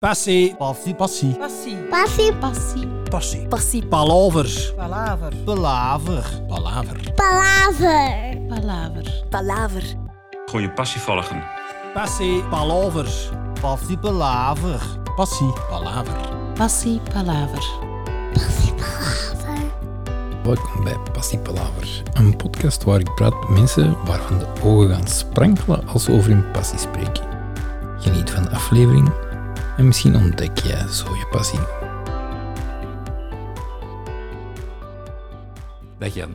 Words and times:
Passie. 0.00 0.54
Passie, 0.56 0.94
passie. 0.94 1.34
Passie. 1.34 1.76
Passie. 1.90 2.32
Passie. 2.40 2.88
Passie. 3.10 3.46
Passie. 3.48 3.82
Palaver. 3.82 4.46
Palaver. 4.74 5.32
Palaver. 5.44 6.26
Palaver. 6.48 7.14
Palaver. 7.16 8.38
Palaver. 8.48 9.24
Palaver. 9.28 9.82
Gewoon 10.46 10.62
je 10.62 10.70
passie 10.70 11.00
volgen. 11.00 11.42
Passie. 11.94 12.42
Palaver. 12.42 13.08
Passie, 13.60 13.98
palaver. 13.98 14.80
Passie. 15.16 15.52
Palaver. 15.68 16.28
Passie. 16.54 17.00
Palaver. 17.12 17.64
Passie. 18.32 18.72
Palaver. 18.74 19.70
Welkom 20.42 20.84
bij 20.84 20.96
Passie 21.12 21.38
Palaver, 21.38 22.02
een 22.12 22.36
podcast 22.36 22.84
waar 22.84 23.00
ik 23.00 23.14
praat 23.14 23.40
met 23.40 23.48
mensen 23.48 23.96
waarvan 24.04 24.38
de 24.38 24.46
ogen 24.64 24.94
gaan 24.94 25.06
sprankelen 25.06 25.88
als 25.88 26.04
ze 26.04 26.12
over 26.12 26.30
hun 26.30 26.50
passie 26.50 26.78
spreken. 26.78 27.24
Geniet 27.98 28.30
van 28.30 28.42
de 28.42 28.50
aflevering 28.50 29.12
en 29.80 29.86
misschien 29.86 30.16
ontdek 30.16 30.58
jij 30.58 30.88
zo 30.88 31.14
je 31.14 31.26
passie. 31.30 31.58
Dag 35.98 36.14
Jan. 36.14 36.34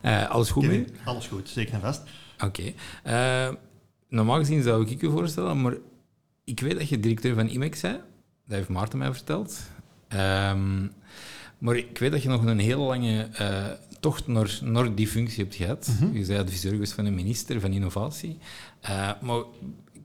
Eh, 0.00 0.30
alles 0.30 0.50
goed 0.50 0.66
mee? 0.66 0.84
Alles 1.04 1.26
goed, 1.26 1.48
zeker 1.48 1.74
en 1.74 1.80
vast. 1.80 2.02
Oké. 2.38 2.72
Eh, 3.02 3.48
normaal 4.08 4.38
gezien 4.38 4.62
zou 4.62 4.90
ik 4.90 5.00
je 5.00 5.10
voorstellen, 5.10 5.60
maar 5.60 5.74
ik 6.44 6.60
weet 6.60 6.78
dat 6.78 6.88
je 6.88 7.00
directeur 7.00 7.34
van 7.34 7.48
IMEX 7.48 7.80
bent. 7.80 8.00
Dat 8.46 8.56
heeft 8.56 8.68
Maarten 8.68 8.98
mij 8.98 9.12
verteld. 9.12 9.60
Ehm, 10.08 10.86
maar 11.58 11.76
ik 11.76 11.98
weet 11.98 12.12
dat 12.12 12.22
je 12.22 12.28
nog 12.28 12.44
een 12.44 12.58
hele 12.58 12.82
lange 12.82 13.28
eh, 13.32 13.64
tocht 14.00 14.26
naar, 14.26 14.58
naar 14.62 14.94
die 14.94 15.08
functie 15.08 15.42
hebt 15.42 15.54
gehad. 15.54 15.90
Je 16.12 16.26
bent 16.26 16.40
adviseur 16.40 16.72
geweest 16.72 16.92
van 16.92 17.04
de 17.04 17.10
minister 17.10 17.60
van 17.60 17.72
Innovatie. 17.72 18.38
Maar 19.20 19.42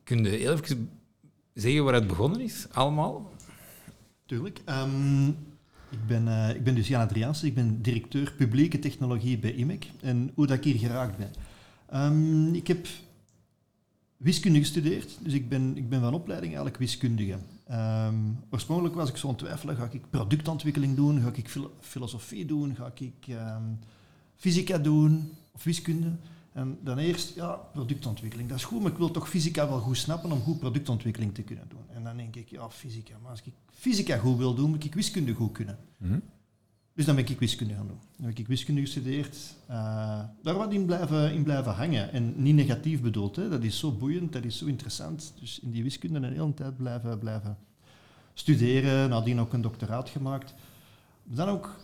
kun 0.04 0.24
je 0.24 0.30
heel 0.30 0.52
even 0.52 0.90
zeggen 1.60 1.84
waar 1.84 1.94
het 1.94 2.08
begonnen 2.08 2.42
is, 2.42 2.68
allemaal? 2.72 3.32
Tuurlijk. 4.26 4.62
Ehm, 4.66 5.28
ik, 5.90 6.08
ben, 6.08 6.28
eh, 6.28 6.56
ik 6.56 6.64
ben 6.64 6.76
dus 6.76 6.88
Jan 6.88 7.10
ik 7.42 7.56
ben 7.56 7.82
directeur 7.82 8.34
publieke 8.38 8.80
technologie 8.80 9.38
bij 9.40 9.54
IMEC. 9.54 9.92
En 10.02 10.32
hoe 10.36 10.48
dat 10.48 10.58
ik 10.58 10.64
hier 10.64 10.78
geraakt 10.78 11.18
ben. 11.18 11.32
Ehm, 11.88 12.54
ik 12.54 12.68
heb 12.68 12.88
wiskunde 14.18 14.60
gestudeerd, 14.60 15.18
dus 15.22 15.34
ik 15.34 15.50
ben, 15.50 15.78
ik 15.78 15.90
ben 15.90 16.02
van 16.02 16.14
opleiding 16.14 16.52
eigenlijk 16.52 16.82
wiskundige. 16.82 17.38
Ehm, 17.68 18.16
oorspronkelijk 18.50 18.96
was 18.96 19.10
ik 19.10 19.18
zo 19.18 19.28
aan 19.28 19.34
het 19.34 19.44
twijfelen, 19.44 19.76
ga 19.76 19.90
ik 19.92 20.10
productontwikkeling 20.10 20.96
doen, 20.96 21.22
ga 21.22 21.32
ik 21.34 21.50
fil- 21.50 21.74
filosofie 21.80 22.46
doen, 22.46 22.76
ga 22.76 22.92
ik 22.96 23.36
fysica 24.36 24.78
doen 24.78 25.32
of 25.52 25.64
wiskunde. 25.64 26.12
En 26.60 26.78
dan 26.84 26.98
eerst, 26.98 27.36
ja, 27.36 27.52
productontwikkeling, 27.54 28.50
dat 28.50 28.58
is 28.58 28.64
goed, 28.64 28.82
maar 28.82 28.92
ik 28.92 28.98
wil 28.98 29.12
toch 29.12 29.30
fysica 29.30 29.70
wel 29.70 29.80
goed 29.80 29.98
snappen 29.98 30.32
om 30.32 30.42
goed 30.42 30.60
productontwikkeling 30.60 31.34
te 31.34 31.42
kunnen 31.42 31.66
doen. 31.68 31.84
En 31.94 32.04
dan 32.04 32.18
denk 32.18 32.36
ik, 32.36 32.50
ja, 32.50 32.70
fysica, 32.70 33.18
maar 33.22 33.32
als 33.32 33.42
ik 33.44 33.54
fysica 33.74 34.18
goed 34.18 34.38
wil 34.38 34.54
doen, 34.54 34.70
moet 34.70 34.84
ik 34.84 34.94
wiskunde 34.94 35.34
goed 35.34 35.52
kunnen. 35.52 35.78
Dus 36.94 37.06
dan 37.06 37.16
ben 37.16 37.28
ik 37.28 37.40
wiskunde 37.40 37.74
gaan 37.74 37.88
doen. 37.88 38.00
Dan 38.18 38.26
heb 38.26 38.38
ik 38.38 38.48
wiskunde 38.48 38.82
gestudeerd. 38.82 39.38
eh, 39.68 40.24
daar 40.44 40.56
wat 40.56 40.74
in 40.74 40.86
blijven, 40.86 41.34
in 41.34 41.44
blijven 41.44 41.74
hangen. 41.74 42.12
En 42.12 42.44
niet 42.44 42.56
negatief 42.56 43.02
bedoeld. 43.02 43.36
Hè. 43.36 43.50
Dat 43.50 43.64
is 43.64 43.80
zo 43.80 43.92
boeiend, 43.92 44.34
dat 44.34 44.44
is 44.44 44.58
zo 44.58 44.66
interessant. 44.66 45.34
Dus 45.40 45.60
in 45.60 45.72
die 45.72 45.84
wiskunde 45.84 46.20
een 46.20 46.34
hele 46.34 46.54
tijd 46.54 46.78
blijven, 46.78 47.20
blijven 47.20 47.58
studeren. 48.34 49.10
Nadien 49.10 49.40
ook 49.40 49.54
een 49.54 49.62
doctoraat 49.62 50.10
gemaakt. 50.10 50.54
Dan 51.24 51.48
ook 51.48 51.76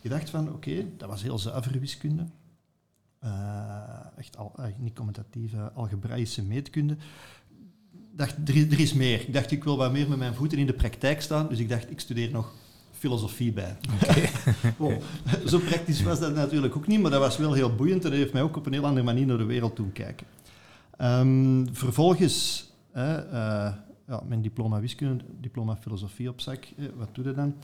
gedacht 0.00 0.30
van, 0.30 0.52
oké, 0.52 0.86
dat 0.96 1.08
was 1.08 1.22
heel 1.22 1.38
zuivere 1.38 1.78
wiskunde. 1.78 2.26
Eh, 3.18 3.30
echt 4.16 4.36
al, 4.36 4.52
eh, 4.56 4.64
niet 4.78 4.94
commentatieve, 4.94 5.70
algebraïsche 5.74 6.42
meetkunde. 6.42 6.96
Dacht, 8.12 8.36
er, 8.48 8.56
is- 8.56 8.70
er 8.72 8.80
is 8.80 8.92
meer. 8.92 9.20
Ik 9.20 9.32
dacht, 9.32 9.50
ik 9.50 9.64
wil 9.64 9.76
wat 9.76 9.92
meer 9.92 10.08
met 10.08 10.18
mijn 10.18 10.34
voeten 10.34 10.58
in 10.58 10.66
de 10.66 10.72
praktijk 10.72 11.20
staan. 11.22 11.48
Dus 11.48 11.58
ik 11.58 11.68
dacht, 11.68 11.90
ik 11.90 12.00
studeer 12.00 12.30
nog 12.30 12.52
filosofie 12.92 13.52
bij. 13.52 13.76
Wow. 14.78 15.00
Zo 15.46 15.58
praktisch 15.58 16.02
was 16.02 16.20
dat 16.20 16.34
natuurlijk 16.34 16.76
ook 16.76 16.86
niet, 16.86 17.00
maar 17.00 17.10
dat 17.10 17.20
was 17.20 17.36
wel 17.36 17.52
heel 17.52 17.74
boeiend 17.74 18.04
en 18.04 18.10
dat 18.10 18.18
heeft 18.18 18.32
mij 18.32 18.42
ook 18.42 18.56
op 18.56 18.66
een 18.66 18.72
heel 18.72 18.84
andere 18.86 19.06
manier 19.06 19.26
naar 19.26 19.38
de 19.38 19.44
wereld 19.44 19.76
doen 19.76 19.92
kijken. 19.92 20.26
Ehm, 20.96 21.66
vervolgens, 21.72 22.68
eh, 22.92 23.02
ja, 24.06 24.22
mijn 24.28 24.42
diploma 24.42 24.80
wiskunde, 24.80 25.24
diploma 25.40 25.76
filosofie 25.76 26.28
op 26.28 26.40
zak. 26.40 26.64
Eh, 26.78 26.84
wat 26.96 27.08
doe 27.14 27.24
je 27.24 27.32
dan? 27.34 27.54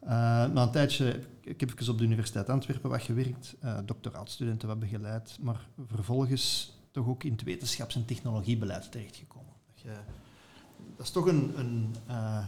Eh, 0.00 0.08
na 0.46 0.62
een 0.62 0.70
tijdje, 0.70 1.20
ik 1.40 1.60
heb 1.60 1.70
even 1.78 1.92
op 1.92 1.98
de 1.98 2.04
Universiteit 2.04 2.48
Antwerpen 2.48 2.90
wat 2.90 3.02
gewerkt, 3.02 3.56
eh 3.60 3.78
doctoraatstudenten 3.84 4.68
wat 4.68 4.78
begeleid, 4.78 5.38
maar 5.40 5.66
vervolgens 5.86 6.74
toch 6.90 7.06
ook 7.06 7.24
in 7.24 7.32
het 7.32 7.42
wetenschaps- 7.42 7.94
en 7.94 8.04
technologiebeleid 8.04 8.92
terechtgekomen. 8.92 9.48
Dat, 10.96 11.06
is 11.06 11.10
toch 11.12 11.26
een, 11.26 11.52
een, 11.58 11.94
eh, 12.06 12.46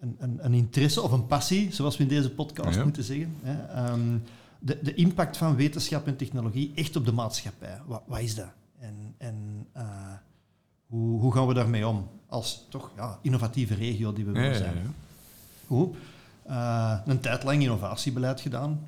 een, 0.00 0.16
een, 0.18 0.44
een 0.44 0.52
interesse 0.54 1.02
of 1.02 1.12
een 1.12 1.26
passie, 1.26 1.72
zoals 1.72 1.96
we 1.96 2.02
in 2.02 2.08
deze 2.08 2.30
podcast 2.30 2.76
Ja. 2.76 2.84
moeten 2.84 3.04
zeggen. 3.04 3.36
Hè. 3.42 3.62
Ehm, 3.66 4.18
de, 4.58 4.78
de 4.82 4.94
impact 4.94 5.36
van 5.36 5.56
wetenschap 5.56 6.06
en 6.06 6.16
technologie 6.16 6.72
echt 6.74 6.96
op 6.96 7.04
de 7.04 7.12
maatschappij. 7.12 7.80
Wat, 7.86 8.02
wat 8.06 8.18
is 8.20 8.34
dat? 8.34 8.52
En, 8.78 9.14
en 9.18 9.66
hoe, 10.86 11.20
hoe 11.20 11.32
gaan 11.32 11.46
we 11.46 11.54
daarmee 11.54 11.86
om? 11.88 12.08
Als 12.26 12.66
toch 12.70 12.90
ja, 12.96 13.18
innovatieve 13.22 13.74
regio 13.74 14.12
die 14.12 14.24
we 14.24 14.32
willen 14.32 14.56
zijn. 14.56 14.94
Goed. 15.72 15.96
Eh, 16.42 16.98
een 17.04 17.20
tijd 17.20 17.42
lang 17.42 17.62
innovatiebeleid 17.62 18.40
gedaan, 18.40 18.80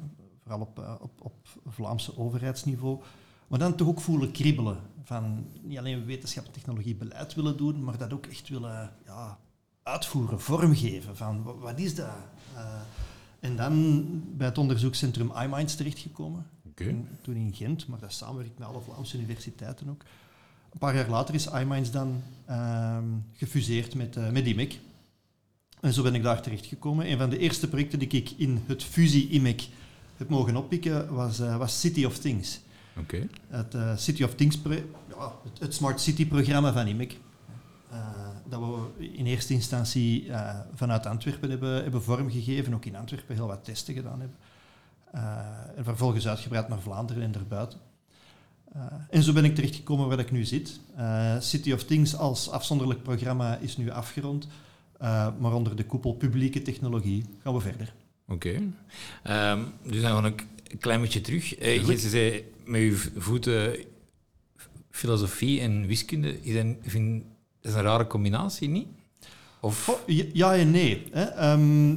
vooral 0.43 0.61
op, 0.61 0.78
eh, 0.78 0.95
op, 1.00 1.11
op 1.22 1.34
Vlaamse 1.67 2.19
overheidsniveau. 2.19 3.00
Maar 3.49 3.59
dan 3.59 3.75
toch 3.75 3.89
ook 3.89 4.00
voelen 4.00 4.31
kriebelen 4.31 4.77
van 5.05 5.47
niet 5.62 5.78
alleen 5.78 6.05
wetenschap 6.05 6.44
en 6.47 6.53
technologie 6.53 6.94
beleid 6.94 7.34
willen 7.34 7.56
doen, 7.56 7.84
maar 7.84 7.99
dat 7.99 8.12
ook 8.12 8.27
echt 8.27 8.49
willen 8.49 8.91
ja, 9.06 9.39
uitvoeren, 9.83 10.41
vormgeven. 10.41 11.17
Van 11.17 11.43
wa- 11.43 11.55
wat 11.56 11.78
is 11.78 11.94
dat? 11.94 12.06
Eh, 12.55 12.81
en 13.41 13.56
dan 13.56 14.05
bij 14.37 14.47
het 14.47 14.59
onderzoekscentrum 14.59 15.33
iMinds 15.43 15.75
terechtgekomen. 15.75 16.47
In- 16.89 17.09
Toen 17.21 17.34
in 17.37 17.55
Gent, 17.55 17.87
maar 17.87 17.99
dat 17.99 18.12
samenwerkt 18.12 18.59
met 18.59 18.69
alle 18.69 18.81
Vlaamse 18.81 19.17
universiteiten 19.17 19.89
ook. 19.89 20.03
Een 20.73 20.78
paar 20.78 20.94
jaar 20.97 21.09
later 21.09 21.34
is 21.34 21.47
iMinds 21.50 21.91
dan 21.91 22.23
ehm, 22.47 23.05
gefuseerd 23.33 23.94
met, 23.94 24.17
eh, 24.17 24.31
met 24.31 24.47
IMEC. 24.47 24.78
En 25.84 25.93
zo 25.93 26.03
ben 26.03 26.15
ik 26.15 26.22
daar 26.22 26.43
terechtgekomen. 26.43 27.11
Een 27.11 27.19
van 27.19 27.31
de 27.31 27.39
eerste 27.39 27.69
projecten 27.69 27.99
die 27.99 28.09
ik 28.09 28.31
in 28.37 28.62
het 28.67 28.84
fusie-IMEC 28.84 29.69
heb 30.17 30.28
mogen 30.28 30.56
oppikken 30.56 31.15
was, 31.15 31.41
eh, 31.41 31.56
was 31.56 31.81
City 31.81 32.05
of 32.05 32.19
Things. 32.19 32.61
Oké. 32.99 33.27
Het 33.49 33.75
eh, 33.75 33.97
City 33.97 34.23
of 34.23 34.34
Things, 34.34 34.59
ja, 35.09 35.33
het, 35.43 35.59
het 35.59 35.75
Smart 35.75 36.00
City-programma 36.00 36.73
van 36.73 36.87
IMEC. 36.87 37.19
Eh, 37.91 37.99
dat 38.49 38.61
we 38.61 39.05
in 39.05 39.27
eerste 39.27 39.53
instantie 39.53 40.31
vanuit 40.75 41.06
Antwerpen 41.06 41.50
hebben, 41.50 41.83
hebben 41.83 42.03
vormgegeven, 42.03 42.75
ook 42.75 42.84
in 42.84 42.97
Antwerpen 42.97 43.34
heel 43.34 43.47
wat 43.47 43.65
testen 43.65 43.94
gedaan 43.94 44.21
hebben. 44.21 44.37
En 45.77 45.84
vervolgens 45.84 46.28
uitgebreid 46.28 46.69
naar 46.69 46.81
Vlaanderen 46.81 47.23
en 47.23 47.33
daarbuiten. 47.33 47.78
En 49.11 49.23
zo 49.23 49.33
ben 49.33 49.44
ik 49.44 49.55
terechtgekomen 49.55 50.09
waar 50.09 50.19
ik 50.19 50.31
nu 50.31 50.44
zit. 50.44 50.81
City 51.39 51.73
of 51.73 51.84
Things 51.84 52.17
als 52.17 52.50
afzonderlijk 52.50 53.03
programma 53.03 53.56
is 53.56 53.77
nu 53.77 53.91
afgerond, 53.91 54.47
eh, 55.05 55.29
maar 55.39 55.53
onder 55.55 55.77
de 55.77 55.85
koepel 55.85 56.13
publieke 56.13 56.63
technologie 56.63 57.25
gaan 57.43 57.55
we 57.55 57.61
verder. 57.61 57.95
Oké. 58.29 58.61
Ehm, 59.23 59.61
dus 59.87 60.01
dan 60.01 60.09
gewoon 60.11 60.25
een 60.25 60.35
k- 60.35 60.47
een 60.71 60.79
klein 60.79 61.01
beetje 61.01 61.21
terug. 61.21 61.55
Eh, 61.55 61.75
je 61.87 61.99
zei 62.09 62.45
met 62.65 62.81
je 62.81 62.97
voeten 63.17 63.77
filosofie 64.91 65.61
en 65.61 65.87
wiskunde. 65.87 66.43
Is 66.43 66.55
een, 66.55 66.77
vind, 66.83 67.23
dat 67.61 67.73
is 67.73 67.79
een 67.79 67.85
rare 67.85 68.07
combinatie, 68.07 68.69
niet? 68.69 68.87
Of, 69.61 70.03
ja- 70.07 70.25
en 70.55 70.71
nee. 70.71 71.03
Hè. 71.13 71.23
Ehm, 71.23 71.89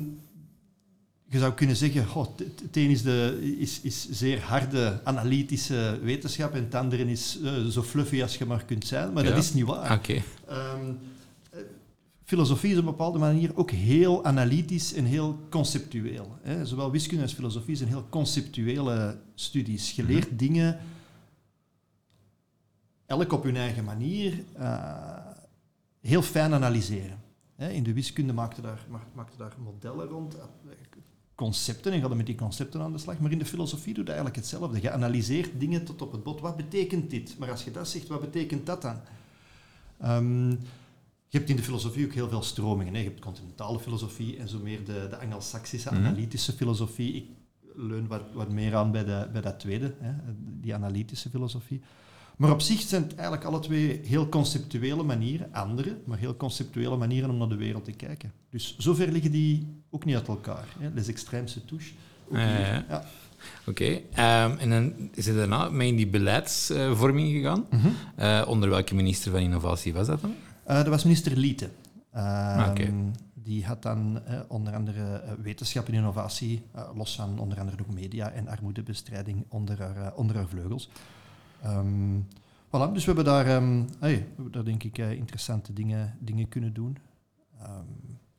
je 1.30 1.40
zou 1.40 1.54
kunnen 1.54 1.76
zeggen, 1.76 2.04
het- 2.40 2.64
een 2.72 2.90
is, 2.90 3.02
de, 3.02 3.56
is, 3.60 3.82
is 3.82 4.10
zeer 4.10 4.42
harde 4.42 5.00
analytische 5.04 6.00
wetenschap 6.04 6.54
en 6.54 6.64
het 6.64 6.76
andere 6.76 7.10
is 7.12 7.38
eh, 7.44 7.66
zo 7.66 7.84
fluffy 7.84 8.22
als 8.22 8.38
je 8.38 8.46
maar 8.46 8.64
kunt 8.66 8.86
zijn, 8.88 9.14
maar 9.14 9.24
Ja. 9.24 9.30
dat 9.30 9.44
is 9.44 9.54
niet 9.54 9.66
waar. 9.66 9.94
Oké. 9.98 10.14
Ehm, 10.14 10.22
eh, 10.48 10.86
filosofie 12.28 12.72
is 12.72 12.78
op 12.78 12.84
een 12.86 12.90
bepaalde 12.92 13.20
manier 13.20 13.58
ook 13.58 13.72
heel 13.72 14.26
analytisch 14.26 14.94
en 14.94 15.06
heel 15.06 15.40
conceptueel. 15.50 16.38
Hè. 16.42 16.66
Zowel 16.66 16.92
wiskunde 16.92 17.24
als 17.24 17.34
filosofie 17.34 17.76
zijn 17.76 17.90
heel 17.90 18.06
conceptuele 18.10 19.20
studies. 19.36 19.92
Je 19.92 20.04
leert 20.04 20.40
dingen, 20.40 20.80
elk 23.06 23.32
op 23.34 23.44
hun 23.44 23.56
eigen 23.56 23.84
manier, 23.84 24.44
eh, 24.54 25.16
heel 26.02 26.22
fijn 26.22 26.54
analyseren. 26.54 27.18
Hè, 27.56 27.70
In 27.70 27.84
de 27.84 27.94
wiskunde 27.94 28.34
maakte 28.34 28.62
daar, 28.62 28.86
ma- 28.90 29.08
maakte 29.14 29.38
daar 29.38 29.54
modellen 29.64 30.08
rond, 30.08 30.36
eh, 30.36 30.44
concepten, 31.36 31.92
en 31.92 32.02
ga 32.02 32.08
dan 32.08 32.18
met 32.18 32.26
die 32.26 32.36
concepten 32.36 32.82
aan 32.82 32.92
de 32.92 32.98
slag. 32.98 33.20
Maar 33.20 33.32
in 33.32 33.40
de 33.40 33.46
filosofie 33.46 33.94
doe 33.94 34.04
je 34.04 34.10
eigenlijk 34.10 34.40
hetzelfde. 34.40 34.82
Je 34.82 34.92
analyseert 34.92 35.60
dingen 35.60 35.86
tot 35.86 36.02
op 36.02 36.12
het 36.12 36.24
bot. 36.24 36.40
Wat 36.40 36.56
betekent 36.58 37.10
dit? 37.10 37.36
Maar 37.38 37.52
als 37.52 37.64
je 37.64 37.72
dat 37.72 37.88
zegt, 37.88 38.08
wat 38.08 38.22
betekent 38.22 38.66
dat 38.66 38.82
dan? 38.82 38.96
Ehm, 40.00 40.56
je 41.30 41.38
hebt 41.38 41.50
in 41.50 41.56
de 41.56 41.64
filosofie 41.64 42.06
ook 42.06 42.14
heel 42.14 42.30
veel 42.30 42.42
stromingen. 42.44 42.94
Hè. 42.94 43.00
Je 43.00 43.06
hebt 43.06 43.20
continentale 43.20 43.80
filosofie 43.80 44.38
en 44.38 44.48
zo 44.50 44.60
meer 44.64 44.86
de, 44.86 45.08
de 45.10 45.18
Anglo-Saxische 45.20 45.94
Mhm. 45.94 46.06
analytische 46.06 46.54
filosofie. 46.54 47.14
Ik 47.16 47.26
leun 47.76 48.08
wat, 48.08 48.22
wat 48.34 48.50
meer 48.52 48.76
aan 48.76 48.92
bij, 48.92 49.04
de, 49.06 49.28
bij 49.32 49.42
dat 49.42 49.60
tweede, 49.60 49.94
hè, 50.00 50.12
die 50.62 50.74
analytische 50.74 51.30
filosofie. 51.30 51.82
Maar 52.38 52.52
op 52.52 52.62
zich 52.62 52.82
zijn 52.82 53.04
het 53.04 53.16
eigenlijk 53.16 53.44
alle 53.46 53.60
twee 53.60 54.00
heel 54.04 54.30
conceptuele 54.30 55.04
manieren, 55.04 55.54
andere, 55.54 55.98
maar 56.06 56.18
heel 56.18 56.36
conceptuele 56.38 56.98
manieren 56.98 57.30
om 57.30 57.38
naar 57.38 57.50
de 57.50 57.56
wereld 57.56 57.86
te 57.86 57.92
kijken. 57.92 58.32
Dus 58.50 58.76
zover 58.78 59.12
liggen 59.12 59.32
die 59.32 59.68
ook 59.90 60.06
niet 60.06 60.16
uit 60.16 60.28
elkaar. 60.28 60.66
Hè. 60.80 60.90
Les 60.94 61.06
se 61.06 61.14
Ja, 62.32 62.40
ja, 62.40 62.58
ja. 62.60 62.86
Ja. 62.90 63.06
Oké, 63.68 64.00
ehm, 64.14 64.58
en 64.58 64.70
dan 64.70 65.10
is 65.14 65.26
het 65.26 65.36
daarna 65.36 65.70
mee 65.70 65.88
in 65.88 65.96
die 65.96 66.08
beleidsvorming 66.08 67.32
gegaan. 67.32 67.66
Mhm. 67.70 67.88
Eh, 68.16 68.44
onder 68.48 68.70
welke 68.70 68.96
minister 68.96 69.32
van 69.32 69.40
Innovatie 69.40 69.94
was 69.94 70.08
dat 70.08 70.22
dan? 70.22 70.36
Eh, 70.68 70.76
dat 70.76 70.88
was 70.88 71.04
minister 71.04 71.38
Liete. 71.38 71.70
Ehm, 72.12 72.70
Oké. 72.70 72.94
Die 73.34 73.66
had 73.66 73.82
dan 73.82 74.22
eh, 74.26 74.40
onder 74.48 74.74
andere 74.74 75.16
eh, 75.16 75.32
wetenschap 75.42 75.88
en 75.88 75.94
innovatie, 75.94 76.62
los 76.96 77.16
van 77.16 77.40
onder 77.40 77.60
andere 77.60 77.78
ook 77.82 77.94
media 77.94 78.30
en 78.32 78.48
armoedebestrijding 78.48 79.46
onder 79.48 79.82
haar, 79.82 80.14
onder 80.16 80.36
haar 80.36 80.48
vleugels. 80.48 80.90
Ehm, 81.62 82.18
voilà, 82.68 82.92
dus 82.94 83.06
we 83.06 83.14
hebben 83.14 83.26
daar, 83.26 83.46
ehm, 83.46 83.84
hey, 84.00 84.16
we 84.16 84.26
hebben 84.36 84.52
daar 84.52 84.66
denk 84.66 84.84
ik 84.84 84.98
interessante 84.98 85.74
dingen, 85.74 86.18
dingen 86.20 86.48
kunnen 86.48 86.74
doen 86.74 86.98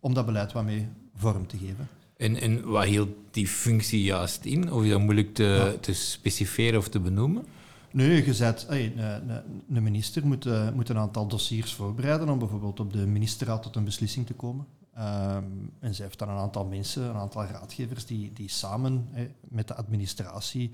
om 0.00 0.14
dat 0.14 0.26
beleid 0.26 0.52
wat 0.52 0.64
mee 0.64 0.88
vorm 1.14 1.46
te 1.46 1.56
geven. 1.58 1.88
En, 2.16 2.36
en 2.40 2.68
wat 2.68 2.84
hield 2.84 3.08
die 3.30 3.46
functie 3.48 4.02
juist 4.02 4.44
in? 4.44 4.72
Of 4.72 4.82
is 4.84 4.90
dat 4.90 5.00
moeilijk 5.00 5.34
te, 5.34 5.42
Ja. 5.72 5.80
te 5.80 5.92
specifieren 5.94 6.78
of 6.78 6.88
te 6.88 7.00
benoemen? 7.00 7.44
Nee, 7.92 8.24
je 8.24 8.34
zet, 8.34 8.66
hey, 8.68 8.96
een, 8.96 9.82
minister 9.82 10.26
moet, 10.26 10.46
eh, 10.46 10.70
moet 10.70 10.88
een 10.88 10.98
aantal 10.98 11.26
dossiers 11.26 11.74
voorbereiden 11.74 12.28
om 12.28 12.38
bijvoorbeeld 12.38 12.80
op 12.80 12.92
de 12.92 13.06
ministerraad 13.06 13.62
tot 13.62 13.76
een 13.76 13.84
beslissing 13.84 14.26
te 14.26 14.34
komen. 14.34 14.66
Ehm, 14.94 15.44
en 15.80 15.94
zij 15.94 16.04
heeft 16.04 16.18
dan 16.18 16.28
een 16.28 16.36
aantal 16.36 16.64
mensen, 16.64 17.02
een 17.02 17.16
aantal 17.16 17.44
raadgevers, 17.44 18.06
die, 18.06 18.32
die 18.32 18.48
samen 18.48 19.08
met 19.48 19.68
de 19.68 19.74
administratie 19.74 20.72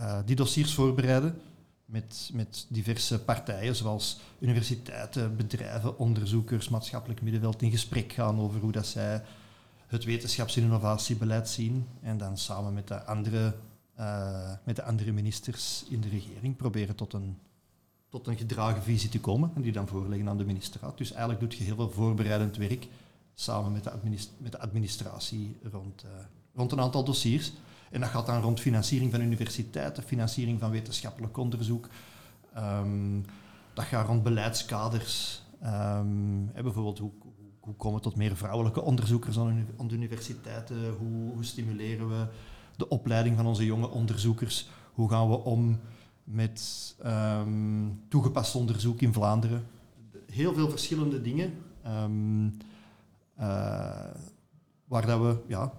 eh, 0.00 0.18
die 0.24 0.36
dossiers 0.36 0.74
voorbereiden. 0.74 1.40
Met, 1.84 2.30
met 2.32 2.66
diverse 2.68 3.20
partijen, 3.24 3.76
zoals 3.76 4.20
universiteiten, 4.38 5.36
bedrijven, 5.36 5.98
onderzoekers, 5.98 6.68
maatschappelijk 6.68 7.22
middenveld, 7.22 7.62
in 7.62 7.70
gesprek 7.70 8.12
gaan 8.12 8.40
over 8.40 8.60
hoe 8.60 8.72
dat 8.72 8.86
zij 8.86 9.22
het 9.86 10.04
wetenschaps- 10.04 10.56
en 10.56 10.62
innovatiebeleid 10.62 11.48
zien. 11.48 11.86
En 12.02 12.18
dan 12.18 12.38
samen 12.38 12.74
met 12.74 12.88
de 12.88 13.04
andere, 13.04 13.54
eh, 14.00 14.50
met 14.64 14.76
de 14.76 14.82
andere 14.82 15.12
ministers 15.12 15.84
in 15.88 16.00
de 16.00 16.08
regering 16.08 16.56
proberen 16.56 16.94
tot 16.94 17.12
een, 17.12 17.38
tot 18.08 18.26
een 18.26 18.36
gedragen 18.36 18.82
visie 18.82 19.10
te 19.10 19.20
komen. 19.20 19.50
En 19.54 19.62
die 19.62 19.72
dan 19.72 19.88
voorleggen 19.88 20.28
aan 20.28 20.38
de 20.38 20.44
ministerraad. 20.44 20.98
Dus 20.98 21.10
eigenlijk 21.10 21.40
doet 21.40 21.54
je 21.54 21.64
heel 21.64 21.74
veel 21.74 21.90
voorbereidend 21.90 22.56
werk 22.56 22.88
samen 23.34 23.72
met 23.72 23.84
de, 23.84 23.90
met 24.38 24.52
de 24.52 24.60
administratie 24.60 25.56
rond, 25.72 26.02
eh, 26.02 26.10
rond 26.54 26.72
een 26.72 26.80
aantal 26.80 27.04
dossiers. 27.04 27.52
En 27.90 28.00
dat 28.00 28.10
gaat 28.10 28.26
dan 28.26 28.42
rond 28.42 28.60
financiering 28.60 29.10
van 29.10 29.20
universiteiten, 29.20 30.02
financiering 30.02 30.60
van 30.60 30.70
wetenschappelijk 30.70 31.36
onderzoek. 31.36 31.88
Ehm, 32.54 33.20
dat 33.74 33.84
gaat 33.84 34.06
rond 34.06 34.22
beleidskaders. 34.22 35.42
Ehm, 35.60 36.44
bijvoorbeeld, 36.52 36.98
hoe, 36.98 37.12
hoe, 37.60 37.74
komen 37.74 37.98
we 37.98 38.04
tot 38.04 38.16
meer 38.16 38.36
vrouwelijke 38.36 38.82
onderzoekers 38.82 39.38
aan, 39.38 39.66
de 39.88 39.94
universiteiten? 39.94 40.90
Hoe 40.98 41.44
stimuleren 41.44 42.08
we 42.08 42.26
de 42.80 42.88
opleiding 42.88 43.36
van 43.36 43.46
onze 43.46 43.64
jonge 43.64 43.88
onderzoekers? 43.90 44.68
Hoe 44.92 45.10
gaan 45.10 45.28
we 45.30 45.36
om 45.36 45.80
met 46.24 46.94
ehm, 47.02 47.88
toegepast 48.08 48.54
onderzoek 48.54 49.00
in 49.00 49.12
Vlaanderen? 49.12 49.64
Heel 50.32 50.54
veel 50.54 50.70
verschillende 50.70 51.20
dingen. 51.22 51.52
ehm, 51.82 52.46
eh, 53.36 54.10
waar 54.84 55.06
dat 55.06 55.20
we 55.20 55.36
ja, 55.46 55.72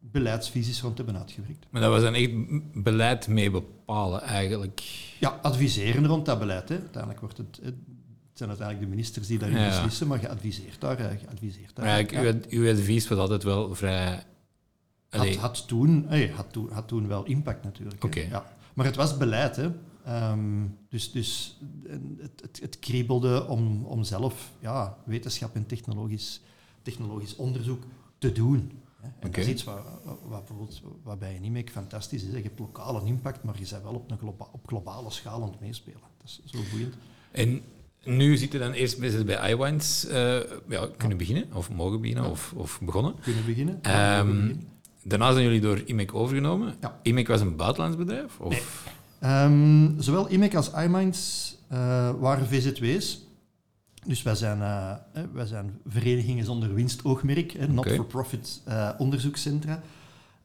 beleidsvisies 0.00 0.80
rond 0.82 0.96
hebben 0.96 1.16
uitgewerkt. 1.18 1.66
Maar 1.70 1.80
dat 1.82 1.90
was 1.90 2.02
dan 2.02 2.14
echt 2.14 2.30
beleid 2.82 3.28
mee 3.28 3.50
bepalen 3.50 4.20
eigenlijk. 4.22 4.82
Ja, 5.20 5.28
adviseren 5.42 6.06
rond 6.06 6.26
dat 6.26 6.38
beleid. 6.38 6.68
Hè. 6.68 6.74
Uiteindelijk 6.78 7.20
wordt 7.20 7.36
het, 7.36 7.58
het 7.62 7.74
zijn 8.32 8.48
uiteindelijk 8.48 8.88
de 8.88 8.94
ministers 8.96 9.26
die 9.26 9.38
daarin 9.38 9.58
Ja. 9.58 9.68
beslissen, 9.68 10.06
maar 10.06 10.20
je 10.20 10.28
adviseert 10.28 10.80
daar. 10.80 10.98
eh, 10.98 11.20
Je 11.20 11.28
adviseert 11.28 11.74
daar. 11.76 11.84
Maar 11.84 11.94
eigenlijk, 11.94 12.44
Ja. 12.44 12.56
uw, 12.56 12.62
uw 12.64 12.70
advies 12.72 13.08
was 13.08 13.18
altijd 13.18 13.42
wel 13.42 13.74
vrij... 13.74 14.22
had, 15.08 15.34
had, 15.34 15.68
toen, 15.68 16.04
hey, 16.08 16.28
had, 16.28 16.52
toen, 16.52 16.70
had 16.72 16.88
toen 16.88 17.06
wel 17.06 17.24
impact 17.24 17.64
natuurlijk. 17.64 18.14
Ja. 18.14 18.46
Maar 18.74 18.86
het 18.86 18.96
was 18.96 19.16
beleid. 19.16 19.56
Hè. 19.56 19.70
Ehm, 20.04 20.64
dus 20.88 21.12
dus 21.12 21.58
het, 22.18 22.40
het, 22.40 22.60
het 22.60 22.78
kriebelde 22.78 23.46
om, 23.48 23.84
om 23.84 24.04
zelf 24.04 24.50
ja, 24.60 24.96
wetenschap 25.04 25.54
en 25.54 25.66
technologisch, 25.66 26.40
technologisch 26.82 27.36
onderzoek 27.36 27.82
te 28.18 28.32
doen. 28.32 28.72
hè. 29.00 29.08
En 29.08 29.30
dat 29.30 29.36
is 29.36 29.46
iets 29.46 29.64
wat, 29.64 29.78
wat, 30.04 30.38
bijvoorbeeld, 30.46 30.82
wat 31.02 31.18
bij 31.18 31.36
een 31.36 31.44
IMEC 31.44 31.70
fantastisch 31.70 32.22
is. 32.22 32.34
Je 32.34 32.42
hebt 32.42 32.58
lokale 32.58 33.04
impact, 33.04 33.42
maar 33.44 33.54
je 33.58 33.66
bent 33.70 33.82
wel 33.82 33.94
op, 33.94 34.10
een 34.10 34.18
globa- 34.18 34.48
op 34.52 34.66
globale 34.66 35.10
schaal 35.10 35.42
aan 35.42 35.50
het 35.50 35.60
meespelen. 35.60 36.00
Dat 36.18 36.26
is 36.26 36.40
zo 36.44 36.58
boeiend. 36.70 36.94
En 37.30 37.60
nu 38.04 38.36
zitten 38.36 38.60
dan 38.60 38.72
eerst 38.72 38.98
mensen 38.98 39.26
bij 39.26 39.50
iWines 39.50 40.06
eh 40.06 40.38
ja, 40.68 40.88
kunnen 40.96 41.18
beginnen, 41.18 41.52
of 41.52 41.70
mogen 41.72 42.00
beginnen, 42.00 42.30
of, 42.30 42.52
of 42.56 42.80
begonnen. 42.82 43.14
Kunnen 43.20 43.44
beginnen? 43.44 43.82
Ehm. 43.82 44.54
Daarna 45.06 45.32
zijn 45.32 45.44
jullie 45.44 45.60
door 45.60 45.82
IMEC 45.84 46.14
overgenomen. 46.14 46.74
Ja. 46.80 46.98
IMEC 47.02 47.28
was 47.28 47.40
een 47.40 47.56
buitenlands 47.56 47.96
bedrijf? 47.96 48.40
Of? 48.40 48.84
Ehm, 49.18 50.00
zowel 50.00 50.30
IMEC 50.30 50.54
als 50.54 50.70
iMinds 50.70 51.54
eh, 51.68 52.10
waren 52.18 52.46
VZW's. 52.46 53.24
Dus 54.04 54.22
wij 54.22 54.34
zijn, 54.34 54.62
eh, 54.62 54.92
hè, 55.12 55.30
wij 55.32 55.46
zijn 55.46 55.78
verenigingen 55.86 56.44
zonder 56.44 56.74
winstoogmerk, 56.74 57.68
not-for-profit 57.68 58.62
eh, 58.64 58.90
onderzoekscentra. 58.98 59.82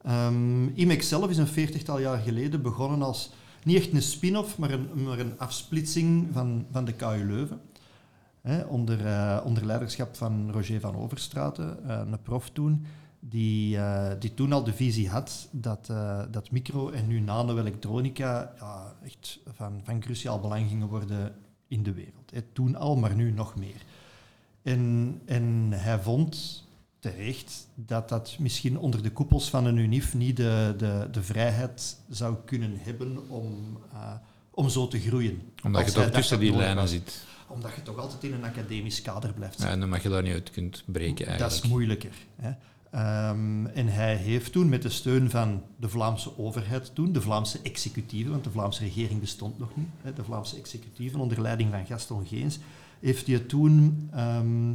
Ehm 0.02 0.66
IMEC 0.74 1.02
zelf 1.02 1.30
is 1.30 1.36
een 1.36 1.46
veertigtal 1.46 1.98
jaar 1.98 2.18
geleden 2.18 2.62
begonnen 2.62 3.02
als 3.02 3.30
niet 3.62 3.76
echt 3.76 3.92
een 3.92 4.02
spin-off, 4.02 4.58
maar 4.58 4.70
een, 4.70 4.88
maar 5.04 5.18
een 5.18 5.38
afsplitsing 5.38 6.28
van, 6.32 6.66
van 6.72 6.84
de 6.84 6.92
KU 6.92 7.24
Leuven. 7.26 7.60
Hè, 8.42 8.62
onder, 8.62 9.06
eh, 9.06 9.40
onder 9.44 9.66
leiderschap 9.66 10.16
van 10.16 10.50
Roger 10.52 10.80
van 10.80 10.96
Overstraten, 10.96 11.88
eh, 11.88 12.00
een 12.10 12.22
prof 12.22 12.50
toen, 12.50 12.86
die, 13.24 13.76
eh, 13.76 14.10
die 14.18 14.34
toen 14.34 14.52
al 14.52 14.64
de 14.64 14.72
visie 14.72 15.08
had 15.08 15.48
dat, 15.50 15.88
eh, 15.90 16.22
dat 16.30 16.50
micro- 16.50 16.90
en 16.90 17.06
nu 17.06 17.20
nano-elektronica 17.20 18.52
ja, 18.58 18.96
echt 19.04 19.38
van, 19.54 19.80
van 19.84 20.00
cruciaal 20.00 20.40
belang 20.40 20.68
gingen 20.68 20.88
worden 20.88 21.34
in 21.68 21.82
de 21.82 21.92
wereld. 21.92 22.30
Hè. 22.30 22.42
Toen 22.42 22.76
al, 22.76 22.96
maar 22.96 23.14
nu 23.14 23.30
nog 23.30 23.56
meer. 23.56 23.82
En, 24.62 25.20
en 25.24 25.68
hij 25.72 25.98
vond 25.98 26.64
terecht 26.98 27.68
dat 27.74 28.08
dat 28.08 28.36
misschien 28.38 28.78
onder 28.78 29.02
de 29.02 29.10
koepels 29.10 29.50
van 29.50 29.66
een 29.66 29.76
UNIF 29.76 30.14
niet 30.14 30.36
de, 30.36 30.74
de, 30.76 31.08
de 31.12 31.22
vrijheid 31.22 31.96
zou 32.08 32.36
kunnen 32.44 32.78
hebben 32.80 33.28
om, 33.28 33.78
eh, 33.92 34.12
om 34.50 34.68
zo 34.68 34.88
te 34.88 35.00
groeien. 35.00 35.42
Omdat 35.64 35.80
je 35.80 35.86
Als 35.86 35.94
toch 35.94 36.14
tussen 36.14 36.40
die 36.40 36.56
lijnen 36.56 36.88
zit. 36.88 37.24
Omdat 37.46 37.74
je 37.74 37.82
toch 37.82 37.98
altijd 37.98 38.24
in 38.24 38.32
een 38.32 38.44
academisch 38.44 39.02
kader 39.02 39.32
blijft 39.32 39.62
Ja, 39.62 39.68
en 39.68 39.80
dan 39.80 39.88
mag 39.88 40.02
je 40.02 40.08
daar 40.08 40.22
niet 40.22 40.32
uit 40.32 40.50
kunt 40.50 40.82
breken 40.86 41.26
eigenlijk. 41.26 41.38
Dat 41.38 41.64
is 41.64 41.70
moeilijker. 41.70 42.14
Hè. 42.36 42.50
Ehm, 42.92 43.66
en 43.66 43.86
hij 43.88 44.16
heeft 44.16 44.52
toen 44.52 44.68
met 44.68 44.82
de 44.82 44.88
steun 44.88 45.30
van 45.30 45.62
de 45.76 45.88
Vlaamse 45.88 46.38
overheid 46.38 46.94
toen, 46.94 47.12
de 47.12 47.20
Vlaamse 47.20 47.58
executieve, 47.62 48.30
want 48.30 48.44
de 48.44 48.50
Vlaamse 48.50 48.82
regering 48.84 49.20
bestond 49.20 49.58
nog 49.58 49.76
niet, 49.76 49.88
hè, 50.02 50.12
de 50.12 50.24
Vlaamse 50.24 50.56
executieve 50.56 51.18
onder 51.18 51.40
leiding 51.40 51.70
van 51.70 51.86
Gaston 51.86 52.26
Geens, 52.26 52.58
heeft 53.00 53.26
hij 53.26 53.38
toen 53.38 54.08
ehm, 54.12 54.74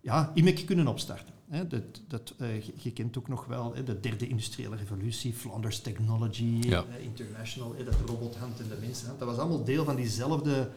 ja, 0.00 0.30
IMEC 0.34 0.66
kunnen 0.66 0.86
opstarten. 0.86 1.34
Hè. 1.48 1.66
Dat, 1.66 1.82
dat, 2.08 2.34
eh, 2.38 2.62
je, 2.62 2.72
je 2.76 2.92
kent 2.92 3.18
ook 3.18 3.28
nog 3.28 3.44
wel 3.46 3.74
hè, 3.74 3.82
de 3.82 4.00
derde 4.00 4.28
industriële 4.28 4.76
revolutie, 4.76 5.34
Flanders 5.34 5.80
Technology 5.80 6.58
Ja. 6.60 6.84
eh, 6.98 7.04
International, 7.04 7.74
hè, 7.76 7.84
dat 7.84 7.94
robothand 8.06 8.60
en 8.60 8.68
de 8.68 8.76
mensenhand. 8.80 9.18
Dat 9.18 9.28
was 9.28 9.38
allemaal 9.38 9.64
deel 9.64 9.84
van 9.84 9.96
diezelfde 9.96 10.70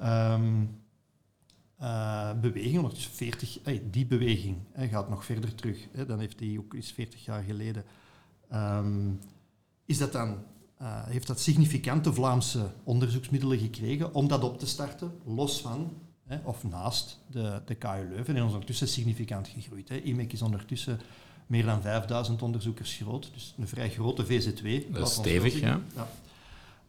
ehm, 0.00 0.64
eh, 1.78 2.30
beweging, 2.40 2.76
ondertussen 2.76 3.12
40, 3.12 3.60
eh, 3.62 3.80
die 3.90 4.06
beweging 4.06 4.56
gaat 4.76 5.08
nog 5.08 5.24
verder 5.24 5.54
terug. 5.54 5.88
Dan 6.06 6.18
heeft 6.18 6.38
die 6.38 6.58
ook 6.58 6.74
eens 6.74 6.92
40 6.92 7.24
jaar 7.24 7.42
geleden. 7.42 7.84
ehm, 8.48 9.10
is 9.84 9.98
dat 9.98 10.12
dan, 10.12 10.38
eh, 10.76 11.06
heeft 11.06 11.26
dat 11.26 11.40
significante 11.40 12.12
Vlaamse 12.12 12.70
onderzoeksmiddelen 12.84 13.58
gekregen 13.58 14.14
om 14.14 14.28
dat 14.28 14.42
op 14.42 14.58
te 14.58 14.66
starten, 14.66 15.12
los 15.24 15.60
van 15.60 15.92
of 16.42 16.64
naast 16.64 17.20
de, 17.26 17.62
de 17.64 17.74
KU 17.74 18.08
Leuven. 18.08 18.36
En 18.36 18.42
is 18.42 18.52
ondertussen 18.52 18.88
significant 18.88 19.48
gegroeid. 19.48 19.90
IMEC 19.90 20.32
is 20.32 20.42
ondertussen 20.42 21.00
meer 21.46 21.64
dan 21.64 21.82
5000 21.82 22.42
onderzoekers 22.42 22.94
groot, 22.94 23.30
dus 23.32 23.54
een 23.58 23.68
vrij 23.68 23.90
grote 23.90 24.26
VZW. 24.26 24.92
Dat 24.92 25.08
is 25.08 25.14
stevig, 25.14 25.60
ja. 25.60 25.80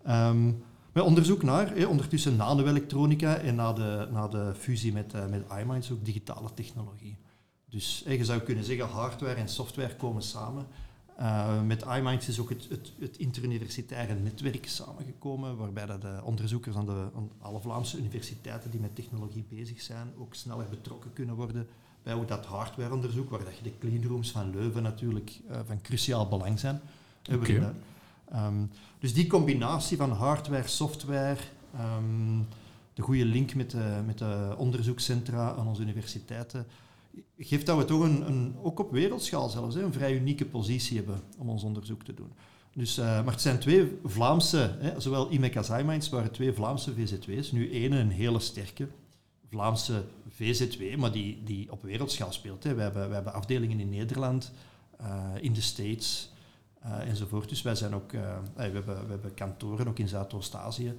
Ehm, 0.03 0.51
met 0.91 1.03
onderzoek 1.03 1.43
naar, 1.43 1.75
hè, 1.75 1.85
ondertussen 1.85 2.35
nano-elektronica 2.35 3.37
en 3.37 3.55
na 3.55 3.73
de, 3.73 4.07
na 4.11 4.27
de 4.27 4.53
fusie 4.57 4.93
met, 4.93 5.13
eh 5.13 5.25
met 5.25 5.43
iMinds 5.59 5.91
ook 5.91 6.05
digitale 6.05 6.53
technologie. 6.53 7.17
Dus 7.65 8.03
hè, 8.05 8.11
je 8.13 8.25
zou 8.25 8.39
kunnen 8.39 8.63
zeggen, 8.63 8.87
hardware 8.87 9.33
en 9.33 9.49
software 9.49 9.95
komen 9.95 10.21
samen. 10.21 10.67
Eh, 11.17 11.61
met 11.61 11.85
iMinds 11.97 12.27
is 12.27 12.39
ook 12.39 12.49
het, 12.49 12.67
het, 12.69 12.93
het 12.99 13.17
interuniversitaire 13.17 14.13
netwerk 14.13 14.67
samengekomen, 14.67 15.57
waarbij 15.57 15.85
dat 15.85 16.01
de 16.01 16.19
onderzoekers 16.23 16.75
aan, 16.75 16.85
de, 16.85 17.07
aan 17.15 17.29
alle 17.39 17.59
Vlaamse 17.59 17.97
universiteiten 17.97 18.71
die 18.71 18.79
met 18.79 18.95
technologie 18.95 19.45
bezig 19.49 19.81
zijn 19.81 20.13
ook 20.17 20.35
sneller 20.35 20.65
betrokken 20.69 21.13
kunnen 21.13 21.35
worden 21.35 21.67
bij 22.03 22.13
hoe 22.13 22.25
dat 22.25 22.45
hardwareonderzoek, 22.45 23.29
waar 23.29 23.43
dat 23.43 23.57
je 23.57 23.63
de 23.63 23.77
cleanrooms 23.79 24.31
van 24.31 24.49
Leuven 24.51 24.83
natuurlijk 24.83 25.39
eh, 25.49 25.59
van 25.65 25.81
cruciaal 25.81 26.27
belang 26.27 26.59
zijn. 26.59 26.81
Eh, 27.23 27.35
Ehm, 28.31 28.65
dus 28.99 29.13
die 29.13 29.27
combinatie 29.27 29.97
van 29.97 30.11
hardware, 30.11 30.67
software 30.67 31.37
Ehm, 31.73 32.41
de 32.93 33.01
goede 33.01 33.25
link 33.25 33.55
met 33.55 33.71
de, 33.71 34.01
met 34.05 34.17
de 34.17 34.55
onderzoekscentra 34.57 35.55
aan 35.55 35.67
onze 35.67 35.81
universiteiten 35.81 36.65
geeft 37.37 37.65
dat 37.65 37.77
we 37.77 37.85
toch 37.85 38.01
een, 38.01 38.27
een 38.27 38.55
ook 38.61 38.79
op 38.79 38.91
wereldschaal 38.91 39.49
zelfs, 39.49 39.75
een 39.75 39.93
vrij 39.93 40.15
unieke 40.15 40.45
positie 40.45 40.97
hebben 40.97 41.21
om 41.37 41.49
ons 41.49 41.63
onderzoek 41.63 42.03
te 42.03 42.13
doen. 42.13 42.31
Dus, 42.73 42.97
eh, 42.97 43.05
maar 43.05 43.33
het 43.33 43.41
zijn 43.41 43.59
twee 43.59 43.99
Vlaamse, 44.03 44.75
hè, 44.79 44.99
zowel 44.99 45.29
IMEC 45.29 45.57
als 45.57 45.69
iMinds 45.69 46.09
waren 46.09 46.31
twee 46.31 46.53
Vlaamse 46.53 46.93
VZW's. 46.93 47.51
Nu 47.51 47.71
ene 47.71 47.97
een 47.97 48.11
hele 48.11 48.39
sterke 48.39 48.87
Vlaamse 49.49 50.03
VZW, 50.29 50.97
maar 50.97 51.11
die, 51.11 51.43
die 51.43 51.71
op 51.71 51.83
wereldschaal 51.83 52.31
speelt. 52.31 52.63
Hè. 52.63 52.73
We, 52.73 52.81
hebben, 52.81 53.07
we 53.07 53.13
hebben 53.13 53.33
afdelingen 53.33 53.79
in 53.79 53.89
Nederland, 53.89 54.51
eh, 54.97 55.25
in 55.41 55.53
de 55.53 55.61
States 55.61 56.31
eh, 56.81 57.07
enzovoort. 57.09 57.49
Dus 57.49 57.61
wij 57.61 57.75
zijn 57.75 57.95
ook, 57.95 58.13
eh, 58.13 58.21
we, 58.55 58.61
hebben, 58.61 58.85
we 58.85 59.09
hebben 59.09 59.33
kantoren 59.33 59.87
ook 59.87 59.99
in 59.99 60.07
Zuidoost-Azië. 60.07 60.93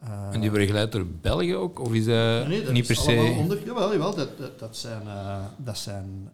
Eh, 0.00 0.32
En 0.32 0.40
die 0.40 0.50
worden 0.50 0.68
geleid 0.68 0.92
door 0.92 1.06
België 1.06 1.54
ook? 1.54 1.78
Of 1.78 1.92
is 1.92 2.04
dat 2.04 2.46
Nee, 2.46 2.62
dat 2.64 2.72
niet 2.72 2.86
per 2.86 2.96
se... 2.96 3.36
Onder, 3.38 3.64
jawel, 3.64 3.92
jawel, 3.92 4.14
dat, 4.14 4.38
dat, 4.38 4.58
dat 4.58 4.76
zijn... 4.76 5.02
dat 5.56 5.78
zijn 5.78 6.30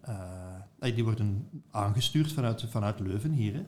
die 0.95 1.03
worden 1.03 1.47
aangestuurd 1.71 2.31
vanuit, 2.31 2.65
vanuit 2.69 2.99
Leuven 2.99 3.31
hier. 3.31 3.53
Hè. 3.53 3.61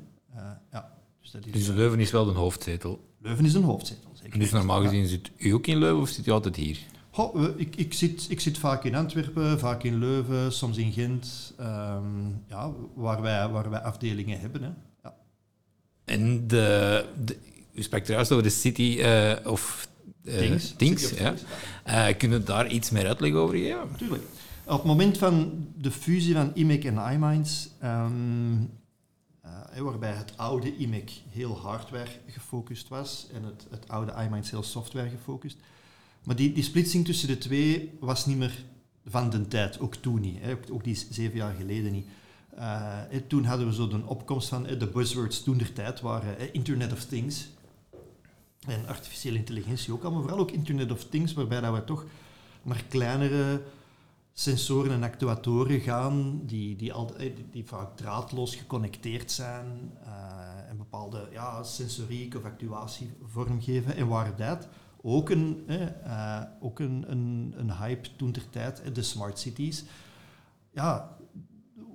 Ja, 0.71 0.91
dus 1.21 1.31
dat 1.31 1.45
is, 1.45 1.51
Dus 1.51 1.67
Leuven 1.67 1.99
is 1.99 2.11
wel 2.11 2.25
de 2.25 2.31
hoofdzetel. 2.31 2.99
Leuven 3.19 3.45
is 3.45 3.53
een 3.53 3.63
hoofdzetel, 3.63 4.09
zeker. 4.13 4.39
Dus 4.39 4.51
normaal 4.51 4.81
gezien 4.81 5.07
zit 5.07 5.31
u 5.37 5.49
ook 5.49 5.67
in 5.67 5.77
Leuven 5.77 6.01
of 6.01 6.09
zit 6.09 6.27
u 6.27 6.31
altijd 6.31 6.55
hier? 6.55 6.79
Ik, 7.55 7.75
ik, 7.75 7.93
zit, 7.93 8.25
ik 8.29 8.39
zit 8.39 8.57
vaak 8.57 8.83
in 8.83 8.95
Antwerpen, 8.95 9.59
vaak 9.59 9.83
in 9.83 9.99
Leuven, 9.99 10.51
soms 10.53 10.77
in 10.77 10.91
Gent. 10.91 11.53
ehm, 11.57 12.27
ja, 12.47 12.71
waar, 12.93 13.21
wij, 13.21 13.49
waar 13.49 13.69
wij 13.69 13.81
afdelingen 13.81 14.39
hebben. 14.39 14.63
Hè. 14.63 14.69
Ja. 16.05 16.13
En 16.13 16.47
de, 16.47 17.05
de, 17.25 17.37
u 17.73 17.81
sprak 17.81 18.05
juist 18.05 18.31
over 18.31 18.43
de 18.43 18.49
City 18.49 18.97
eh, 18.99 19.51
of 19.51 19.87
eh, 20.23 20.37
Things. 20.37 20.73
Things, 20.77 21.07
City 21.07 21.23
of 21.23 21.41
ja. 21.85 22.09
Eh, 22.09 22.17
kunnen 22.17 22.39
we 22.39 22.45
daar 22.45 22.71
iets 22.71 22.89
meer 22.89 23.07
uitleg 23.07 23.33
over 23.33 23.57
geven? 23.57 23.87
Natuurlijk. 23.91 24.23
Op 24.65 24.77
het 24.77 24.83
moment 24.83 25.17
van 25.17 25.67
de 25.77 25.91
fusie 25.91 26.33
van 26.33 26.51
IMEC 26.53 26.85
en 26.85 27.11
iMinds, 27.11 27.69
ehm, 27.79 28.61
eh, 29.41 29.81
waarbij 29.81 30.13
het 30.13 30.33
oude 30.35 30.77
IMEC 30.77 31.11
heel 31.29 31.57
hardware 31.57 32.09
gefocust 32.27 32.87
was 32.87 33.27
en 33.33 33.43
het, 33.43 33.67
het 33.69 33.87
oude 33.87 34.13
iMinds 34.25 34.51
heel 34.51 34.63
software 34.63 35.09
gefocust. 35.09 35.57
Maar 36.23 36.35
die, 36.35 36.53
die 36.53 36.63
splitsing 36.63 37.05
tussen 37.05 37.27
de 37.27 37.37
twee 37.37 37.91
was 37.99 38.25
niet 38.25 38.37
meer 38.37 38.63
van 39.05 39.29
de 39.29 39.47
tijd, 39.47 39.79
ook 39.79 39.95
toen 39.95 40.21
niet. 40.21 40.37
Hè, 40.41 40.51
ook, 40.51 40.63
ook 40.71 40.83
die 40.83 41.05
zeven 41.09 41.37
jaar 41.37 41.53
geleden 41.53 41.91
niet. 41.91 42.07
Eh, 42.55 42.99
toen 43.27 43.43
hadden 43.43 43.67
we 43.67 43.73
zo 43.73 43.87
de 43.87 44.01
opkomst 44.05 44.47
van 44.47 44.65
hè, 44.65 44.77
de 44.77 44.87
buzzwords 44.87 45.43
toen 45.43 45.57
der 45.57 45.73
tijd 45.73 46.01
waren 46.01 46.35
hè, 46.37 46.51
Internet 46.51 46.91
of 46.91 47.05
Things 47.05 47.49
en 48.67 48.87
artificiële 48.87 49.37
intelligentie 49.37 49.93
ook 49.93 50.03
al, 50.03 50.11
maar 50.11 50.21
vooral 50.21 50.39
ook 50.39 50.51
Internet 50.51 50.91
of 50.91 51.03
Things, 51.03 51.33
waarbij 51.33 51.61
dat 51.61 51.73
we 51.73 51.83
toch 51.83 52.05
naar 52.61 52.83
kleinere 52.89 53.61
sensoren 54.33 54.91
en 54.91 55.03
actuatoren 55.03 55.79
gaan 55.79 56.41
die, 56.45 56.75
die, 56.75 56.93
al, 56.93 57.15
eh, 57.15 57.35
die, 57.51 57.65
vaak 57.65 57.97
draadloos 57.97 58.55
geconnecteerd 58.55 59.31
zijn 59.31 59.91
eh, 60.03 60.69
en 60.69 60.77
bepaalde 60.77 61.27
ja, 61.31 61.63
sensoriek 61.63 62.35
of 62.35 62.43
actuatie 62.43 63.09
vormgeven. 63.23 63.95
En 63.95 64.07
waar 64.07 64.35
dat 64.35 64.67
ook 65.03 65.29
een, 65.29 65.63
eh, 65.67 65.87
eh, 66.05 66.43
ook 66.59 66.79
een, 66.79 67.05
een, 67.07 67.53
een 67.57 67.77
hype 67.77 68.15
toen 68.15 68.31
ter 68.31 68.49
tijd, 68.49 68.81
eh, 68.81 68.93
de 68.93 69.01
smart 69.01 69.39
cities. 69.39 69.83
Ja, 70.71 71.17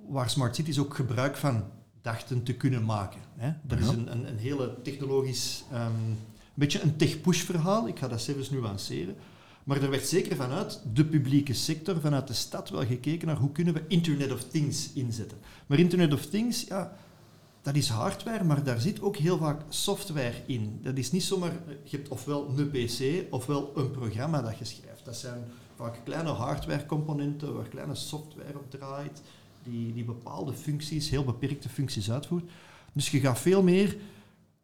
waar 0.09 0.31
smart 0.31 0.55
cities 0.55 0.79
ook 0.79 0.95
gebruik 0.95 1.37
van 1.37 1.65
dachten 2.03 2.43
te 2.43 2.55
kunnen 2.55 2.85
maken. 2.85 3.21
Hè. 3.37 3.47
Er 3.69 3.79
is 3.79 3.89
een, 3.89 4.13
een, 4.13 4.29
een 4.29 4.39
hele 4.39 4.83
technologisch, 4.83 5.65
ehm, 5.73 5.85
een 5.85 6.17
beetje 6.55 6.83
een 6.83 6.97
tech-push 6.97 7.43
verhaal, 7.43 7.89
ik 7.89 7.99
ga 7.99 8.09
dat 8.09 8.21
zelfs 8.21 8.51
nuanceren. 8.51 9.17
Maar 9.65 9.83
er 9.83 9.91
werd 9.91 10.07
zeker 10.07 10.37
vanuit 10.37 10.83
de 10.93 11.05
publieke 11.05 11.53
sector, 11.53 12.01
vanuit 12.01 12.27
de 12.27 12.35
stad 12.35 12.71
wel 12.71 12.87
gekeken 12.87 13.27
naar 13.27 13.37
hoe 13.37 13.53
kunnen 13.53 13.75
we 13.75 13.85
Internet 13.89 14.33
of 14.33 14.45
Things 14.45 14.93
inzetten. 14.93 15.39
Maar 15.67 15.79
Internet 15.79 16.13
of 16.13 16.27
Things, 16.27 16.65
ja, 16.65 16.97
dat 17.63 17.77
is 17.77 17.89
hardware, 17.89 18.45
maar 18.45 18.65
daar 18.65 18.81
zit 18.81 19.01
ook 19.01 19.17
heel 19.17 19.39
vaak 19.39 19.61
software 19.69 20.35
in. 20.47 20.81
Dat 20.83 20.97
is 20.97 21.11
niet 21.11 21.23
zomaar, 21.23 21.53
je 21.83 21.97
hebt 21.97 22.09
ofwel 22.09 22.49
een 22.57 22.71
PC 22.71 23.25
ofwel 23.31 23.73
een 23.75 23.91
programma 23.91 24.43
dat 24.43 24.59
je 24.59 24.65
schrijft. 24.65 25.05
Dat 25.05 25.17
zijn 25.17 25.45
vaak 25.77 26.01
kleine 26.05 26.31
hardwarecomponenten 26.31 27.55
waar 27.55 27.69
kleine 27.69 27.95
software 27.95 28.59
op 28.59 28.71
draait, 28.71 29.23
die, 29.71 29.93
die 29.93 30.05
bepaalde 30.05 30.53
functies, 30.53 31.11
heel 31.11 31.25
beperkte 31.25 31.69
functies 31.69 32.11
uitvoert. 32.11 32.51
Dus 32.93 33.11
je 33.11 33.21
gaat 33.21 33.39
veel 33.39 33.63
meer 33.63 33.97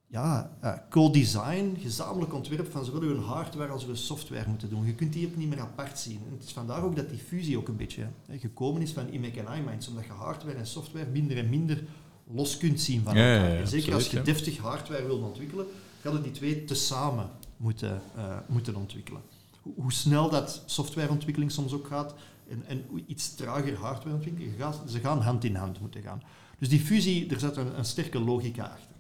ja, 0.06 0.56
eh, 0.61 0.73
co-design, 0.90 1.76
gezamenlijk 1.80 2.34
ontwerp 2.34 2.70
van 2.73 2.84
zowel 2.84 3.00
uw 3.00 3.20
hardware 3.20 3.73
als 3.73 3.87
uw 3.87 3.94
software 3.94 4.49
moeten 4.49 4.68
doen. 4.70 4.87
Je 4.87 4.94
kunt 4.94 5.12
die 5.12 5.26
ook 5.26 5.37
niet 5.37 5.49
meer 5.49 5.61
apart 5.61 5.99
zien. 5.99 6.20
En 6.26 6.32
het 6.32 6.44
is 6.44 6.52
vandaar 6.52 6.82
ook 6.82 6.96
dat 6.96 7.11
die 7.11 7.18
fusie 7.18 7.58
ook 7.58 7.68
een 7.68 7.76
beetje 7.76 8.06
hè, 8.26 8.38
gekomen 8.38 8.82
is 8.82 8.90
van 8.92 9.08
IMEC 9.08 9.37
en 9.37 9.56
iMinds, 9.58 9.88
omdat 9.88 10.04
je 10.04 10.12
hardware 10.12 10.56
en 10.58 10.66
software 10.66 11.11
minder 11.11 11.38
en 11.38 11.49
minder 11.49 11.84
los 12.32 12.56
kunt 12.56 12.80
zien 12.80 13.02
van 13.02 13.14
Ja, 13.14 13.23
ja, 13.26 13.34
elkaar. 13.34 13.52
ja, 13.52 13.61
en 13.61 13.68
zeker 13.68 13.94
als 13.94 14.11
je 14.11 14.23
deftig 14.23 14.56
hardware 14.58 15.06
wil 15.06 15.18
ontwikkelen, 15.18 15.66
gaan 16.00 16.12
je 16.12 16.20
die 16.20 16.32
twee 16.32 16.64
tezamen 16.64 17.30
moeten, 17.56 18.02
eh, 18.16 18.37
moeten 18.49 18.75
ontwikkelen. 18.75 19.20
Hoe, 19.62 19.73
hoe 19.76 19.92
snel 19.92 20.30
dat 20.30 20.62
softwareontwikkeling 20.66 21.52
soms 21.52 21.73
ook 21.73 21.87
gaat 21.87 22.14
en, 22.48 22.64
en 22.66 23.04
iets 23.06 23.34
trager 23.34 23.76
hardwareontwikkeling, 23.76 24.54
ze 24.88 25.00
gaan 25.00 25.20
hand 25.20 25.44
in 25.44 25.54
hand 25.54 25.80
moeten 25.80 26.02
gaan. 26.02 26.22
Dus 26.58 26.68
die 26.68 26.80
fusie, 26.80 27.30
er 27.30 27.40
zit 27.40 27.56
een, 27.56 27.78
een 27.78 27.84
sterke 27.84 28.18
logica 28.20 28.64
achter. 28.64 28.96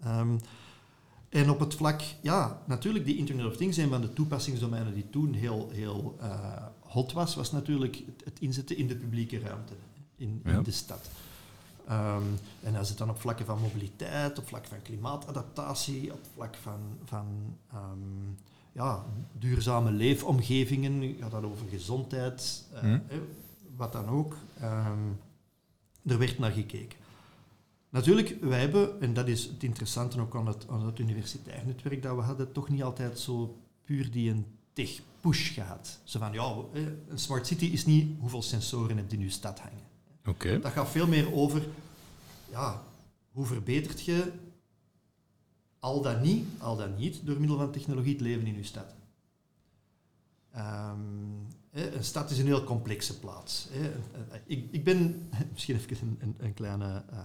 Ehm, 0.00 0.36
en 1.28 1.50
op 1.50 1.60
het 1.60 1.74
vlak, 1.74 2.02
ja, 2.22 2.62
natuurlijk, 2.66 3.04
die 3.04 3.16
Internet 3.16 3.46
of 3.46 3.56
Things, 3.56 3.76
een 3.76 3.88
van 3.88 4.00
de 4.00 4.12
toepassingsdomeinen 4.12 4.94
die 4.94 5.10
toen 5.10 5.32
heel, 5.32 5.68
heel 5.72 6.16
eh, 6.20 6.66
hot 6.80 7.12
was, 7.12 7.34
was 7.34 7.52
natuurlijk 7.52 7.96
het, 7.96 8.22
het 8.24 8.40
inzetten 8.40 8.76
in 8.76 8.86
de 8.86 8.96
publieke 8.96 9.38
ruimte, 9.38 9.74
in, 10.16 10.40
in 10.44 10.52
Ja. 10.52 10.60
de 10.60 10.70
stad. 10.70 11.10
Ehm, 11.88 12.22
en 12.62 12.76
als 12.76 12.88
het 12.88 12.98
dan 12.98 13.10
op 13.10 13.20
vlakken 13.20 13.46
van 13.46 13.60
mobiliteit, 13.60 14.38
op 14.38 14.46
vlak 14.46 14.66
van 14.66 14.82
klimaatadaptatie, 14.82 16.12
op 16.12 16.20
vlak 16.34 16.54
van, 16.62 16.80
van 17.04 17.56
ehm, 17.72 18.32
ja, 18.74 19.04
duurzame 19.38 19.90
leefomgevingen, 19.90 21.16
gaat 21.20 21.30
dat 21.30 21.44
over 21.44 21.66
gezondheid, 21.68 22.64
eh, 22.72 22.80
Hm. 22.80 22.86
eh, 23.08 23.16
wat 23.76 23.92
dan 23.92 24.08
ook. 24.08 24.36
ehm, 24.60 24.98
er 26.06 26.18
werd 26.18 26.38
naar 26.38 26.50
gekeken. 26.50 26.98
Natuurlijk, 27.88 28.36
wij 28.40 28.60
hebben, 28.60 29.00
en 29.00 29.14
dat 29.14 29.28
is 29.28 29.44
het 29.44 29.62
interessante 29.62 30.20
ook 30.20 30.36
aan 30.36 30.46
het, 30.46 30.66
aan 30.68 30.86
het 30.86 30.98
universitair 30.98 31.62
netwerk 31.66 32.02
dat 32.02 32.16
we 32.16 32.22
hadden, 32.22 32.52
toch 32.52 32.68
niet 32.68 32.82
altijd 32.82 33.18
zo 33.18 33.58
puur 33.84 34.10
die 34.10 34.30
een 34.30 34.46
tech-push 34.72 35.54
gehad. 35.54 36.00
Zo 36.04 36.18
van, 36.18 36.32
ja, 36.32 36.54
eh, 36.72 36.82
een 37.08 37.18
smart 37.18 37.46
city 37.46 37.64
is 37.64 37.86
niet 37.86 38.08
hoeveel 38.20 38.42
sensoren 38.42 38.96
heb 38.96 39.10
je 39.10 39.16
in 39.16 39.22
je 39.22 39.30
stad 39.30 39.58
hangen. 39.60 39.82
Oké. 40.26 40.58
Dat 40.60 40.72
gaat 40.72 40.88
veel 40.88 41.06
meer 41.06 41.32
over, 41.34 41.62
ja, 42.50 42.82
hoe 43.32 43.46
verbetert 43.46 44.04
je 44.04 44.32
al 45.84 46.00
dan 46.00 46.20
niet, 46.20 46.46
al 46.58 46.76
dan 46.76 46.94
niet, 46.94 47.26
door 47.26 47.38
middel 47.38 47.56
van 47.56 47.70
technologie 47.70 48.12
het 48.12 48.20
leven 48.20 48.46
in 48.46 48.56
je 48.56 48.64
stad. 48.64 48.94
Ehm, 50.52 50.98
een 51.70 52.04
stad 52.04 52.30
is 52.30 52.38
een 52.38 52.46
heel 52.46 52.64
complexe 52.64 53.18
plaats. 53.18 53.68
Ik, 54.46 54.68
ik 54.70 54.84
ben, 54.84 55.28
misschien 55.52 55.76
even 55.76 55.96
een, 56.00 56.16
een, 56.20 56.34
een 56.38 56.54
kleine 56.54 57.04
eh, 57.10 57.18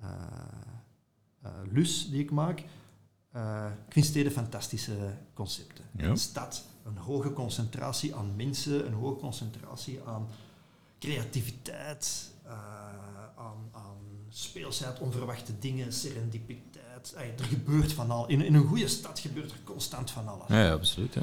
eh, 0.00 0.10
eh, 1.42 1.50
lus 1.70 2.10
die 2.10 2.20
ik 2.20 2.30
maak. 2.30 2.58
Ik 3.86 3.92
vind 3.92 4.06
steden 4.06 4.32
fantastische 4.32 5.14
concepten. 5.34 5.84
Ja. 5.96 6.04
Een 6.04 6.16
stad, 6.16 6.64
een 6.84 6.96
hoge 6.96 7.32
concentratie 7.32 8.14
aan 8.14 8.36
mensen, 8.36 8.86
een 8.86 8.92
hoge 8.92 9.20
concentratie 9.20 10.02
aan 10.02 10.28
creativiteit, 10.98 12.30
aan, 13.36 13.68
aan 13.72 13.96
speelsheid, 14.28 14.98
onverwachte 14.98 15.58
dingen, 15.58 15.92
serendipiteit. 15.92 16.85
Ey, 17.16 17.34
er 17.38 17.44
gebeurt 17.44 17.92
van 17.92 18.10
al. 18.10 18.28
In, 18.28 18.40
in 18.40 18.54
een 18.54 18.66
goede 18.66 18.88
stad 18.88 19.18
gebeurt 19.18 19.50
er 19.50 19.58
constant 19.64 20.10
van 20.10 20.28
alles. 20.28 20.48
Ja, 20.48 20.62
ja, 20.62 20.72
absoluut. 20.72 21.14
Ja. 21.14 21.22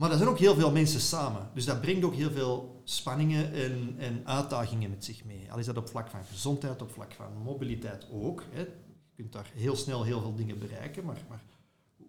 Maar 0.00 0.10
er 0.10 0.16
zijn 0.16 0.28
ook 0.28 0.38
heel 0.38 0.54
veel 0.54 0.70
mensen 0.70 1.00
samen. 1.00 1.48
Dus 1.54 1.64
dat 1.64 1.80
brengt 1.80 2.04
ook 2.04 2.14
heel 2.14 2.30
veel 2.30 2.80
spanningen 2.84 3.52
en, 3.52 3.94
en 3.98 4.22
uitdagingen 4.24 4.90
met 4.90 5.04
zich 5.04 5.24
mee. 5.24 5.52
Al 5.52 5.58
is 5.58 5.66
dat 5.66 5.76
op 5.76 5.88
vlak 5.88 6.08
van 6.08 6.24
gezondheid, 6.24 6.82
op 6.82 6.90
vlak 6.90 7.12
van 7.12 7.42
mobiliteit 7.42 8.06
ook. 8.12 8.44
Hè. 8.50 8.60
Je 8.60 9.16
kunt 9.16 9.32
daar 9.32 9.50
heel 9.54 9.76
snel 9.76 10.04
heel 10.04 10.20
veel 10.20 10.34
dingen 10.34 10.58
bereiken, 10.58 11.04
maar, 11.04 11.24
maar 11.28 11.42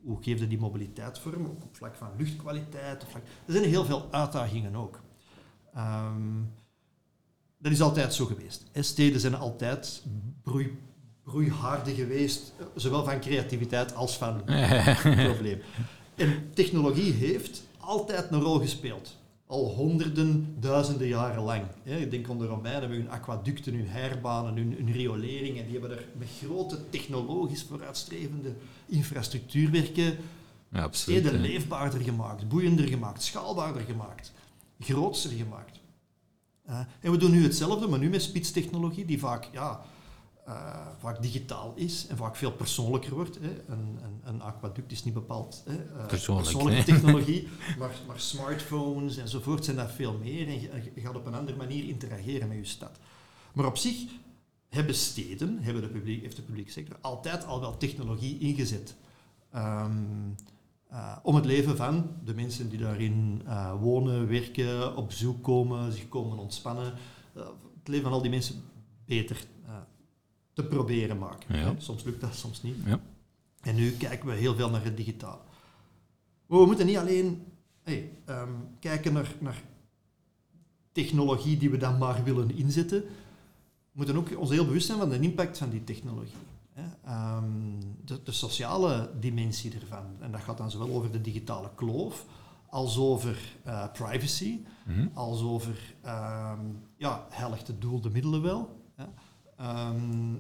hoe 0.04 0.24
geef 0.24 0.40
je 0.40 0.48
die 0.48 0.60
mobiliteit 0.60 1.20
vorm? 1.20 1.46
Ook 1.46 1.64
op 1.64 1.76
vlak 1.76 1.96
van 1.96 2.10
luchtkwaliteit. 2.18 3.04
Op 3.04 3.10
vlak... 3.10 3.24
Er 3.46 3.54
zijn 3.54 3.64
heel 3.66 3.86
veel 3.86 4.08
uitdagingen 4.12 4.76
ook. 4.76 5.02
Ehm, 5.74 6.42
dat 7.58 7.72
is 7.72 7.82
altijd 7.82 8.14
zo 8.14 8.26
geweest. 8.26 8.66
Steden 8.74 9.20
zijn 9.20 9.36
altijd 9.36 10.04
broei, 10.42 10.78
broeihaarden 11.32 11.96
geweest, 11.96 12.54
zowel 12.76 13.04
van 13.04 13.20
creativiteit 13.20 13.96
als 13.96 14.18
van 14.18 14.44
probleem. 15.30 15.62
En 16.16 16.50
technologie 16.54 17.14
heeft 17.14 17.64
altijd 17.78 18.32
een 18.32 18.42
rol 18.42 18.60
gespeeld. 18.60 19.20
Al 19.48 19.74
honderden, 19.74 20.56
duizenden 20.60 21.08
jaren 21.08 21.44
lang. 21.44 21.64
Ik 21.84 22.12
denk 22.12 22.30
aan 22.30 22.38
de 22.38 22.46
Romeinen 22.46 22.90
met 22.90 22.98
hun 22.98 23.10
aquaducten, 23.10 23.74
hun 23.74 23.88
herbanen, 23.88 24.56
hun, 24.56 24.76
hun 24.78 24.92
rioleringen. 24.92 25.64
Die 25.64 25.80
hebben 25.80 25.98
er 25.98 26.06
met 26.18 26.28
grote 26.44 26.90
technologisch 26.90 27.64
vooruitstrevende 27.64 28.54
infrastructuurwerken 28.86 30.18
Ja, 30.72 30.84
absoluut. 30.84 31.20
Steden 31.20 31.42
leefbaarder 31.42 32.02
gemaakt, 32.02 32.48
boeiender 32.48 32.88
gemaakt, 32.88 33.24
schaalbaarder 33.24 33.82
gemaakt, 33.82 34.32
grootser 34.80 35.32
gemaakt. 35.32 35.80
Eh, 36.66 36.80
en 37.00 37.12
we 37.12 37.18
doen 37.18 37.32
nu 37.32 37.44
hetzelfde, 37.44 37.88
maar 37.88 38.00
nu 38.00 38.10
met 38.10 38.22
spitstechnologie, 38.22 39.06
die 39.06 39.20
vaak, 39.20 39.50
ja, 39.52 39.82
eh, 40.46 40.88
vaak 40.98 41.22
digitaal 41.22 41.74
is 41.76 42.08
en 42.08 42.18
vaak 42.18 42.36
veel 42.36 42.52
persoonlijker 42.52 43.14
wordt. 43.14 43.40
Hè. 43.42 43.50
Een, 43.68 44.00
een, 44.04 44.22
een 44.24 44.42
aquaduct 44.42 44.92
is 44.92 45.04
niet 45.04 45.14
bepaald 45.14 45.64
hè, 45.66 45.76
eh, 45.76 46.06
Persoonlijk, 46.06 46.50
persoonlijke 46.50 46.92
technologie, 46.92 47.48
maar, 47.80 47.92
maar 48.08 48.20
smartphones 48.20 49.18
enzovoort 49.18 49.66
zijn 49.66 49.78
dat 49.78 49.92
veel 49.92 50.18
meer 50.18 50.48
en 50.48 50.62
je, 50.62 50.92
je 50.96 51.02
gaat 51.02 51.16
op 51.16 51.26
een 51.26 51.36
andere 51.36 51.58
manier 51.58 51.88
interageren 51.88 52.48
met 52.48 52.58
je 52.58 52.66
stad. 52.66 53.00
Maar 53.54 53.66
op 53.66 53.78
zich 53.78 53.96
hebben 54.70 54.96
steden, 54.96 55.58
hebben 55.62 55.82
de 55.82 55.90
publiek, 55.90 56.22
heeft 56.22 56.36
de 56.36 56.42
publieke 56.42 56.72
sector 56.72 56.98
altijd 57.02 57.46
al 57.46 57.60
wel 57.60 57.78
technologie 57.78 58.40
ingezet. 58.40 58.96
Ehm, 59.52 59.92
eh, 60.90 61.18
om 61.24 61.36
het 61.36 61.46
leven 61.46 61.78
van 61.78 62.12
de 62.24 62.34
mensen 62.34 62.70
die 62.70 62.80
daarin 62.80 63.42
wonen, 63.80 64.28
werken, 64.28 64.98
op 64.98 65.08
bezoek 65.08 65.44
komen, 65.44 65.92
zich 65.92 66.10
komen 66.10 66.38
ontspannen, 66.38 66.94
het 67.34 67.88
leven 67.88 68.04
van 68.04 68.14
al 68.14 68.22
die 68.22 68.32
mensen 68.32 68.64
beter 69.06 69.46
te 70.62 70.68
proberen 70.76 71.18
maken. 71.18 71.58
Ja. 71.58 71.74
Soms 71.78 72.04
lukt 72.04 72.22
dat, 72.22 72.36
soms 72.36 72.62
niet. 72.62 72.76
Ja. 72.86 73.00
En 73.62 73.76
nu 73.76 73.92
kijken 73.92 74.28
we 74.28 74.34
heel 74.34 74.56
veel 74.56 74.70
naar 74.70 74.84
het 74.84 74.98
digitale. 74.98 75.40
Maar 76.46 76.60
we 76.60 76.66
moeten 76.66 76.86
niet 76.86 76.98
alleen 76.98 77.44
hey, 77.84 78.12
ehm, 78.26 78.50
kijken 78.80 79.14
naar, 79.14 79.36
naar 79.40 79.62
technologie 80.92 81.58
die 81.58 81.70
we 81.70 81.78
dan 81.78 81.98
maar 81.98 82.24
willen 82.24 82.56
inzetten. 82.56 83.02
We 83.02 83.98
moeten 83.98 84.16
ook 84.16 84.38
ons 84.38 84.50
heel 84.50 84.66
bewust 84.66 84.86
zijn 84.86 85.00
van 85.00 85.10
de 85.10 85.20
impact 85.20 85.58
van 85.58 85.70
die 85.70 85.84
technologie. 85.84 86.34
Hè. 86.74 86.84
Ehm, 87.06 87.46
de, 88.06 88.24
de 88.24 88.32
sociale 88.32 89.10
dimensie 89.20 89.74
ervan. 89.80 90.06
En 90.20 90.32
dat 90.32 90.42
gaat 90.42 90.58
dan 90.58 90.72
zowel 90.72 90.90
over 90.90 91.12
de 91.12 91.22
digitale 91.22 91.70
kloof, 91.76 92.26
als 92.70 92.98
over 92.98 93.38
eh, 93.64 93.92
privacy, 93.94 94.60
Mhm. 94.86 95.08
als 95.14 95.42
over, 95.42 95.96
ehm, 96.02 96.60
ja, 96.98 97.26
heiligt 97.30 97.68
het 97.68 97.82
doel 97.82 98.02
de 98.02 98.10
middelen 98.10 98.42
wel. 98.42 98.82
Hè. 98.96 99.06
Ehm, 99.62 100.36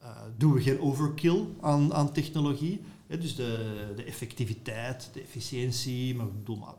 eh, 0.00 0.22
doen 0.36 0.52
we 0.52 0.62
geen 0.62 0.80
overkill 0.80 1.44
aan, 1.60 1.94
aan 1.94 2.12
technologie? 2.12 2.80
Dus 3.06 3.36
de, 3.36 3.92
de 3.96 4.04
effectiviteit, 4.04 5.10
de 5.12 5.20
efficiëntie, 5.20 6.14
maar 6.14 6.32
bedoel, 6.32 6.56
maar, 6.56 6.74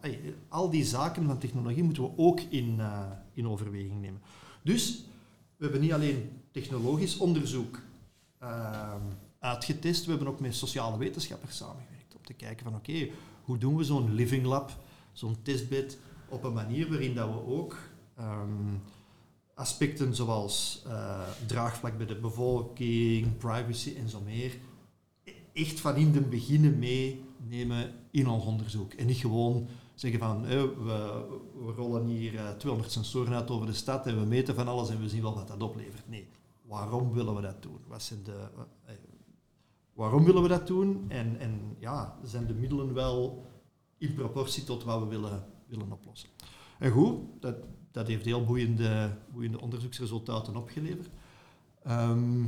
al 0.49 0.69
die 0.69 0.83
zaken 0.83 1.25
van 1.25 1.37
technologie 1.37 1.83
moeten 1.83 2.03
we 2.03 2.09
ook 2.15 2.39
in, 2.39 2.75
eh, 2.79 3.01
in 3.33 3.47
overweging 3.47 4.01
nemen. 4.01 4.21
Dus 4.61 5.05
we 5.57 5.63
hebben 5.63 5.81
niet 5.81 5.93
alleen 5.93 6.29
technologisch 6.51 7.17
onderzoek 7.17 7.79
ehm, 8.39 9.01
uitgetest, 9.39 10.05
we 10.05 10.09
hebben 10.09 10.27
ook 10.27 10.39
met 10.39 10.55
sociale 10.55 10.97
wetenschappers 10.97 11.57
samengewerkt 11.57 12.15
om 12.15 12.23
te 12.25 12.33
kijken 12.33 12.65
van 12.65 12.75
oké, 12.75 13.09
hoe 13.43 13.57
doen 13.57 13.75
we 13.75 13.83
zo'n 13.83 14.13
living 14.13 14.45
lab, 14.45 14.77
zo'n 15.11 15.41
testbed, 15.41 15.97
op 16.29 16.43
een 16.43 16.53
manier 16.53 16.89
waarin 16.89 17.15
dat 17.15 17.27
we 17.27 17.45
ook 17.45 17.77
ehm, 18.15 18.75
aspecten 19.55 20.15
zoals 20.15 20.83
eh, 20.85 21.19
draagvlak 21.47 21.97
bij 21.97 22.05
de 22.05 22.19
bevolking, 22.19 23.37
privacy 23.37 23.95
en 23.97 24.09
zo 24.09 24.21
meer, 24.21 24.57
e- 25.23 25.31
echt 25.53 25.79
van 25.79 25.95
in 25.95 26.13
het 26.13 26.29
begin 26.29 26.79
meenemen 26.79 27.93
in 28.11 28.27
ons 28.27 28.45
onderzoek. 28.45 28.93
En 28.93 29.05
niet 29.05 29.17
gewoon 29.17 29.67
zeggen 29.95 30.19
van, 30.19 30.45
eh, 30.45 30.63
we, 30.63 31.25
rollen 31.75 32.05
hier 32.05 32.35
eh, 32.35 32.49
200 32.49 32.93
sensoren 32.93 33.33
uit 33.33 33.49
over 33.49 33.65
de 33.65 33.73
stad 33.73 34.07
en 34.07 34.19
we 34.19 34.25
meten 34.25 34.55
van 34.55 34.67
alles 34.67 34.89
en 34.89 35.01
we 35.01 35.09
zien 35.09 35.21
wel 35.21 35.35
wat 35.35 35.47
dat 35.47 35.63
oplevert. 35.63 36.09
Nee, 36.09 36.27
waarom 36.61 37.13
willen 37.13 37.35
we 37.35 37.41
dat 37.41 37.61
doen? 37.61 37.79
Wat 37.87 38.03
zijn 38.03 38.23
de, 38.23 38.49
eh, 38.85 38.93
waarom 39.93 40.23
willen 40.23 40.41
we 40.41 40.47
dat 40.47 40.67
doen? 40.67 41.05
En, 41.07 41.39
en 41.39 41.75
ja, 41.79 42.19
zijn 42.23 42.47
de 42.47 42.53
middelen 42.53 42.93
wel 42.93 43.45
in 43.97 44.13
proportie 44.13 44.63
tot 44.63 44.83
wat 44.83 44.99
we 44.99 45.07
willen, 45.07 45.45
willen 45.67 45.91
oplossen? 45.91 46.29
En 46.79 46.91
goed, 46.91 47.19
dat, 47.39 47.55
dat 47.95 48.07
heeft 48.07 48.25
heel 48.25 48.43
boeiende, 48.43 49.17
boeiende 49.33 49.61
onderzoeksresultaten 49.61 50.55
opgeleverd. 50.55 51.09
Ehm, 51.83 52.47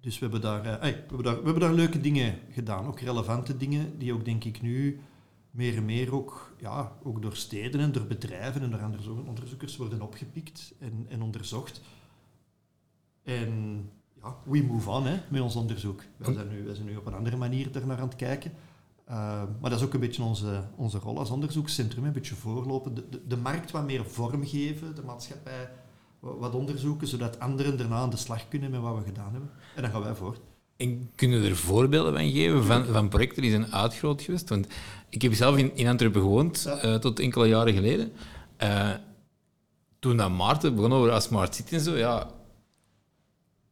dus 0.00 0.18
we 0.18 0.20
hebben, 0.20 0.40
daar, 0.40 0.64
eh, 0.64 0.82
ey, 0.82 0.92
we, 0.92 1.06
hebben 1.06 1.22
daar, 1.22 1.36
we 1.36 1.44
hebben 1.44 1.60
daar 1.60 1.72
leuke 1.72 2.00
dingen 2.00 2.38
gedaan, 2.50 2.86
ook 2.86 3.00
relevante 3.00 3.56
dingen, 3.56 3.98
die 3.98 4.12
ook 4.12 4.24
denk 4.24 4.44
ik 4.44 4.62
nu 4.62 5.00
meer 5.50 5.76
en 5.76 5.84
meer 5.84 6.14
ook, 6.14 6.54
ja, 6.58 6.92
ook 7.02 7.22
door 7.22 7.36
steden 7.36 7.80
en 7.80 7.92
door 7.92 8.06
bedrijven 8.06 8.62
en 8.62 8.70
door 8.70 8.82
andere 8.82 9.12
onderzoekers 9.12 9.76
worden 9.76 10.02
opgepikt 10.02 10.74
en, 10.78 11.06
en 11.08 11.22
onderzocht. 11.22 11.80
En 13.22 13.90
ja, 14.22 14.36
we 14.44 14.62
move 14.62 14.90
on 14.90 15.06
hè, 15.06 15.20
met 15.28 15.40
ons 15.40 15.56
onderzoek. 15.56 16.02
Wij 16.16 16.34
zijn, 16.34 16.48
nu, 16.48 16.64
wij 16.64 16.74
zijn 16.74 16.86
nu 16.86 16.96
op 16.96 17.06
een 17.06 17.14
andere 17.14 17.36
manier 17.36 17.76
er 17.76 17.86
naar 17.86 17.98
aan 17.98 18.08
het 18.08 18.16
kijken. 18.16 18.52
Uh, 19.10 19.42
maar 19.60 19.70
dat 19.70 19.78
is 19.78 19.84
ook 19.86 19.94
een 19.94 20.00
beetje 20.00 20.22
onze, 20.22 20.62
onze 20.76 20.98
rol 20.98 21.18
als 21.18 21.30
onderzoekscentrum, 21.30 22.04
een 22.04 22.12
beetje 22.12 22.34
voorlopen, 22.34 22.94
de, 22.94 23.08
de, 23.10 23.20
de 23.26 23.36
markt 23.36 23.70
wat 23.70 23.84
meer 23.84 24.04
vorm 24.04 24.46
geven, 24.46 24.94
de 24.94 25.02
maatschappij 25.02 25.68
wat, 26.20 26.54
onderzoeken, 26.54 27.06
zodat 27.06 27.40
anderen 27.40 27.78
daarna 27.78 27.96
aan 27.96 28.10
de 28.10 28.16
slag 28.16 28.48
kunnen 28.48 28.70
met 28.70 28.80
wat 28.80 28.96
we 28.98 29.04
gedaan 29.04 29.30
hebben. 29.32 29.50
En 29.76 29.82
dan 29.82 29.90
gaan 29.90 30.02
wij 30.02 30.14
voort. 30.14 30.40
En 30.76 31.10
kunnen 31.14 31.44
er 31.44 31.56
voorbeelden 31.56 32.12
van 32.12 32.30
geven 32.30 32.64
van, 32.64 32.84
van 32.84 33.08
projecten 33.08 33.42
die 33.42 33.50
zijn 33.50 33.72
uitgroot 33.72 34.22
geweest? 34.22 34.48
Want 34.48 34.66
ik 35.08 35.22
heb 35.22 35.34
zelf 35.34 35.56
in, 35.56 35.76
in 35.76 35.86
Antwerpen 35.88 36.20
gewoond 36.20 36.62
Ja. 36.62 36.76
eh, 36.76 36.94
tot 36.94 37.20
enkele 37.20 37.46
jaren 37.48 37.74
geleden. 37.74 38.12
Eh, 38.56 38.90
toen 39.98 40.16
dat 40.16 40.30
Maarten 40.30 40.74
begon 40.74 40.92
over 40.92 41.10
als 41.10 41.24
Smart 41.24 41.54
City 41.54 41.74
en 41.74 41.80
zo, 41.80 41.96
ja, 41.96 42.30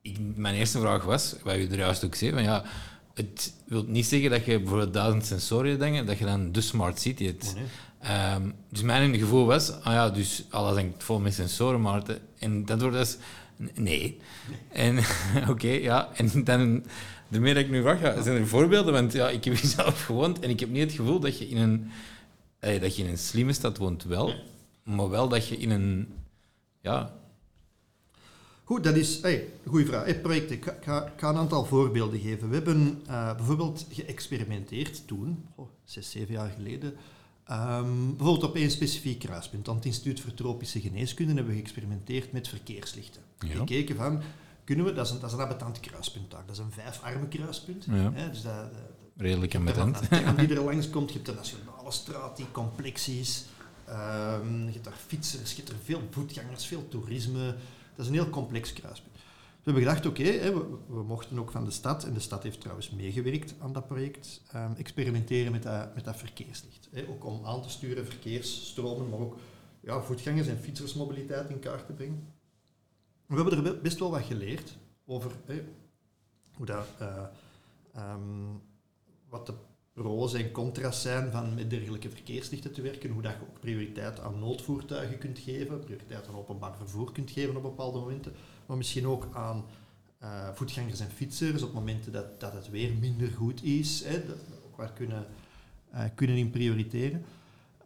ik, 0.02 0.18
mijn 0.36 0.54
eerste 0.54 0.78
vraag 0.78 1.04
was, 1.04 1.36
wat 1.44 1.54
je 1.54 1.68
er 1.68 1.78
juist 1.78 2.04
ook 2.04 2.14
zei, 2.14 2.32
van 2.32 2.42
ja, 2.42 2.64
het 3.18 3.52
wil 3.66 3.84
niet 3.86 4.06
zeggen 4.06 4.30
dat 4.30 4.44
je 4.44 4.58
bijvoorbeeld 4.58 4.92
duizend 4.92 5.26
sensoren 5.26 5.80
hangen, 5.80 6.06
dat 6.06 6.18
je 6.18 6.24
dan 6.24 6.52
de 6.52 6.60
Smart 6.60 7.00
City 7.00 7.24
hebt. 7.24 7.46
Oh, 7.48 7.54
nee. 7.54 7.64
Ehm, 8.00 8.50
dus 8.68 8.82
mijn 8.82 9.18
gevoel 9.18 9.46
was, 9.46 9.72
ah 9.72 9.92
ja, 9.92 10.10
dus 10.10 10.44
alles 10.50 10.76
hangt 10.76 11.04
vol 11.04 11.20
met 11.20 11.34
sensoren, 11.34 11.80
Maarten. 11.80 12.18
En 12.38 12.64
dat 12.64 12.80
wordt 12.80 12.96
dus, 12.96 13.16
nee. 13.74 14.18
En 14.72 14.98
oké, 15.50 15.68
ja, 15.68 16.08
en 16.14 16.44
dan, 16.44 16.84
daarmee 17.28 17.54
dat 17.54 17.62
ik 17.62 17.70
nu 17.70 17.82
vraag, 17.82 18.00
ja, 18.00 18.22
zijn 18.22 18.36
er 18.36 18.46
voorbeelden? 18.46 18.92
Want 18.92 19.12
ja, 19.12 19.28
ik 19.28 19.44
heb 19.44 19.54
hier 19.54 19.70
zelf 19.70 20.04
gewoond 20.04 20.40
en 20.40 20.50
ik 20.50 20.60
heb 20.60 20.68
niet 20.68 20.82
het 20.82 20.92
gevoel 20.92 21.20
dat 21.20 21.38
je 21.38 21.48
in 21.48 21.56
een, 21.56 21.90
eh, 22.58 22.80
dat 22.80 22.96
je 22.96 23.02
in 23.02 23.10
een 23.10 23.18
slimme 23.18 23.52
stad 23.52 23.76
woont, 23.76 24.04
wel. 24.04 24.34
Maar 24.82 25.10
wel 25.10 25.28
dat 25.28 25.48
je 25.48 25.56
in 25.56 25.70
een, 25.70 26.08
ja, 26.80 27.17
Goed, 28.68 28.84
dat 28.84 28.96
is 28.96 29.20
hey, 29.22 29.48
een 29.64 29.70
goede 29.70 29.86
vraag. 29.86 30.04
Hey, 30.04 30.20
projecten. 30.20 30.56
Ik 30.56 30.64
ga, 30.84 31.06
ik 31.06 31.12
ga- 31.20 31.28
een 31.28 31.36
aantal 31.36 31.64
voorbeelden 31.64 32.20
geven. 32.20 32.48
We 32.48 32.54
hebben 32.54 33.02
eh, 33.06 33.36
bijvoorbeeld 33.36 33.86
geëxperimenteerd 33.90 35.06
toen, 35.06 35.44
oh, 35.54 35.68
zes, 35.84 36.10
zeven 36.10 36.34
jaar 36.34 36.50
geleden, 36.56 36.94
ehm, 37.46 38.06
bijvoorbeeld 38.16 38.42
op 38.50 38.56
één 38.56 38.70
specifiek 38.70 39.18
kruispunt. 39.18 39.68
Aan 39.68 39.74
het 39.76 39.84
Instituut 39.84 40.20
voor 40.20 40.34
Tropische 40.34 40.80
Geneeskunde 40.80 41.34
hebben 41.34 41.52
we 41.52 41.58
geëxperimenteerd 41.60 42.32
met 42.32 42.48
verkeerslichten. 42.48 43.22
Ja. 43.38 43.54
Gekeken 43.54 43.96
van, 43.96 44.22
kunnen 44.64 44.84
we, 44.84 44.92
dat 44.92 45.06
is 45.06 45.12
een, 45.12 45.20
dat 45.20 45.30
is 45.30 45.36
een 45.36 45.42
abetant 45.42 45.80
kruispunt 45.80 46.30
daar, 46.30 46.42
dat 46.46 46.54
is 46.56 46.62
een 46.62 46.72
vijfarme 46.72 47.28
kruispunt. 47.28 47.84
Ja. 47.84 48.12
Hè, 48.14 48.30
dus 48.30 48.42
dat, 48.42 48.54
dat- 48.54 48.70
redelijk 49.16 49.54
ambetant. 49.54 50.00
die 50.36 50.48
er 50.56 50.62
langs 50.64 50.90
komt, 50.90 51.08
je 51.08 51.14
hebt 51.14 51.26
de 51.26 51.34
nationale 51.34 51.90
straat 51.92 52.36
die 52.36 52.46
complex 52.52 53.08
is. 53.08 53.44
Ehm, 53.86 54.64
je 54.66 54.72
hebt 54.72 54.84
daar 54.84 54.98
fietsers, 55.06 55.50
je 55.50 55.56
hebt 55.56 55.68
er 55.68 55.76
veel 55.84 56.00
voetgangers, 56.10 56.66
veel 56.66 56.88
toerisme. 56.88 57.54
Dat 57.98 58.06
is 58.06 58.12
een 58.12 58.22
heel 58.22 58.30
complex 58.30 58.72
kruispunt. 58.72 59.16
We 59.16 59.74
hebben 59.74 59.82
gedacht, 59.82 60.06
oké, 60.06 60.52
we, 60.88 61.02
mochten 61.02 61.38
ook 61.38 61.50
van 61.50 61.64
de 61.64 61.70
stad, 61.70 62.04
en 62.04 62.14
de 62.14 62.20
stad 62.20 62.42
heeft 62.42 62.60
trouwens 62.60 62.90
meegewerkt 62.90 63.54
aan 63.60 63.72
dat 63.72 63.86
project, 63.86 64.42
ehm, 64.52 64.72
experimenteren 64.72 65.52
met 65.52 65.62
dat, 65.62 65.94
met 65.94 66.04
dat 66.04 66.16
verkeerslicht. 66.16 66.88
Hè, 66.90 67.08
ook 67.08 67.24
om 67.24 67.44
aan 67.44 67.62
te 67.62 67.70
sturen 67.70 68.06
verkeersstromen, 68.06 69.08
maar 69.08 69.18
ook 69.18 69.36
ja, 69.80 70.00
voetgangers- 70.02 70.46
en 70.46 70.58
fietsersmobiliteit 70.58 71.50
in 71.50 71.58
kaart 71.58 71.86
te 71.86 71.92
brengen. 71.92 72.32
We 73.26 73.34
hebben 73.34 73.56
er 73.56 73.62
be- 73.62 73.80
best 73.82 73.98
wel 73.98 74.10
wat 74.10 74.22
geleerd 74.22 74.76
over 75.04 75.32
hè, 75.44 75.64
hoe 76.54 76.66
dat, 76.66 76.86
eh, 76.98 77.24
ehm, 77.94 78.46
wat 79.28 79.46
de 79.46 79.54
pro's 79.98 80.34
en 80.34 80.50
contra's 80.50 81.02
zijn 81.02 81.30
van 81.30 81.54
met 81.54 81.70
dergelijke 81.70 82.10
verkeerslichten 82.10 82.72
te 82.72 82.82
werken, 82.82 83.10
hoe 83.10 83.22
dat 83.22 83.32
je 83.32 83.40
ook 83.40 83.60
prioriteit 83.60 84.20
aan 84.20 84.38
noodvoertuigen 84.38 85.18
kunt 85.18 85.38
geven, 85.38 85.78
prioriteit 85.78 86.28
aan 86.28 86.36
openbaar 86.36 86.76
vervoer 86.76 87.12
kunt 87.12 87.30
geven 87.30 87.56
op 87.56 87.62
bepaalde 87.62 87.98
momenten, 87.98 88.32
maar 88.66 88.76
misschien 88.76 89.06
ook 89.06 89.28
aan 89.32 89.64
eh, 90.18 90.48
voetgangers 90.54 91.00
en 91.00 91.10
fietsers 91.10 91.62
op 91.62 91.72
momenten 91.72 92.12
dat, 92.12 92.40
dat 92.40 92.52
het 92.52 92.70
weer 92.70 92.92
minder 93.00 93.30
goed 93.30 93.64
is, 93.64 94.04
hè, 94.04 94.26
dat 94.26 94.36
ook 94.66 94.76
waar 94.76 94.92
kunnen, 94.92 95.26
eh, 95.90 96.04
kunnen 96.14 96.36
in 96.36 96.50
prioriteren. 96.50 97.24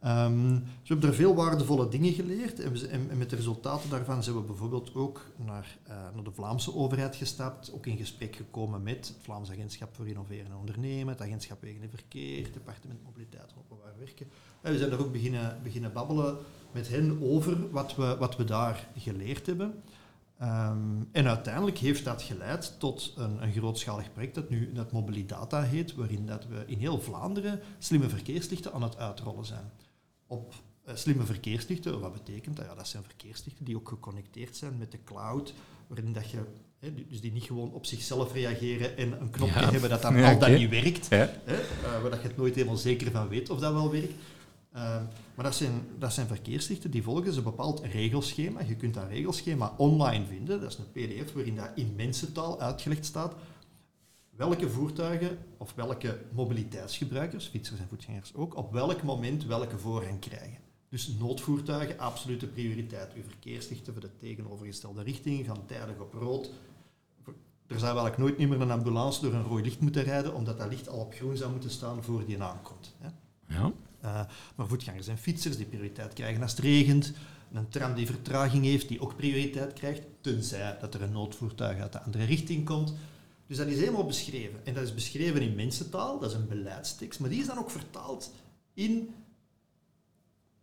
Dus 0.03 0.09
we 0.09 0.93
hebben 0.93 1.09
er 1.09 1.15
veel 1.15 1.35
waardevolle 1.35 1.89
dingen 1.89 2.13
geleerd 2.13 2.59
en 2.87 3.17
met 3.17 3.29
de 3.29 3.35
resultaten 3.35 3.89
daarvan 3.89 4.23
zijn 4.23 4.35
we 4.35 4.41
bijvoorbeeld 4.41 4.95
ook 4.95 5.21
naar, 5.35 5.77
eh, 5.83 5.95
naar 6.13 6.23
de 6.23 6.31
Vlaamse 6.31 6.75
overheid 6.75 7.15
gestapt, 7.15 7.73
ook 7.73 7.85
in 7.85 7.97
gesprek 7.97 8.35
gekomen 8.35 8.83
met 8.83 9.07
het 9.07 9.17
Vlaams 9.21 9.51
Agentschap 9.51 9.95
voor 9.95 10.07
Innoveren 10.07 10.45
en 10.45 10.55
Ondernemen, 10.55 11.07
het 11.07 11.21
Agentschap 11.21 11.61
Wegen 11.61 11.81
en 11.81 11.89
Verkeer, 11.89 12.43
het 12.43 12.53
Departement 12.53 13.03
Mobiliteit 13.03 13.51
en 13.51 13.57
Openbaar 13.57 13.93
Werken. 13.97 14.27
En 14.61 14.71
we 14.71 14.77
zijn 14.77 14.89
daar 14.89 14.99
ook 14.99 15.11
beginnen, 15.11 15.59
beginnen 15.63 15.93
babbelen 15.93 16.37
met 16.71 16.89
hen 16.89 17.21
over 17.21 17.71
wat 17.71 17.95
we, 17.95 18.15
wat 18.19 18.37
we 18.37 18.43
daar 18.43 18.87
geleerd 18.97 19.45
hebben. 19.45 19.83
Ehm, 20.37 21.01
en 21.11 21.27
uiteindelijk 21.27 21.77
heeft 21.77 22.05
dat 22.05 22.21
geleid 22.21 22.79
tot 22.79 23.13
een, 23.17 23.43
een 23.43 23.53
grootschalig 23.53 24.13
project 24.13 24.35
dat 24.35 24.49
nu 24.49 24.71
dat 24.73 24.91
Mobilidata 24.91 25.61
heet, 25.61 25.95
waarin 25.95 26.25
dat 26.25 26.47
we 26.47 26.63
in 26.65 26.77
heel 26.77 27.01
Vlaanderen 27.01 27.59
slimme 27.77 28.09
verkeerslichten 28.09 28.73
aan 28.73 28.83
het 28.83 28.97
uitrollen 28.97 29.45
zijn. 29.45 29.71
Op 30.27 30.53
eh, 30.85 30.95
slimme 30.95 31.23
verkeerslichten, 31.23 31.99
wat 31.99 32.13
betekent 32.13 32.55
dat? 32.57 32.65
Ja, 32.65 32.75
dat 32.75 32.87
zijn 32.87 33.03
verkeerslichten 33.03 33.65
die 33.65 33.75
ook 33.75 33.89
geconnecteerd 33.89 34.57
zijn 34.57 34.77
met 34.77 34.91
de 34.91 35.03
cloud, 35.03 35.53
waarin 35.87 36.13
dat 36.13 36.29
je, 36.29 36.39
hè, 36.79 36.93
dus 37.09 37.21
die 37.21 37.31
niet 37.31 37.43
gewoon 37.43 37.71
op 37.73 37.85
zichzelf 37.85 38.33
reageren 38.33 38.97
en 38.97 39.21
een 39.21 39.29
knopje 39.29 39.59
Ja. 39.59 39.71
hebben 39.71 39.89
dat 39.89 40.01
dan 40.01 40.17
Ja, 40.17 40.33
al 40.37 40.49
niet 40.49 40.69
werkt, 40.69 41.07
Ja. 41.07 41.17
hè, 41.43 41.55
eh, 41.55 42.01
waar 42.01 42.11
dat 42.11 42.21
je 42.21 42.27
het 42.27 42.37
nooit 42.37 42.55
helemaal 42.55 42.77
zeker 42.77 43.11
van 43.11 43.27
weet 43.27 43.49
of 43.49 43.59
dat 43.59 43.73
wel 43.73 43.91
werkt. 43.91 44.13
Ehm, 44.71 45.03
maar 45.35 45.45
dat 45.45 45.55
zijn, 45.55 45.71
dat 45.99 46.13
zijn 46.13 46.27
verkeerslichten 46.27 46.91
die 46.91 47.03
volgen 47.03 47.37
een 47.37 47.43
bepaald 47.43 47.81
regelschema. 47.91 48.61
Je 48.61 48.75
kunt 48.75 48.93
dat 48.93 49.07
regelschema 49.09 49.73
online 49.77 50.25
vinden. 50.25 50.61
Dat 50.61 50.71
is 50.71 50.77
een 50.77 50.91
pdf 50.91 51.33
waarin 51.33 51.55
dat 51.55 51.69
in 51.75 51.93
mensentaal 51.95 52.61
uitgelegd 52.61 53.05
staat 53.05 53.33
welke 54.35 54.69
voertuigen 54.69 55.37
of 55.57 55.73
welke 55.75 56.19
mobiliteitsgebruikers, 56.31 57.45
fietsers 57.47 57.79
en 57.79 57.87
voetgangers 57.87 58.33
ook, 58.33 58.55
op 58.55 58.71
welk 58.71 59.03
moment 59.03 59.45
welke 59.45 59.77
voorrang 59.77 60.19
krijgen. 60.19 60.57
Dus 60.89 61.07
noodvoertuigen, 61.19 61.99
absolute 61.99 62.47
prioriteit. 62.47 63.13
Uw 63.13 63.23
verkeerslichten 63.23 63.93
voor 63.93 64.01
de 64.01 64.17
tegenovergestelde 64.17 65.03
richting 65.03 65.45
gaan 65.45 65.65
tijdig 65.65 65.99
op 65.99 66.13
rood. 66.13 66.51
Er 67.67 67.79
zou 67.79 67.95
wel 67.95 68.11
nooit 68.17 68.37
meer 68.37 68.61
een 68.61 68.71
ambulance 68.71 69.21
door 69.21 69.33
een 69.33 69.43
rood 69.43 69.63
licht 69.63 69.79
moeten 69.79 70.03
rijden, 70.03 70.33
omdat 70.33 70.57
dat 70.57 70.69
licht 70.69 70.89
al 70.89 70.99
op 70.99 71.13
groen 71.13 71.37
zou 71.37 71.51
moeten 71.51 71.69
staan 71.69 72.03
voor 72.03 72.25
die 72.25 72.41
aankomt. 72.41 72.95
Hè. 72.97 73.07
Ja. 73.55 73.71
Uh, 74.03 74.21
maar 74.55 74.67
voetgangers 74.67 75.07
en 75.07 75.17
fietsers 75.17 75.57
die 75.57 75.65
prioriteit 75.65 76.13
krijgen 76.13 76.41
als 76.41 76.51
het 76.51 76.59
regent. 76.59 77.13
Een 77.53 77.69
tram 77.69 77.93
die 77.93 78.05
vertraging 78.05 78.63
heeft, 78.63 78.87
die 78.87 79.01
ook 79.01 79.15
prioriteit 79.15 79.73
krijgt, 79.73 80.01
tenzij 80.21 80.77
dat 80.81 80.93
er 80.93 81.01
een 81.01 81.11
noodvoertuig 81.11 81.79
uit 81.79 81.91
de 81.91 82.01
andere 82.01 82.23
richting 82.23 82.65
komt. 82.65 82.93
Dus 83.53 83.61
dat 83.61 83.71
is 83.71 83.79
helemaal 83.79 84.05
beschreven. 84.05 84.65
En 84.65 84.73
dat 84.73 84.83
is 84.83 84.93
beschreven 84.93 85.41
in 85.41 85.55
mensentaal, 85.55 86.19
dat 86.19 86.29
is 86.29 86.35
een 86.35 86.47
beleidstekst, 86.47 87.19
maar 87.19 87.29
die 87.29 87.39
is 87.39 87.47
dan 87.47 87.57
ook 87.57 87.69
vertaald 87.69 88.31
in... 88.73 89.13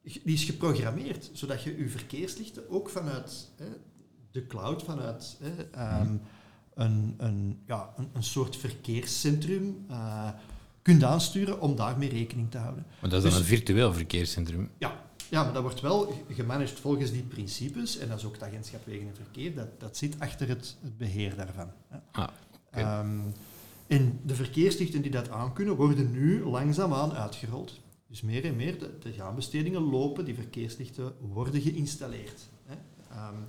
Die 0.02 0.34
is 0.34 0.44
geprogrammeerd, 0.44 1.30
zodat 1.32 1.62
je 1.62 1.78
je 1.78 1.88
verkeerslichten 1.88 2.70
ook 2.70 2.88
vanuit 2.88 3.48
hè, 3.56 3.66
de 4.30 4.46
cloud, 4.46 4.82
vanuit 4.82 5.36
hè, 5.40 6.00
um, 6.00 6.20
een, 6.74 7.14
een, 7.18 7.62
ja, 7.66 7.94
een, 7.96 8.10
een 8.12 8.22
soort 8.22 8.56
verkeerscentrum... 8.56 9.84
Uh, 9.90 10.30
kunt 10.82 11.02
aansturen 11.04 11.60
om 11.60 11.76
daarmee 11.76 12.08
rekening 12.08 12.50
te 12.50 12.58
houden. 12.58 12.86
Maar 13.00 13.10
dat 13.10 13.24
is 13.24 13.30
dan 13.30 13.38
dus, 13.38 13.40
een 13.40 13.56
virtueel 13.56 13.92
verkeerscentrum? 13.92 14.70
Ja, 14.78 15.04
ja, 15.28 15.44
maar 15.44 15.52
dat 15.52 15.62
wordt 15.62 15.80
wel 15.80 16.24
gemanaged 16.28 16.80
volgens 16.80 17.12
die 17.12 17.22
principes. 17.22 17.98
En 17.98 18.08
dat 18.08 18.18
is 18.18 18.24
ook 18.24 18.32
het 18.32 18.42
agentschap 18.42 18.86
Wegen 18.86 19.08
en 19.08 19.14
Verkeer. 19.14 19.54
Dat, 19.54 19.80
dat 19.80 19.96
zit 19.96 20.18
achter 20.18 20.48
het, 20.48 20.76
het 20.82 20.98
beheer 20.98 21.36
daarvan. 21.36 21.70
Ah, 22.12 22.28
okay. 22.72 23.00
um, 23.00 23.32
en 23.86 24.20
de 24.22 24.34
verkeerslichten 24.34 25.02
die 25.02 25.10
dat 25.10 25.30
aankunnen, 25.30 25.76
worden 25.76 26.10
nu 26.10 26.44
langzaamaan 26.44 27.12
uitgerold. 27.12 27.80
Dus 28.06 28.20
meer 28.20 28.44
en 28.44 28.56
meer, 28.56 28.78
de, 28.78 28.98
de 28.98 29.22
aanbestedingen 29.22 29.82
lopen, 29.82 30.24
die 30.24 30.34
verkeerslichten 30.34 31.12
worden 31.20 31.60
geïnstalleerd. 31.60 32.48
Hè. 32.64 32.74
Um, 33.28 33.44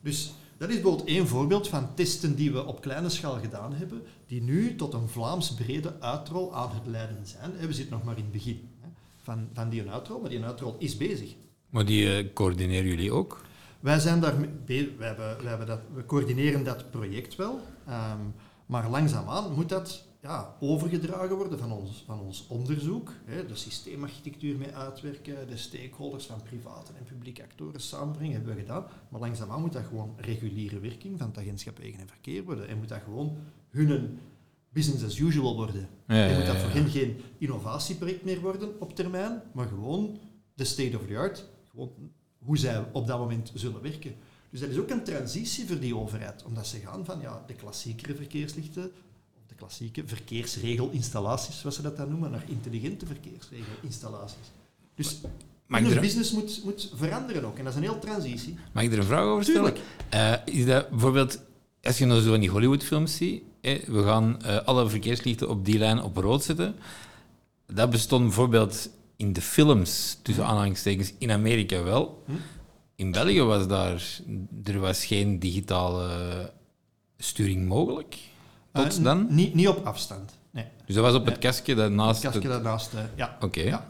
dus 0.00 0.34
dat 0.56 0.68
is 0.68 0.74
bijvoorbeeld 0.74 1.08
één 1.08 1.26
voorbeeld 1.26 1.68
van 1.68 1.94
testen 1.94 2.34
die 2.34 2.52
we 2.52 2.66
op 2.66 2.80
kleine 2.80 3.08
schaal 3.08 3.40
gedaan 3.40 3.74
hebben, 3.74 4.02
die 4.26 4.42
nu 4.42 4.76
tot 4.76 4.94
een 4.94 5.08
Vlaams 5.08 5.54
brede 5.54 6.00
uitrol 6.00 6.54
aan 6.54 6.74
het 6.74 6.86
leiden 6.86 7.26
zijn. 7.26 7.66
We 7.66 7.72
zitten 7.72 7.92
nog 7.92 8.04
maar 8.04 8.16
in 8.16 8.22
het 8.22 8.32
begin 8.32 8.68
hè, 8.80 8.88
van, 9.22 9.48
van 9.52 9.68
die 9.68 9.90
uitrol, 9.90 10.20
maar 10.20 10.30
die 10.30 10.44
uitrol 10.44 10.76
is 10.78 10.96
bezig. 10.96 11.34
Maar 11.70 11.84
die 11.84 12.24
uh, 12.24 12.32
coördineren 12.32 12.88
jullie 12.88 13.12
ook? 13.12 13.40
Wij 13.80 13.98
zijn 13.98 14.20
daar 14.20 14.40
we, 14.66 14.94
hebben, 14.98 15.36
we, 15.42 15.48
hebben 15.48 15.66
dat, 15.66 15.80
we 15.94 16.06
coördineren 16.06 16.64
dat 16.64 16.90
project 16.90 17.36
wel, 17.36 17.60
um, 17.88 18.34
maar 18.72 18.90
langzaamaan 18.90 19.54
moet 19.54 19.68
dat 19.68 20.04
ja, 20.20 20.56
overgedragen 20.60 21.36
worden 21.36 21.58
van 21.58 21.72
ons, 21.72 22.02
van 22.06 22.20
ons 22.20 22.46
onderzoek, 22.48 23.12
hè, 23.24 23.46
de 23.46 23.56
systeemarchitectuur 23.56 24.56
mee 24.56 24.74
uitwerken, 24.74 25.48
de 25.48 25.56
stakeholders 25.56 26.26
van 26.26 26.42
private 26.42 26.92
en 26.98 27.04
publieke 27.04 27.42
actoren 27.42 27.80
samenbrengen, 27.80 28.34
hebben 28.34 28.54
we 28.54 28.60
gedaan. 28.60 28.84
Maar 29.08 29.20
langzaamaan 29.20 29.60
moet 29.60 29.72
dat 29.72 29.84
gewoon 29.84 30.14
reguliere 30.16 30.78
werking 30.80 31.18
van 31.18 31.26
het 31.26 31.38
agentschap 31.38 31.78
Wegen 31.78 32.00
en 32.00 32.08
Verkeer 32.08 32.44
worden 32.44 32.68
en 32.68 32.78
moet 32.78 32.88
dat 32.88 33.02
gewoon 33.02 33.36
hun 33.70 34.18
business 34.68 35.04
as 35.04 35.18
usual 35.18 35.56
worden. 35.56 35.88
Ja, 36.06 36.14
ja, 36.14 36.28
en 36.28 36.36
moet 36.36 36.46
dat 36.46 36.56
voor 36.56 36.70
hen 36.70 36.88
geen 36.88 37.20
innovatieproject 37.38 38.24
meer 38.24 38.40
worden 38.40 38.80
op 38.80 38.96
termijn, 38.96 39.42
maar 39.52 39.66
gewoon 39.66 40.18
de 40.54 40.64
state 40.64 40.98
of 40.98 41.06
the 41.06 41.18
art, 41.18 41.48
gewoon 41.70 41.92
hoe 42.38 42.58
zij 42.58 42.84
op 42.92 43.06
dat 43.06 43.18
moment 43.18 43.52
zullen 43.54 43.82
werken. 43.82 44.14
Dus 44.52 44.60
dat 44.60 44.70
is 44.70 44.78
ook 44.78 44.90
een 44.90 45.04
transitie 45.04 45.66
voor 45.66 45.78
die 45.78 45.96
overheid, 45.96 46.44
omdat 46.44 46.66
ze 46.66 46.78
gaan 46.78 47.04
van 47.04 47.20
ja, 47.20 47.44
de 47.46 47.54
klassiekere 47.54 48.14
verkeerslichten 48.14 48.92
de 49.52 49.54
klassieke 49.54 50.02
verkeersregelinstallaties, 50.06 51.60
zoals 51.60 51.76
ze 51.76 51.82
dat 51.82 51.96
dan 51.96 52.08
noemen, 52.08 52.30
naar 52.30 52.44
intelligente 52.46 53.06
verkeersregelinstallaties. 53.06 54.50
Dus 54.94 55.20
er- 55.66 56.00
business 56.00 56.32
moet, 56.32 56.60
moet 56.64 56.92
veranderen 56.94 57.44
ook. 57.44 57.58
En 57.58 57.64
dat 57.64 57.72
is 57.72 57.78
een 57.78 57.84
hele 57.84 57.98
transitie. 57.98 58.56
Mag 58.72 58.82
ik 58.82 58.92
er 58.92 58.98
een 58.98 59.04
vraag 59.04 59.24
over 59.24 59.44
stellen? 59.44 59.74
Eh, 60.08 60.32
is 60.44 60.66
dat 60.66 60.90
bijvoorbeeld, 60.90 61.40
als 61.82 61.98
je 61.98 62.04
nou 62.04 62.20
zo 62.20 62.34
in 62.34 62.40
die 62.40 62.50
Hollywood-films 62.50 63.16
ziet, 63.16 63.42
we 63.86 64.02
gaan 64.04 64.42
eh, 64.42 64.56
alle 64.64 64.88
verkeerslichten 64.88 65.48
op 65.48 65.64
die 65.64 65.78
lijn 65.78 66.02
op 66.02 66.16
rood 66.16 66.44
zetten. 66.44 66.74
Dat 67.66 67.90
bestond 67.90 68.22
bijvoorbeeld 68.22 68.90
in 69.16 69.32
de 69.32 69.42
films, 69.42 70.18
tussen 70.22 70.46
aanhalingstekens, 70.46 71.12
in 71.18 71.30
Amerika 71.30 71.82
wel. 71.82 72.22
Hm? 72.26 72.32
In 73.02 73.10
België 73.12 73.42
was 73.42 73.66
daar, 73.68 74.20
er 74.64 74.78
was 74.80 75.04
geen 75.04 75.38
digitale 75.38 76.52
sturing 77.18 77.68
mogelijk. 77.68 78.18
Tot 78.72 78.96
Eh, 78.98 79.04
dan? 79.04 79.18
n- 79.26 79.34
Niet, 79.34 79.54
niet 79.54 79.68
op 79.68 79.86
afstand. 79.86 80.38
Nee. 80.50 80.64
Dus 80.86 80.94
dat 80.94 81.04
was 81.04 81.14
op 81.14 81.24
het 81.24 81.30
Nee. 81.34 81.42
kastje 81.42 81.74
dat 81.74 81.90
naast 81.90 82.22
Het 82.22 82.32
kastje 82.32 82.48
daarnaast, 82.48 82.94
eh, 82.94 83.00
ja. 83.14 83.36
Oké. 83.40 83.60
Ja. 83.60 83.86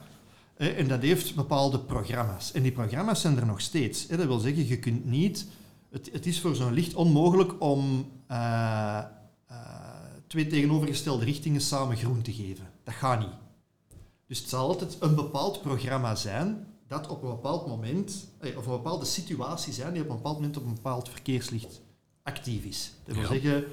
Eh, 0.56 0.78
En 0.78 0.88
dat 0.88 1.02
heeft 1.02 1.34
bepaalde 1.34 1.78
programma's. 1.78 2.52
En 2.52 2.62
die 2.62 2.72
programma's 2.72 3.20
zijn 3.20 3.36
er 3.36 3.46
nog 3.46 3.60
steeds. 3.60 4.06
Dat 4.06 4.24
wil 4.24 4.38
zeggen, 4.38 4.66
je 4.66 4.78
kunt 4.78 5.04
niet... 5.04 5.46
Het, 5.90 6.08
het 6.12 6.26
is 6.26 6.40
voor 6.40 6.54
zo'n 6.56 6.72
licht 6.72 6.94
onmogelijk 6.94 7.52
om 7.62 8.06
twee 10.26 10.46
tegenovergestelde 10.46 11.24
richtingen 11.24 11.60
samen 11.60 11.96
groen 11.96 12.22
te 12.22 12.32
geven. 12.32 12.64
Dat 12.84 12.94
gaat 12.94 13.18
niet. 13.20 13.36
Dus 14.26 14.38
het 14.38 14.48
zal 14.48 14.68
altijd 14.68 14.96
een 15.00 15.14
bepaald 15.14 15.62
programma 15.62 16.14
zijn 16.14 16.66
dat 16.92 17.08
op 17.08 17.22
een 17.22 17.28
bepaald 17.30 17.66
moment, 17.66 18.28
eh, 18.38 18.56
of 18.56 18.66
een 18.66 18.72
bepaalde 18.72 19.04
situatie 19.04 19.72
zijn, 19.72 19.92
die 19.92 20.02
op 20.02 20.08
een 20.08 20.16
bepaald 20.16 20.36
moment 20.36 20.56
op 20.56 20.64
een 20.64 20.74
bepaald 20.74 21.08
verkeerslicht 21.08 21.80
actief 22.22 22.64
is. 22.64 22.92
Dat 23.04 23.14
wil 23.14 23.24
Ja. 23.24 23.30
zeggen, 23.40 23.64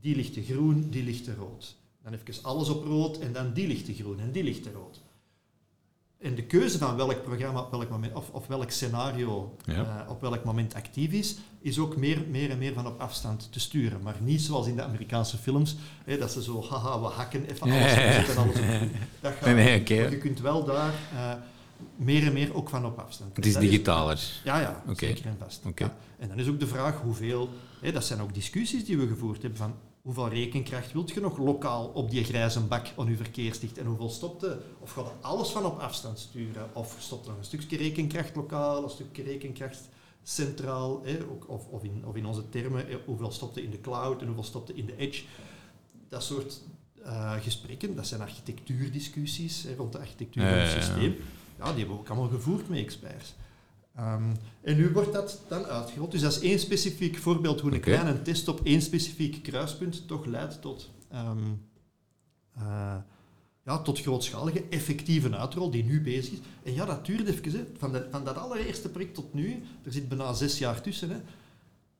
die 0.00 0.16
ligt 0.16 0.32
te 0.32 0.42
groen, 0.42 0.86
die 0.90 1.02
ligt 1.04 1.24
te 1.24 1.34
rood. 1.34 1.76
Dan 2.02 2.12
even 2.12 2.42
alles 2.44 2.68
op 2.68 2.84
rood 2.84 3.18
en 3.18 3.32
dan 3.32 3.52
die 3.52 3.66
ligt 3.66 3.84
te 3.84 3.94
groen 3.94 4.20
en 4.20 4.32
die 4.32 4.42
ligt 4.44 4.62
te 4.62 4.70
rood. 4.72 5.00
En 6.18 6.34
de 6.34 6.42
keuze 6.44 6.78
van 6.78 6.96
welk 6.96 7.22
programma 7.22 7.60
op 7.60 7.70
welk 7.70 7.90
moment, 7.90 8.14
of, 8.14 8.30
of 8.30 8.46
welk 8.46 8.70
scenario 8.70 9.56
Ja. 9.64 10.04
eh, 10.04 10.10
op 10.10 10.20
welk 10.20 10.44
moment 10.44 10.74
actief 10.74 11.12
is, 11.12 11.36
is 11.60 11.78
ook 11.78 11.96
meer, 11.96 12.22
meer 12.30 12.50
en 12.50 12.58
meer 12.58 12.72
van 12.72 12.86
op 12.86 13.00
afstand 13.00 13.48
te 13.52 13.60
sturen. 13.60 14.02
Maar 14.02 14.16
niet 14.20 14.40
zoals 14.42 14.66
in 14.66 14.76
de 14.76 14.82
Amerikaanse 14.82 15.36
films, 15.36 15.76
hè, 16.04 16.18
dat 16.18 16.30
ze 16.32 16.42
zo, 16.42 16.62
haha, 16.70 17.00
we 17.00 17.06
hakken 17.06 17.44
even 17.44 17.60
alles, 17.70 17.94
Ja, 17.94 18.12
zetten 18.12 18.36
alles 18.36 18.56
op. 18.58 18.88
Dat 19.20 19.32
gaat 19.32 19.44
Nee, 19.54 19.54
nee. 19.82 20.00
Maar 20.00 20.10
je 20.10 20.18
kunt 20.18 20.40
wel 20.40 20.64
daar 20.64 20.94
eh, 21.14 21.32
meer 21.96 22.26
en 22.26 22.32
meer 22.32 22.54
ook 22.54 22.68
van 22.68 22.86
op 22.86 22.98
afstand. 22.98 23.36
Het 23.36 23.46
is 23.46 23.56
digitaler. 23.56 24.40
ja, 24.44 24.60
ja, 24.60 24.82
zeker 24.96 25.26
en 25.26 25.36
vast. 25.38 25.62
Ja. 25.74 25.96
En 26.18 26.28
dan 26.28 26.38
is 26.38 26.48
ook 26.48 26.60
de 26.60 26.66
vraag 26.66 27.00
hoeveel... 27.00 27.48
Hè, 27.80 27.92
dat 27.92 28.04
zijn 28.04 28.20
ook 28.20 28.34
discussies 28.34 28.84
die 28.84 28.98
we 28.98 29.06
gevoerd 29.06 29.42
hebben 29.42 29.58
van 29.58 29.74
hoeveel 30.02 30.28
rekenkracht 30.28 30.92
wilt 30.92 31.10
je 31.10 31.20
nog 31.20 31.38
lokaal 31.38 31.86
op 31.86 32.10
die 32.10 32.24
grijze 32.24 32.60
bak 32.60 32.86
aan 32.96 33.08
je 33.08 33.16
verkeerslicht 33.16 33.78
en 33.78 33.86
hoeveel 33.86 34.08
stopte? 34.08 34.60
Of 34.78 34.92
gaat 34.92 35.12
alles 35.20 35.48
van 35.48 35.64
op 35.64 35.78
afstand 35.78 36.18
sturen? 36.18 36.70
Of 36.72 36.96
stopt 36.98 37.26
nog 37.26 37.36
een 37.38 37.44
stukje 37.44 37.76
rekenkracht 37.76 38.36
lokaal, 38.36 38.82
een 38.82 38.90
stukje 38.90 39.22
rekenkracht 39.22 39.88
centraal? 40.22 41.00
Hè? 41.04 41.18
Ook, 41.30 41.48
of, 41.48 41.66
of, 41.68 41.84
in, 41.84 42.02
of 42.06 42.16
in 42.16 42.26
onze 42.26 42.48
termen, 42.48 42.86
hoeveel 43.04 43.30
stopte 43.30 43.62
in 43.62 43.70
de 43.70 43.80
cloud 43.80 44.20
en 44.20 44.26
hoeveel 44.26 44.44
stopte 44.44 44.74
in 44.74 44.86
de 44.86 44.96
edge? 44.96 45.24
Dat 46.08 46.22
soort 46.22 46.60
eh, 47.04 47.32
gesprekken, 47.42 47.96
dat 47.96 48.06
zijn 48.06 48.20
architectuurdiscussies 48.20 49.62
hè, 49.62 49.74
rond 49.74 49.92
de 49.92 49.98
architectuur 49.98 50.48
van 50.48 50.58
het 50.58 50.86
ja, 51.00 51.12
ja. 51.58 51.64
die 51.64 51.78
hebben 51.78 51.94
we 51.94 52.00
ook 52.00 52.08
allemaal 52.08 52.28
gevoerd 52.28 52.68
met 52.68 52.78
experts. 52.78 53.34
Ehm, 53.96 54.34
en 54.60 54.76
nu 54.76 54.92
wordt 54.92 55.12
dat 55.12 55.42
dan 55.48 55.64
uitgerold. 55.64 56.10
Dus 56.10 56.20
dat 56.20 56.32
is 56.32 56.40
één 56.40 56.58
specifiek 56.58 57.16
voorbeeld 57.16 57.60
hoe 57.60 57.72
een 57.72 57.80
kleine 57.80 58.22
test 58.22 58.48
op 58.48 58.60
één 58.64 58.82
specifiek 58.82 59.42
kruispunt 59.42 60.08
toch 60.08 60.24
leidt 60.24 60.60
tot, 60.60 60.90
ehm, 61.10 61.44
eh, 62.54 62.96
ja, 63.64 63.78
tot 63.78 64.00
grootschalige, 64.00 64.64
effectieve 64.70 65.36
uitrol 65.36 65.70
die 65.70 65.84
nu 65.84 66.02
bezig 66.02 66.32
is. 66.32 66.38
En 66.62 66.74
ja, 66.74 66.84
dat 66.84 67.06
duurt 67.06 67.28
even. 67.28 67.52
Hè. 67.52 67.64
Van, 67.78 67.92
de, 67.92 68.08
van 68.10 68.24
dat 68.24 68.36
allereerste 68.36 68.88
project 68.88 69.14
tot 69.14 69.34
nu, 69.34 69.62
er 69.82 69.92
zit 69.92 70.08
bijna 70.08 70.32
zes 70.32 70.58
jaar 70.58 70.80
tussen. 70.80 71.10
Hè. 71.10 71.16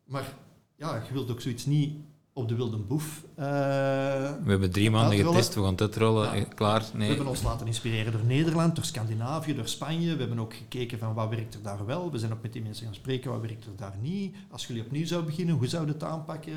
Maar 0.05 0.35
ja, 0.77 1.03
je 1.07 1.13
wilt 1.13 1.31
ook 1.31 1.41
zoiets 1.41 1.67
niet 1.67 1.97
op 2.37 2.49
de 2.49 2.55
Wilde 2.55 2.77
Boef. 2.77 3.25
eh, 3.35 3.45
We 3.45 4.51
hebben 4.51 4.71
drie 4.71 4.91
maanden 4.91 5.19
getest, 5.27 5.55
we 5.55 5.61
gaan 5.61 5.71
het 5.71 5.81
uitrollen. 5.81 6.25
Ja. 6.25 6.35
Eh, 6.35 6.45
Klaar? 6.55 6.81
We 6.93 6.99
Nee. 6.99 7.09
hebben 7.09 7.27
ons 7.27 7.43
laten 7.43 7.67
inspireren 7.67 8.13
door 8.13 8.25
Nederland, 8.25 8.75
door 8.77 8.85
Scandinavië, 8.85 9.55
door 9.55 9.69
Spanje. 9.69 10.13
We 10.15 10.19
hebben 10.21 10.39
ook 10.39 10.55
gekeken 10.55 10.99
van 10.99 11.15
wat 11.15 11.29
werkt 11.29 11.55
er 11.55 11.63
daar 11.63 11.87
wel. 11.87 12.11
We 12.11 12.19
zijn 12.19 12.33
ook 12.33 12.43
met 12.43 12.53
die 12.53 12.63
mensen 12.63 12.85
gaan 12.85 12.95
spreken, 12.95 13.31
wat 13.31 13.41
werkt 13.41 13.65
er 13.65 13.71
daar 13.77 13.95
niet. 14.01 14.35
Als 14.51 14.67
jullie 14.67 14.83
opnieuw 14.83 15.07
zouden 15.07 15.31
beginnen, 15.31 15.55
hoe 15.55 15.67
zouden 15.67 15.95
we 15.99 16.05
het 16.05 16.13
aanpakken? 16.13 16.53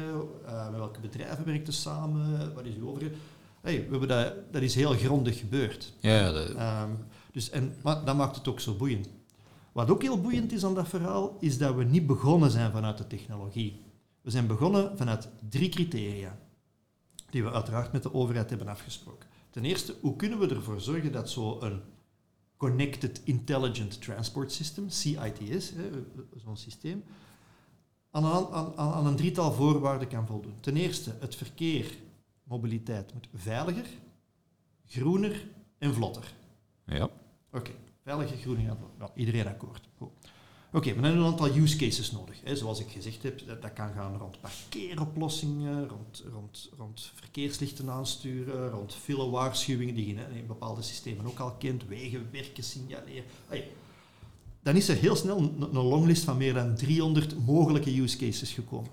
Eh, 0.46 0.70
met 0.70 0.80
welke 0.80 1.00
bedrijven 1.00 1.46
werkt 1.46 1.68
er 1.68 1.74
samen? 1.74 2.54
Wat 2.56 2.66
is 2.66 2.76
uw 2.76 2.90
overige... 2.90 3.12
Hey, 3.62 3.76
we 3.86 3.90
hebben 3.90 4.08
dat, 4.08 4.34
dat 4.52 4.62
is 4.62 4.76
heel 4.76 4.94
grondig 4.94 5.40
gebeurd. 5.40 5.94
Ja, 6.00 6.32
dat- 6.32 6.50
Ehm, 6.50 6.90
dus, 7.32 7.50
en, 7.50 7.74
maar 7.84 8.06
dat 8.06 8.16
maakt 8.16 8.36
het 8.36 8.48
ook 8.48 8.60
zo 8.60 8.74
boeiend. 8.74 9.10
Wat 9.72 9.90
ook 9.90 10.02
heel 10.02 10.22
boeiend 10.22 10.52
is 10.52 10.66
aan 10.66 10.76
dat 10.76 10.88
verhaal, 10.88 11.38
is 11.40 11.58
dat 11.58 11.76
we 11.76 11.84
niet 11.84 12.08
begonnen 12.08 12.52
zijn 12.52 12.72
vanuit 12.72 12.98
de 12.98 13.08
technologie. 13.08 13.82
We 14.22 14.30
zijn 14.30 14.48
begonnen 14.48 14.98
vanuit 14.98 15.30
drie 15.50 15.70
criteria, 15.70 16.40
die 17.30 17.44
we 17.44 17.52
uiteraard 17.52 17.92
met 17.92 18.04
de 18.04 18.14
overheid 18.14 18.50
hebben 18.50 18.68
afgesproken. 18.68 19.30
Ten 19.50 19.66
eerste, 19.66 19.96
hoe 20.02 20.16
kunnen 20.16 20.40
we 20.40 20.48
ervoor 20.48 20.82
zorgen 20.82 21.12
dat 21.12 21.30
zo'n 21.30 21.82
Connected 22.58 23.22
Intelligent 23.24 24.02
Transport 24.02 24.52
System, 24.52 24.90
CITS, 24.90 25.74
zo'n 26.36 26.58
systeem, 26.58 27.04
aan 28.12 28.26
een, 28.26 28.48
aan, 28.54 28.76
aan 28.76 29.06
een 29.06 29.16
drietal 29.16 29.52
voorwaarden 29.52 30.08
kan 30.08 30.28
voldoen. 30.28 30.60
Ten 30.60 30.76
eerste, 30.76 31.16
het 31.20 31.36
verkeer, 31.36 31.98
mobiliteit 32.44 33.14
moet 33.14 33.28
veiliger, 33.34 33.86
groener 34.86 35.48
en 35.78 35.94
vlotter. 35.94 36.34
ja. 36.86 37.10
Oké, 37.52 37.72
veilige 38.04 38.38
groening 38.38 38.70
en 38.70 38.78
vlot. 38.78 38.98
Nou, 38.98 39.12
iedereen 39.16 39.48
akkoord. 39.48 39.90
Goed. 39.98 40.12
Oké, 40.72 40.94
we 40.94 41.02
hebben 41.02 41.22
een 41.22 41.26
aantal 41.26 41.56
use 41.56 41.78
cases 41.78 42.12
nodig. 42.12 42.42
Hè. 42.44 42.56
Zoals 42.56 42.80
ik 42.80 42.90
gezegd 42.90 43.24
heb, 43.24 43.48
dat, 43.48 43.62
dat 43.62 43.74
kan 43.74 43.94
gaan 43.94 44.18
rond 44.18 44.42
parkeeroplossingen, 44.42 45.88
rond, 45.88 46.24
rond, 46.34 46.70
rond 46.78 47.12
verkeerslichten 47.16 47.90
aansturen, 47.90 48.70
rond 48.70 48.94
file-waarschuwingen 48.96 49.96
die 49.96 50.08
je 50.08 50.14
in, 50.14 50.48
bepaalde 50.48 50.82
systemen 50.82 51.26
ook 51.26 51.40
al 51.40 51.52
kent, 51.52 51.88
wegenwerken 51.88 52.64
signaleren. 52.64 53.24
Hey, 53.48 53.72
dan 54.62 54.76
is 54.76 54.90
er 54.90 54.96
heel 54.96 55.16
snel 55.16 55.38
een, 55.38 55.62
een 55.62 55.86
longlist 55.86 56.24
van 56.24 56.38
meer 56.38 56.54
dan 56.54 56.76
300 56.76 57.46
mogelijke 57.46 58.02
use 58.02 58.18
cases 58.18 58.54
gekomen. 58.54 58.92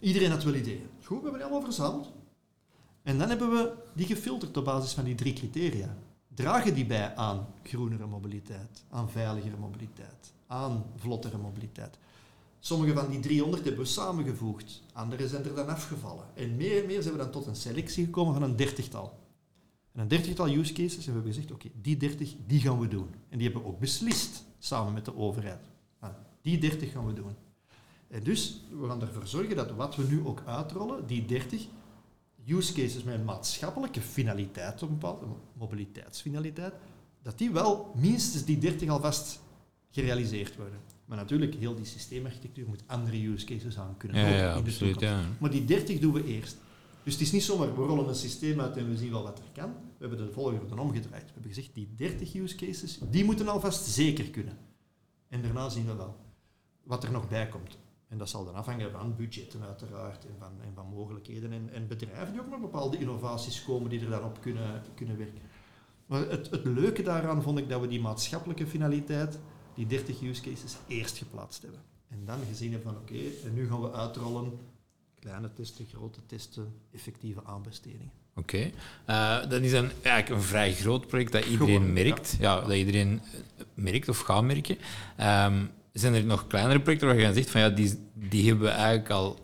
Iedereen 0.00 0.30
had 0.30 0.44
wel 0.44 0.54
ideeën. 0.54 0.86
Goed, 1.02 1.16
we 1.16 1.22
hebben 1.22 1.32
die 1.32 1.42
allemaal 1.42 1.62
verzameld. 1.62 2.12
En 3.02 3.18
dan 3.18 3.28
hebben 3.28 3.50
we 3.50 3.72
die 3.94 4.06
gefilterd 4.06 4.56
op 4.56 4.64
basis 4.64 4.92
van 4.92 5.04
die 5.04 5.14
drie 5.14 5.32
criteria. 5.32 5.96
Dragen 6.34 6.74
die 6.74 6.86
bij 6.86 7.14
aan 7.14 7.46
groenere 7.62 8.06
mobiliteit, 8.06 8.84
aan 8.90 9.10
veiligere 9.10 9.56
mobiliteit, 9.56 10.32
aan 10.46 10.84
vlottere 10.96 11.38
mobiliteit? 11.38 11.98
Sommige 12.58 12.94
van 12.94 13.10
die 13.10 13.20
300 13.20 13.64
hebben 13.64 13.82
we 13.82 13.88
samengevoegd, 13.88 14.82
andere 14.92 15.28
zijn 15.28 15.44
er 15.44 15.54
dan 15.54 15.68
afgevallen. 15.68 16.24
En 16.34 16.56
meer 16.56 16.80
en 16.80 16.86
meer 16.86 17.02
zijn 17.02 17.14
we 17.14 17.20
dan 17.20 17.30
tot 17.30 17.46
een 17.46 17.56
selectie 17.56 18.04
gekomen 18.04 18.34
van 18.34 18.42
een 18.42 18.56
dertigtal. 18.56 19.18
En 19.92 20.00
een 20.00 20.08
dertigtal 20.08 20.48
use 20.48 20.72
cases 20.72 20.96
en 20.96 21.04
we 21.04 21.12
hebben 21.12 21.32
gezegd, 21.32 21.52
oké, 21.52 21.68
die 21.82 21.96
dertig, 21.96 22.36
die 22.46 22.60
gaan 22.60 22.80
we 22.80 22.88
doen. 22.88 23.08
En 23.28 23.38
die 23.38 23.46
hebben 23.46 23.62
we 23.62 23.68
ook 23.68 23.80
beslist, 23.80 24.44
samen 24.58 24.92
met 24.92 25.04
de 25.04 25.16
overheid. 25.16 25.64
Die 26.42 26.58
dertig 26.58 26.92
gaan 26.92 27.06
we 27.06 27.12
doen. 27.12 27.34
En 28.08 28.22
dus, 28.22 28.64
we 28.80 28.88
gaan 28.88 29.00
ervoor 29.00 29.26
zorgen 29.26 29.56
dat 29.56 29.70
wat 29.70 29.96
we 29.96 30.02
nu 30.02 30.26
ook 30.26 30.42
uitrollen, 30.44 31.06
die 31.06 31.24
30 31.24 31.66
use 32.46 32.72
cases 32.72 33.02
met 33.02 33.14
een 33.14 33.24
maatschappelijke 33.24 34.00
finaliteit, 34.00 34.80
een 34.80 34.88
bepaalde 34.88 35.26
mobiliteitsfinaliteit, 35.52 36.74
dat 37.22 37.38
die 37.38 37.50
wel 37.50 37.92
minstens 37.94 38.44
die 38.44 38.58
30 38.58 38.88
alvast 38.88 39.40
gerealiseerd 39.94 40.56
worden. 40.56 40.78
Maar 41.04 41.16
natuurlijk, 41.16 41.54
heel 41.54 41.74
die 41.74 41.84
systeemarchitectuur 41.84 42.68
moet 42.68 42.82
andere 42.86 43.26
use 43.26 43.46
cases 43.46 43.78
aan 43.78 43.96
kunnen. 43.96 44.20
Ja, 44.20 44.28
ja, 44.28 44.34
in 44.34 44.64
de 44.64 44.70
absoluut. 44.70 44.98
toekomst. 44.98 45.24
Ja. 45.24 45.36
Maar 45.38 45.50
die 45.50 45.64
30 45.64 45.98
doen 45.98 46.12
we 46.12 46.24
eerst. 46.24 46.56
Dus 47.02 47.12
het 47.12 47.22
is 47.22 47.32
niet 47.32 47.42
zomaar, 47.42 47.74
we 47.76 47.82
rollen 47.82 48.08
een 48.08 48.14
systeem 48.14 48.60
uit 48.60 48.76
en 48.76 48.88
we 48.88 48.96
zien 48.96 49.10
wel 49.10 49.22
wat 49.22 49.38
er 49.38 49.44
kan. 49.62 49.72
We 49.72 50.06
hebben 50.06 50.26
de 50.26 50.32
volgorde 50.32 50.80
omgedraaid. 50.80 51.24
We 51.24 51.32
hebben 51.32 51.52
gezegd, 51.52 51.74
die 51.74 51.94
30 51.96 52.34
use 52.34 52.56
cases, 52.56 52.98
die 53.10 53.24
moeten 53.24 53.48
alvast 53.48 53.86
zeker 53.86 54.30
kunnen. 54.30 54.58
En 55.28 55.42
daarna 55.42 55.68
zien 55.68 55.86
we 55.86 55.94
wel 55.94 56.16
wat 56.82 57.04
er 57.04 57.10
nog 57.10 57.28
bij 57.28 57.48
komt. 57.48 57.78
En 58.08 58.18
dat 58.18 58.28
zal 58.28 58.44
dan 58.44 58.54
afhangen 58.54 58.90
van 58.90 59.16
budgetten 59.16 59.62
uiteraard 59.62 60.24
en 60.24 60.34
van, 60.38 60.52
en 60.60 60.72
van 60.74 60.86
mogelijkheden 60.86 61.52
en, 61.52 61.68
en 61.72 61.88
bedrijven 61.88 62.32
die 62.32 62.40
ook 62.40 62.50
met 62.50 62.60
bepaalde 62.60 62.98
innovaties 62.98 63.64
komen 63.64 63.90
die 63.90 64.00
er 64.00 64.10
dan 64.10 64.24
op 64.24 64.40
kunnen, 64.40 64.82
kunnen 64.94 65.18
werken. 65.18 65.42
Maar 66.06 66.28
het, 66.28 66.50
het 66.50 66.64
leuke 66.64 67.02
daaraan 67.02 67.42
vond 67.42 67.58
ik 67.58 67.68
dat 67.68 67.80
we 67.80 67.88
die 67.88 68.00
maatschappelijke 68.00 68.66
finaliteit, 68.66 69.38
die 69.74 69.86
30 69.86 70.22
use 70.22 70.42
cases, 70.42 70.76
eerst 70.86 71.18
geplaatst 71.18 71.62
hebben. 71.62 71.80
En 72.08 72.24
dan 72.24 72.38
gezien 72.48 72.72
hebben 72.72 72.92
van 72.92 73.00
oké, 73.02 73.46
en 73.46 73.54
nu 73.54 73.68
gaan 73.68 73.80
we 73.80 73.92
uitrollen 73.92 74.58
kleine 75.20 75.52
testen, 75.52 75.86
grote 75.92 76.20
testen, 76.26 76.74
effectieve 76.92 77.44
aanbestedingen. 77.44 78.12
Oké. 78.34 78.70
Eh, 79.04 79.48
dat 79.48 79.62
is 79.62 79.70
dan 79.70 79.90
eigenlijk 80.02 80.28
een 80.28 80.46
vrij 80.46 80.74
groot 80.74 81.06
project 81.06 81.32
dat 81.32 81.44
iedereen 81.44 81.74
Gewoon, 81.74 81.92
merkt. 81.92 82.36
Ja. 82.40 82.60
dat 82.60 82.72
iedereen 82.72 83.20
eh, 83.32 83.64
merkt 83.74 84.08
of 84.08 84.18
gaat 84.18 84.42
merken. 84.42 84.78
Ehm, 85.16 85.64
zijn 85.92 86.14
er 86.14 86.24
nog 86.24 86.46
kleinere 86.46 86.80
projecten 86.80 87.08
waar 87.08 87.16
je 87.16 87.24
dan 87.24 87.34
zegt 87.34 87.50
van 87.50 87.60
ja, 87.60 87.68
die, 87.68 87.98
die 88.14 88.46
hebben 88.48 88.64
we 88.66 88.72
eigenlijk 88.72 89.10
al 89.10 89.38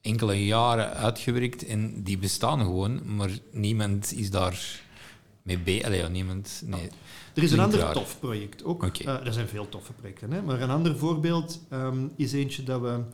enkele 0.00 0.44
jaren 0.44 0.94
uitgewerkt 0.94 1.66
en 1.66 2.02
die 2.02 2.18
bestaan 2.18 2.58
gewoon, 2.58 3.16
maar 3.16 3.30
niemand 3.52 4.12
is 4.12 4.30
daar 4.30 4.82
mee 5.42 5.58
bezig. 5.58 5.84
Allee, 5.84 6.00
ja, 6.00 6.08
niemand... 6.08 6.62
Nee. 6.64 6.90
Er 7.34 7.42
is 7.42 7.52
een 7.52 7.60
ander 7.60 7.78
raar. 7.78 7.92
tof 7.92 8.20
project 8.20 8.64
ook. 8.64 8.82
Oké. 8.82 9.04
Eh, 9.04 9.26
er 9.26 9.32
zijn 9.32 9.48
veel 9.48 9.68
toffe 9.68 9.92
projecten, 9.92 10.32
hè? 10.32 10.42
maar 10.42 10.60
een 10.60 10.70
ander 10.70 10.96
voorbeeld 10.96 11.60
ehm, 11.68 12.08
is 12.16 12.32
eentje 12.32 12.62
dat 12.62 12.80
we 12.80 13.04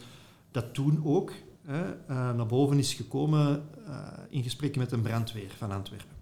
dat 0.50 0.74
toen 0.74 1.00
ook 1.04 1.32
hè, 1.70 1.92
eh, 1.92 2.34
naar 2.34 2.46
boven 2.46 2.78
is 2.78 2.94
gekomen 2.94 3.68
eh, 3.86 4.08
in 4.28 4.42
gesprek 4.42 4.76
met 4.76 4.92
een 4.92 5.02
brandweer 5.02 5.50
van 5.56 5.70
Antwerpen. 5.70 6.16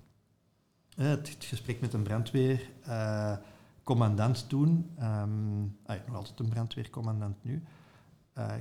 Het, 0.95 1.29
het 1.29 1.45
gesprek 1.45 1.81
met 1.81 1.93
een 1.93 2.03
brandweer, 2.03 2.71
eh, 2.85 3.37
commandant 3.83 4.49
toen, 4.49 4.91
ehm, 4.97 5.63
ah 5.87 5.97
ja, 5.97 6.03
nog 6.07 6.17
altijd 6.17 6.41
een 6.41 6.49
brandweercommandant 6.49 7.37
nu, 7.45 7.63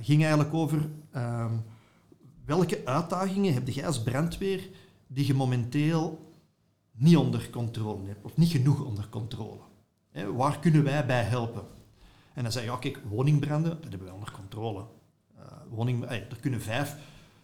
ging 0.00 0.20
eigenlijk 0.20 0.54
over 0.54 0.88
ehm, 1.10 1.52
welke 2.44 2.80
uitdagingen 2.84 3.54
heb 3.54 3.68
jij 3.68 3.86
als 3.86 4.02
brandweer 4.02 4.68
die 5.06 5.26
je 5.26 5.34
momenteel 5.34 6.27
niet 6.98 7.16
onder 7.16 7.50
controle 7.50 8.06
hebt, 8.06 8.24
of 8.24 8.36
niet 8.36 8.50
genoeg 8.50 8.84
onder 8.84 9.08
controle. 9.08 9.60
Waar 10.34 10.58
kunnen 10.58 10.84
wij 10.84 11.06
bij 11.06 11.22
helpen? 11.22 11.62
En 12.34 12.42
dan 12.42 12.52
zei 12.52 12.64
je, 12.64 12.70
ja 12.70 12.76
kijk, 12.76 13.00
woningbranden, 13.08 13.70
dat 13.70 13.88
hebben 13.88 14.04
wij 14.04 14.14
onder 14.14 14.32
controle. 14.32 14.84
Eh, 15.36 15.42
woning, 15.70 16.04
eh, 16.04 16.16
er 16.16 16.38
kunnen 16.40 16.60
vijf 16.60 16.96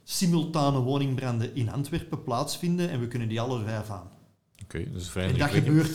simultane 0.04 0.78
woningbranden 0.78 1.54
in 1.54 1.70
Antwerpen 1.70 2.22
plaatsvinden 2.22 2.90
en 2.90 3.00
we 3.00 3.08
kunnen 3.08 3.28
die 3.28 3.40
alle 3.40 3.64
vijf 3.64 3.90
aan. 3.90 4.10
Oké, 4.62 4.90
dat 4.90 5.00
is 5.00 5.10
vrij 5.10 5.28
En 5.28 5.38
dat 5.38 5.50
gebeurt, 5.50 5.94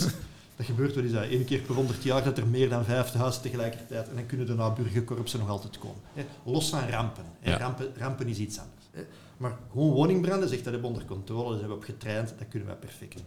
dat 0.55 0.65
gebeurt, 0.65 0.95
wat 0.95 1.03
is 1.03 1.11
dat, 1.11 1.23
één 1.23 1.45
keer 1.45 1.59
per 1.59 1.75
honderd 1.75 2.03
jaar 2.03 2.23
dat 2.23 2.37
er 2.37 2.47
meer 2.47 2.69
dan 2.69 2.85
vijf 2.85 3.13
huizen 3.13 3.41
tegelijkertijd, 3.41 4.09
en 4.09 4.15
dan 4.15 4.25
kunnen 4.25 4.45
de 4.45 4.53
naburgerkorpsen 4.53 5.39
nog 5.39 5.49
altijd 5.49 5.77
komen. 5.77 6.01
Los 6.43 6.69
van 6.69 6.89
rampen. 6.89 7.25
Ja. 7.41 7.57
rampen. 7.57 7.91
Rampen 7.97 8.27
is 8.27 8.37
iets 8.37 8.59
anders. 8.59 9.07
Maar 9.37 9.57
gewoon 9.71 9.91
woningbranden, 9.91 10.49
zegt 10.49 10.63
dat 10.63 10.73
hebben 10.73 10.91
we 10.91 10.97
onder 10.97 11.15
controle, 11.15 11.49
daar 11.49 11.57
zijn 11.57 11.69
we 11.69 11.75
op 11.75 11.83
getraind, 11.83 12.33
dat 12.37 12.47
kunnen 12.47 12.69
we 12.69 12.75
perfect. 12.75 13.23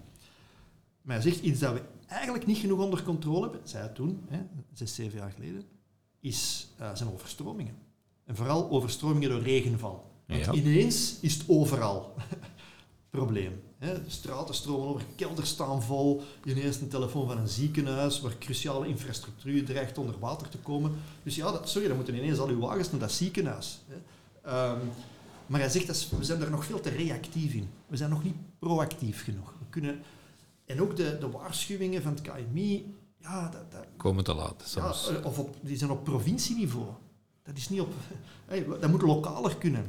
Maar 1.02 1.16
hij 1.20 1.30
zegt 1.30 1.40
iets 1.40 1.60
dat 1.60 1.72
we 1.72 1.82
eigenlijk 2.06 2.46
niet 2.46 2.58
genoeg 2.58 2.80
onder 2.84 3.02
controle 3.02 3.40
hebben, 3.42 3.60
zei 3.64 3.84
hij 3.84 3.92
toen, 3.92 4.20
hè, 4.28 4.38
zes, 4.72 4.94
zeven 4.94 5.18
jaar 5.18 5.30
geleden, 5.30 5.62
is, 6.20 6.68
eh, 6.78 6.90
zijn 6.94 7.12
overstromingen. 7.12 7.74
En 8.24 8.36
vooral 8.36 8.70
overstromingen 8.70 9.30
door 9.30 9.42
regenval. 9.42 10.10
Want 10.26 10.44
Ja. 10.44 10.52
ineens 10.52 11.16
is 11.20 11.34
het 11.34 11.44
overal 11.48 12.14
probleem. 13.10 13.60
Hè. 13.78 13.94
Straten 14.06 14.54
stromen 14.54 14.86
over, 14.88 15.02
kelders 15.16 15.48
staan 15.48 15.82
vol, 15.82 16.22
ineens 16.44 16.80
een 16.80 16.88
telefoon 16.88 17.26
van 17.26 17.38
een 17.38 17.48
ziekenhuis 17.48 18.20
waar 18.20 18.38
cruciale 18.38 18.88
infrastructuur 18.88 19.64
dreigt 19.64 19.98
onder 19.98 20.18
water 20.18 20.48
te 20.48 20.58
komen. 20.58 20.92
Dus 21.22 21.34
ja, 21.34 21.52
dat, 21.52 21.68
sorry, 21.68 21.86
dan 21.88 21.96
moeten 21.96 22.14
ineens 22.14 22.38
al 22.38 22.48
uw 22.48 22.58
wagens 22.58 22.90
naar 22.90 23.00
dat 23.00 23.12
ziekenhuis. 23.12 23.80
Hè. 23.88 23.96
Ehm, 24.50 24.78
maar 25.46 25.60
hij 25.60 25.68
zegt, 25.68 25.86
dat 25.86 26.08
we 26.18 26.24
zijn 26.24 26.40
daar 26.40 26.50
nog 26.50 26.64
veel 26.64 26.80
te 26.80 26.88
reactief 26.90 27.52
in. 27.52 27.68
We 27.86 27.96
zijn 27.96 28.10
nog 28.10 28.24
niet 28.24 28.34
proactief 28.58 29.24
genoeg. 29.24 29.54
We 29.58 29.64
kunnen, 29.70 30.02
en 30.66 30.81
ook 30.81 30.96
de, 30.96 31.16
de 31.20 31.31
waarschuwingen 31.31 32.03
van 32.03 32.12
het 32.12 32.20
KMI, 32.22 32.94
ja, 33.18 33.48
dat, 33.48 33.70
dat, 33.72 33.85
Komen 33.96 34.25
te 34.25 34.35
laat 34.35 34.62
soms. 34.66 35.09
eh, 35.09 35.25
of 35.27 35.38
op, 35.38 35.57
die 35.61 35.77
zijn 35.77 35.90
op 35.90 36.05
provincieniveau. 36.05 36.87
Dat 37.42 37.57
is 37.57 37.68
niet 37.68 37.81
op... 37.81 37.92
Hey, 38.46 38.66
dat 38.81 38.90
moet 38.90 39.03
lokaler 39.03 39.57
kunnen. 39.57 39.87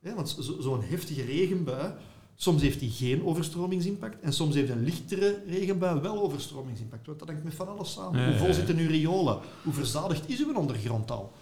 Hè, 0.00 0.14
want 0.14 0.28
zo- 0.40 0.60
zo'n 0.60 0.82
heftige 0.82 1.22
regenbui, 1.24 1.92
soms 2.34 2.62
heeft 2.62 2.80
die 2.80 2.90
geen 2.90 3.24
overstromingsimpact 3.24 4.20
en 4.20 4.32
soms 4.32 4.54
heeft 4.54 4.70
een 4.70 4.84
lichtere 4.84 5.42
regenbui 5.46 6.00
wel 6.00 6.22
overstromingsimpact. 6.22 7.06
Want 7.06 7.18
dat 7.18 7.28
hangt 7.28 7.44
met 7.44 7.54
van 7.54 7.68
alles 7.68 7.92
samen. 7.92 8.28
Hoe 8.28 8.38
vol 8.38 8.54
zitten 8.54 8.76
uw 8.78 8.88
riolen? 8.88 9.38
Hoe 9.64 9.72
verzadigd 9.72 10.28
is 10.28 10.44
uw 10.44 10.54
ondergrond 10.54 11.10
al? 11.10 11.32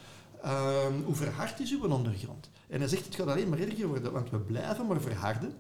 Ehm, 0.43 0.93
hoe 1.05 1.15
verhard 1.15 1.61
is 1.61 1.73
uw 1.73 1.89
ondergrond? 1.89 2.51
En 2.69 2.79
hij 2.79 2.89
zegt, 2.89 3.05
het 3.05 3.15
gaat 3.15 3.27
alleen 3.27 3.49
maar 3.49 3.59
erger 3.59 3.87
worden, 3.87 4.13
want 4.13 4.31
we 4.31 4.39
blijven 4.39 4.87
maar 4.87 5.01
verharden. 5.01 5.55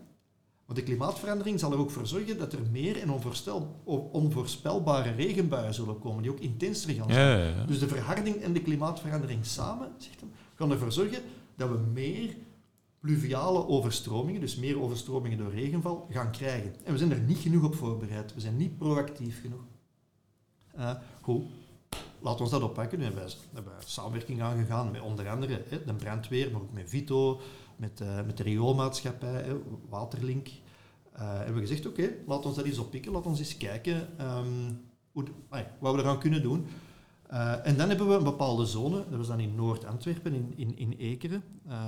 Want 0.70 0.82
de 0.82 0.88
klimaatverandering 0.88 1.60
zal 1.60 1.72
er 1.72 1.78
ook 1.78 1.90
voor 1.90 2.06
zorgen 2.06 2.38
dat 2.38 2.52
er 2.52 2.60
meer 2.70 3.00
en 3.00 3.10
onvoorspelbare 4.12 5.10
regenbuien 5.10 5.74
zullen 5.74 5.98
komen, 5.98 6.22
die 6.22 6.30
ook 6.30 6.40
intenser 6.40 6.94
gaan 6.94 7.12
zijn. 7.12 7.28
Ja, 7.28 7.36
ja, 7.36 7.56
ja. 7.56 7.64
Dus 7.64 7.78
de 7.78 7.88
verharding 7.88 8.36
en 8.36 8.52
de 8.52 8.62
klimaatverandering 8.62 9.46
samen, 9.46 9.92
zegt 9.98 10.20
hem, 10.20 10.30
gaan 10.54 10.70
ervoor 10.70 10.92
zorgen 10.92 11.22
dat 11.56 11.68
we 11.68 11.78
meer 11.92 12.36
pluviale 13.00 13.66
overstromingen, 13.66 14.40
dus 14.40 14.56
meer 14.56 14.80
overstromingen 14.80 15.38
door 15.38 15.50
regenval, 15.50 16.06
gaan 16.10 16.30
krijgen. 16.30 16.74
En 16.84 16.92
we 16.92 16.98
zijn 16.98 17.12
er 17.12 17.20
niet 17.20 17.38
genoeg 17.38 17.64
op 17.64 17.74
voorbereid. 17.74 18.34
We 18.34 18.40
zijn 18.40 18.56
niet 18.56 18.78
proactief 18.78 19.40
genoeg. 19.40 19.64
Uh, 20.78 20.90
goed, 21.20 21.42
laten 22.20 22.44
we 22.44 22.50
dat 22.50 22.62
oppakken. 22.62 22.98
We 22.98 23.04
hebben, 23.04 23.26
we 23.26 23.32
hebben 23.52 23.72
samenwerking 23.84 24.42
aangegaan 24.42 24.90
met 24.90 25.00
onder 25.00 25.28
andere 25.28 25.62
hè, 25.68 25.84
de 25.84 25.94
brandweer, 25.94 26.50
maar 26.50 26.60
ook 26.60 26.72
met 26.72 26.90
Vito, 26.90 27.40
met, 27.80 28.00
uh, 28.00 28.16
met 28.26 28.36
de 28.36 28.42
rioolmaatschappij, 28.42 29.56
Waterlink. 29.88 30.48
Uh, 30.48 31.36
hebben 31.36 31.54
we 31.54 31.60
gezegd, 31.60 31.86
oké, 31.86 32.10
laten 32.26 32.50
we 32.50 32.56
dat 32.56 32.64
eens 32.64 32.78
oppikken, 32.78 33.12
laten 33.12 33.32
we 33.32 33.38
eens 33.38 33.56
kijken 33.56 34.08
um, 34.20 34.80
hoe, 35.12 35.24
ay, 35.48 35.70
wat 35.78 35.94
we 35.94 36.00
eraan 36.00 36.18
kunnen 36.18 36.42
doen. 36.42 36.66
Uh, 37.32 37.66
en 37.66 37.76
dan 37.76 37.88
hebben 37.88 38.08
we 38.08 38.14
een 38.14 38.24
bepaalde 38.24 38.66
zone, 38.66 39.04
dat 39.08 39.18
was 39.18 39.26
dan 39.26 39.40
in 39.40 39.54
Noord-Antwerpen, 39.54 40.34
in, 40.34 40.52
in, 40.56 40.78
in 40.78 40.92
Ekeren, 40.98 41.42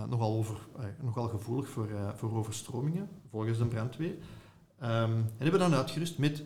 nogal, 0.08 0.32
over, 0.32 0.56
nogal 1.02 1.28
gevoelig 1.28 1.68
voor, 1.68 1.88
voor 2.16 2.36
overstromingen, 2.36 3.08
volgens 3.30 3.58
de 3.58 3.66
brandweer. 3.66 4.10
Um, 4.10 4.18
en 4.80 5.32
hebben 5.38 5.52
we 5.52 5.68
dan 5.68 5.74
uitgerust 5.74 6.18
met, 6.18 6.42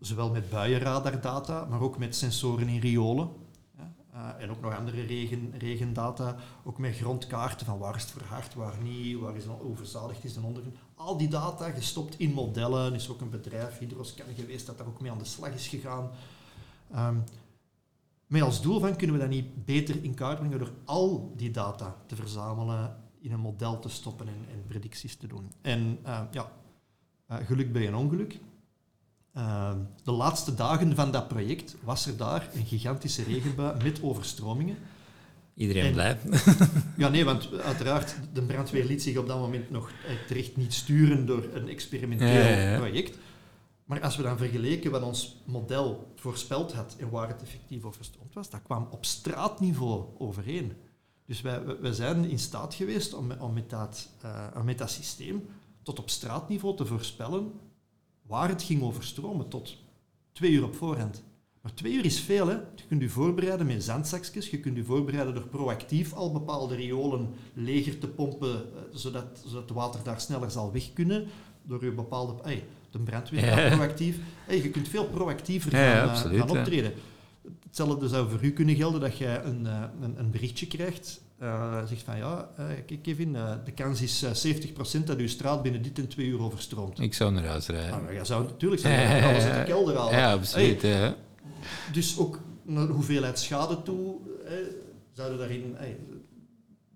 zowel 0.00 0.30
met 0.30 0.50
buienradardata, 0.50 1.64
maar 1.64 1.80
ook 1.80 1.98
met 1.98 2.16
sensoren 2.16 2.68
in 2.68 2.80
riolen. 2.80 3.28
En 4.38 4.50
ook 4.50 4.60
nog 4.60 4.76
andere 4.76 5.02
regen, 5.02 5.54
regendata, 5.58 6.36
ook 6.64 6.78
met 6.78 6.96
grondkaarten 6.96 7.66
van 7.66 7.78
waar 7.78 7.96
is 7.96 8.02
het 8.02 8.10
verhard, 8.10 8.54
waar 8.54 8.82
niet, 8.82 9.18
waar 9.18 9.36
is 9.36 9.44
het 9.44 9.60
overzadigd 9.60 10.24
is 10.24 10.36
en 10.36 10.44
ondergrond. 10.44 10.76
Al 10.94 11.16
die 11.16 11.28
data 11.28 11.70
gestopt 11.70 12.18
in 12.18 12.32
modellen, 12.32 12.94
is 12.94 13.08
ook 13.08 13.20
een 13.20 13.30
bedrijf, 13.30 13.78
Hydroscan 13.78 14.34
geweest, 14.36 14.66
dat 14.66 14.78
daar 14.78 14.86
ook 14.86 15.00
mee 15.00 15.10
aan 15.10 15.18
de 15.18 15.24
slag 15.24 15.54
is 15.54 15.68
gegaan. 15.68 16.10
Um, 16.96 17.24
met 18.26 18.42
als 18.42 18.62
doel 18.62 18.80
van 18.80 18.96
kunnen 18.96 19.16
we 19.16 19.22
dat 19.22 19.30
niet 19.30 19.64
beter 19.64 20.04
in 20.04 20.14
kaart 20.14 20.38
brengen 20.38 20.58
door 20.58 20.72
al 20.84 21.32
die 21.36 21.50
data 21.50 21.96
te 22.06 22.16
verzamelen, 22.16 22.96
in 23.20 23.32
een 23.32 23.40
model 23.40 23.78
te 23.78 23.88
stoppen 23.88 24.28
en, 24.28 24.46
en 24.52 24.64
predicties 24.66 25.16
te 25.16 25.26
doen. 25.26 25.52
En 25.60 25.98
uh, 26.06 26.20
ja, 26.30 26.52
uh, 27.30 27.36
geluk 27.36 27.72
bij 27.72 27.86
een 27.86 27.94
ongeluk. 27.94 28.38
Uh, 29.36 29.70
de 30.04 30.10
laatste 30.10 30.54
dagen 30.54 30.94
van 30.94 31.10
dat 31.10 31.28
project 31.28 31.76
was 31.82 32.06
er 32.06 32.16
daar 32.16 32.48
een 32.54 32.66
gigantische 32.66 33.22
regenbui 33.22 33.82
met 33.82 34.02
overstromingen. 34.02 34.76
Iedereen 35.54 35.84
en, 35.84 35.92
blij? 35.92 36.18
ja, 36.96 37.08
nee, 37.08 37.24
want 37.24 37.60
uiteraard, 37.60 38.16
de 38.32 38.42
brandweer 38.42 38.84
liet 38.84 39.02
zich 39.02 39.16
op 39.16 39.26
dat 39.26 39.38
moment 39.38 39.70
nog 39.70 39.90
terecht 40.26 40.56
niet 40.56 40.74
sturen 40.74 41.26
door 41.26 41.44
een 41.52 41.68
experimenteel 41.68 42.28
ja, 42.28 42.48
ja, 42.48 42.70
ja. 42.70 42.78
project. 42.78 43.18
Maar 43.84 44.00
als 44.00 44.16
we 44.16 44.22
dan 44.22 44.38
vergeleken 44.38 44.90
wat 44.90 45.02
ons 45.02 45.42
model 45.44 46.12
voorspeld 46.14 46.72
had 46.72 46.96
en 46.98 47.10
waar 47.10 47.28
het 47.28 47.42
effectief 47.42 47.84
overstroomd 47.84 48.34
was, 48.34 48.50
dat 48.50 48.62
kwam 48.62 48.88
op 48.90 49.04
straatniveau 49.04 50.04
overeen. 50.18 50.72
Dus 51.26 51.40
wij, 51.40 51.80
wij 51.80 51.92
zijn 51.92 52.24
in 52.24 52.38
staat 52.38 52.74
geweest 52.74 53.14
om, 53.14 53.32
om, 53.32 53.52
met 53.52 53.70
dat, 53.70 54.08
uh, 54.24 54.62
met 54.62 54.78
dat 54.78 54.90
systeem 54.90 55.48
tot 55.82 55.98
op 55.98 56.10
straatniveau 56.10 56.76
te 56.76 56.86
voorspellen 56.86 57.52
waar 58.28 58.48
het 58.48 58.62
ging 58.62 58.82
overstromen, 58.82 59.48
tot 59.48 59.76
twee 60.32 60.50
uur 60.50 60.64
op 60.64 60.74
voorhand. 60.74 61.22
Maar 61.60 61.74
twee 61.74 61.92
uur 61.92 62.04
is 62.04 62.20
veel, 62.20 62.46
hè. 62.46 62.54
Je 62.54 62.84
kunt 62.88 63.00
je 63.00 63.08
voorbereiden 63.08 63.66
met 63.66 63.84
zandzakjes, 63.84 64.50
je 64.50 64.60
kunt 64.60 64.76
je 64.76 64.84
voorbereiden 64.84 65.34
door 65.34 65.46
proactief 65.46 66.12
al 66.12 66.32
bepaalde 66.32 66.74
riolen 66.74 67.28
leger 67.54 67.98
te 67.98 68.08
pompen, 68.08 68.48
uh, 68.48 68.80
zodat, 68.92 69.42
zodat 69.46 69.62
het 69.62 69.70
water 69.70 70.00
daar 70.02 70.20
sneller 70.20 70.50
zal 70.50 70.72
weg 70.72 70.92
kunnen, 70.92 71.26
door 71.62 71.84
je 71.84 71.92
bepaalde... 71.92 72.34
Hey, 72.42 72.64
de 72.90 72.98
brandweer 72.98 73.44
ja. 73.44 73.74
proactief. 73.76 74.18
Hey, 74.46 74.62
je 74.62 74.70
kunt 74.70 74.88
veel 74.88 75.06
proactiever 75.06 75.70
gaan, 75.70 75.80
ja, 75.80 76.04
absoluut, 76.04 76.38
gaan 76.38 76.50
optreden. 76.50 76.92
Hetzelfde 77.62 78.08
zou 78.08 78.30
voor 78.30 78.44
u 78.44 78.50
kunnen 78.50 78.76
gelden 78.76 79.00
dat 79.00 79.18
jij 79.18 79.44
een, 79.44 79.64
een, 79.64 80.18
een 80.18 80.30
berichtje 80.30 80.66
krijgt. 80.66 81.20
Uh, 81.42 81.84
zegt 81.86 82.02
van 82.02 82.16
ja, 82.16 82.48
uh, 82.60 82.66
kijk 82.86 83.02
Kevin, 83.02 83.34
uh, 83.34 83.54
de 83.64 83.72
kans 83.72 84.00
is 84.02 84.24
70% 84.24 85.04
dat 85.04 85.18
uw 85.18 85.28
straat 85.28 85.62
binnen 85.62 85.82
dit 85.82 85.98
en 85.98 86.08
twee 86.08 86.26
uur 86.26 86.40
overstroomt. 86.40 87.00
Ik 87.00 87.14
zou 87.14 87.32
naar 87.32 87.44
huis 87.44 87.66
rijden. 87.66 88.06
Ah, 88.06 88.12
ja, 88.12 88.24
zou 88.24 88.44
natuurlijk 88.44 88.80
zijn. 88.80 89.22
alles 89.30 89.44
in 89.44 89.52
de 89.52 89.64
kelder 89.64 89.96
halen. 89.96 90.18
Ja, 90.18 90.32
absoluut. 90.32 90.82
Hey, 90.82 91.16
dus 91.92 92.18
ook 92.18 92.40
naar 92.62 92.86
de 92.86 92.92
hoeveelheid 92.92 93.38
schade 93.38 93.82
toe 93.82 94.16
zouden 95.12 95.38
daarin. 95.38 95.76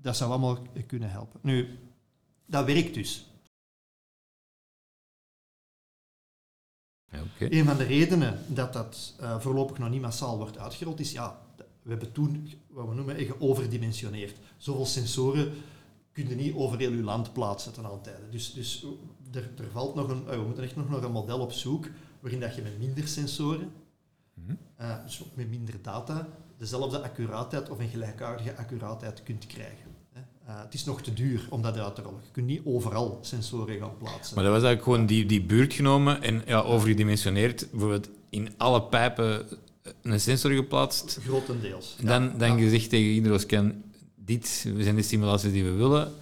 dat 0.00 0.16
zou 0.16 0.30
allemaal 0.30 0.58
kunnen 0.86 1.10
helpen. 1.10 1.40
Nu, 1.42 1.78
dat 2.46 2.64
werkt 2.64 2.94
dus. 2.94 3.30
Okay. 7.06 7.48
Een 7.50 7.64
van 7.64 7.76
de 7.76 7.84
redenen 7.84 8.38
dat 8.46 8.72
dat 8.72 9.14
voorlopig 9.38 9.78
nog 9.78 9.90
niet 9.90 10.00
massaal 10.00 10.38
wordt 10.38 10.58
uitgerold 10.58 11.00
is, 11.00 11.12
ja, 11.12 11.41
we 11.82 11.90
hebben 11.90 12.12
toen 12.12 12.48
wat 12.68 12.88
we 12.88 12.94
noemen 12.94 13.40
overdimensioneerd. 13.40 14.38
Zoveel 14.56 14.86
sensoren 14.86 15.52
kun 16.12 16.28
je 16.28 16.34
niet 16.34 16.54
over 16.54 16.78
heel 16.78 16.90
uw 16.90 17.02
land 17.02 17.32
plaatsen 17.32 17.72
ten 17.72 17.84
alle 17.84 18.00
tijde. 18.00 18.28
Dus, 18.30 18.52
dus 18.52 18.86
er, 19.32 19.50
er 19.58 19.70
valt 19.70 19.94
nog 19.94 20.08
een, 20.08 20.22
uh, 20.22 20.30
we 20.30 20.42
moeten 20.46 20.64
echt 20.64 20.76
nog 20.76 20.88
naar 20.88 21.02
een 21.02 21.12
model 21.12 21.38
op 21.38 21.52
zoek 21.52 21.88
waarin 22.20 22.40
dat 22.40 22.54
je 22.54 22.62
met 22.62 22.78
minder 22.78 23.08
sensoren, 23.08 23.72
mm-hmm. 24.34 24.58
uh, 24.80 25.04
dus 25.04 25.22
ook 25.22 25.36
met 25.36 25.50
minder 25.50 25.74
data, 25.82 26.28
dezelfde 26.58 27.02
accuraatheid 27.02 27.70
of 27.70 27.78
een 27.78 27.88
gelijkaardige 27.88 28.56
accuraatheid 28.56 29.22
kunt 29.22 29.46
krijgen. 29.46 29.90
Uh, 30.48 30.60
het 30.62 30.74
is 30.74 30.84
nog 30.84 31.02
te 31.02 31.12
duur 31.12 31.46
om 31.50 31.62
dat 31.62 31.78
uit 31.78 31.94
te 31.94 32.02
rollen. 32.02 32.20
Je 32.24 32.30
kunt 32.32 32.46
niet 32.46 32.60
overal 32.64 33.18
sensoren 33.20 33.78
gaan 33.78 33.96
plaatsen. 33.96 34.34
Maar 34.34 34.44
dat 34.44 34.52
was 34.52 34.62
eigenlijk 34.62 34.82
gewoon 34.82 35.06
die, 35.06 35.26
die 35.26 35.42
buurt 35.42 35.72
genomen 35.72 36.22
en 36.22 36.42
ja, 36.46 36.60
overgedimensioneerd. 36.60 37.70
Bijvoorbeeld 37.70 38.08
in 38.30 38.54
alle 38.56 38.82
pijpen 38.82 39.46
een 40.02 40.20
sensor 40.20 40.50
geplaatst. 40.50 41.18
Grotendeels. 41.22 41.96
Dan, 42.00 42.38
dan 42.38 42.56
ja. 42.56 42.62
gezegd 42.62 42.90
tegen 42.90 43.12
Hydroscan, 43.12 43.82
dit 44.14 44.46
zijn 44.78 44.96
de 44.96 45.02
simulaties 45.02 45.52
die 45.52 45.64
we 45.64 45.70
willen. 45.70 46.12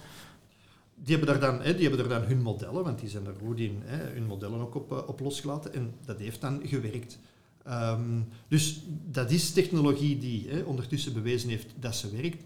Die 0.95 1.17
hebben, 1.17 1.39
daar 1.39 1.51
dan, 1.51 1.61
hè, 1.61 1.75
die 1.75 1.87
hebben 1.87 2.09
daar 2.09 2.19
dan 2.19 2.27
hun 2.27 2.41
modellen, 2.41 2.83
want 2.83 2.99
die 2.99 3.09
zijn 3.09 3.25
er 3.25 3.33
goed 3.45 3.59
in, 3.59 3.81
hè, 3.83 4.13
hun 4.13 4.25
modellen 4.25 4.59
ook 4.59 4.75
op, 4.75 4.91
uh, 4.91 4.97
op 5.07 5.19
losgelaten. 5.19 5.73
En 5.73 5.93
dat 6.05 6.19
heeft 6.19 6.41
dan 6.41 6.61
gewerkt. 6.63 7.19
Um, 7.67 8.27
dus 8.47 8.81
dat 9.05 9.31
is 9.31 9.51
technologie 9.51 10.17
die 10.17 10.49
hè, 10.49 10.61
ondertussen 10.61 11.13
bewezen 11.13 11.49
heeft 11.49 11.67
dat 11.79 11.95
ze 11.95 12.09
werkt. 12.09 12.43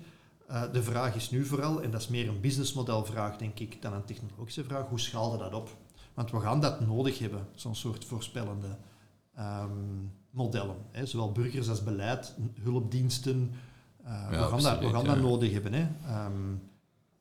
Uh, 0.50 0.64
de 0.72 0.84
vraag 0.84 1.16
is 1.16 1.30
nu 1.30 1.46
vooral, 1.46 1.82
en 1.82 1.92
dat 1.92 2.02
is 2.02 2.08
meer 2.08 2.28
een 2.28 2.42
businessmodelvraag 2.42 3.38
denk 3.38 3.60
ik 3.60 3.82
dan 3.82 3.94
een 3.94 4.06
technologische 4.06 4.64
vraag, 4.64 4.88
hoe 4.88 5.00
schaalde 5.00 5.38
dat 5.38 5.54
op? 5.54 5.78
Want 6.14 6.32
we 6.32 6.40
gaan 6.40 6.60
dat 6.60 6.88
nodig 6.88 7.20
hebben, 7.20 7.48
zo'n 7.56 7.76
soort 7.76 8.06
voorspellende 8.06 8.78
um, 9.40 10.12
modellen. 10.36 10.76
Hè? 10.92 11.06
Zowel 11.06 11.32
burgers 11.32 11.70
als 11.70 11.84
beleid, 11.84 12.36
hulpdiensten. 12.62 13.52
Uh, 14.02 14.08
ja, 14.08 14.30
we 14.30 14.36
gaan, 14.36 14.52
absoluut, 14.52 14.64
dat, 14.64 14.80
we 14.80 14.96
gaan 14.96 15.06
ja. 15.06 15.14
dat 15.14 15.24
nodig 15.24 15.52
hebben. 15.52 15.74
Hè? 15.74 15.88
Um, 16.26 16.62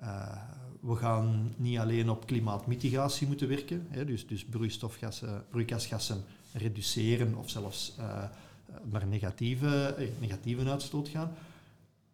uh, 0.03 0.37
we 0.81 0.97
gaan 0.97 1.55
niet 1.57 1.79
alleen 1.79 2.11
op 2.11 2.27
klimaatmitigatie 2.27 3.27
moeten 3.27 3.49
werken, 3.49 3.87
hè? 3.89 4.05
dus, 4.05 4.27
dus 4.27 4.45
broeistofgassen, 4.45 5.45
broeikasgassen 5.51 6.25
reduceren 6.53 7.35
of 7.35 7.51
zelfs 7.51 7.97
naar 8.91 9.07
negatieve, 9.07 9.97
negatieve 10.21 10.71
uitstoot 10.71 11.09
gaan. 11.09 11.33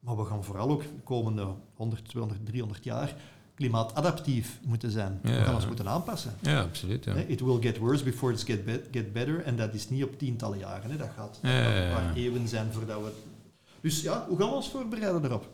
Maar 0.01 0.17
we 0.17 0.25
gaan 0.25 0.45
vooral 0.45 0.71
ook 0.71 0.83
de 0.83 1.03
komende 1.05 1.47
100, 1.75 2.09
200, 2.09 2.47
300 2.47 2.85
jaar 2.85 3.15
klimaatadaptief 3.61 4.61
moeten 4.67 4.91
zijn. 4.91 5.21
Ja, 5.23 5.39
we 5.39 5.45
gaan 5.45 5.55
ons 5.55 5.67
moeten 5.67 5.89
aanpassen. 5.89 6.35
Ja, 6.41 6.63
absoluut. 6.63 7.05
Ja. 7.05 7.15
It 7.15 7.41
will 7.41 7.61
get 7.61 7.79
worse 7.79 8.05
before 8.05 8.33
it 8.33 8.43
get, 8.43 8.65
be 8.65 8.85
get 8.91 9.13
better. 9.13 9.43
En 9.43 9.57
dat 9.57 9.75
is 9.75 9.89
niet 9.89 10.05
op 10.05 10.19
tientallen 10.19 10.59
jaren. 10.59 10.91
Hè. 10.91 10.97
Dat 10.97 11.11
gaat 11.17 11.39
een 11.43 11.93
paar 11.93 12.15
eeuwen 12.15 12.49
zijn 12.49 12.73
voordat 12.73 13.03
we... 13.03 13.13
Dus 13.81 14.03
ja, 14.03 14.27
hoe 14.29 14.39
gaan 14.39 14.49
we 14.49 14.55
ons 14.55 14.69
voorbereiden 14.69 15.25
erop? 15.25 15.49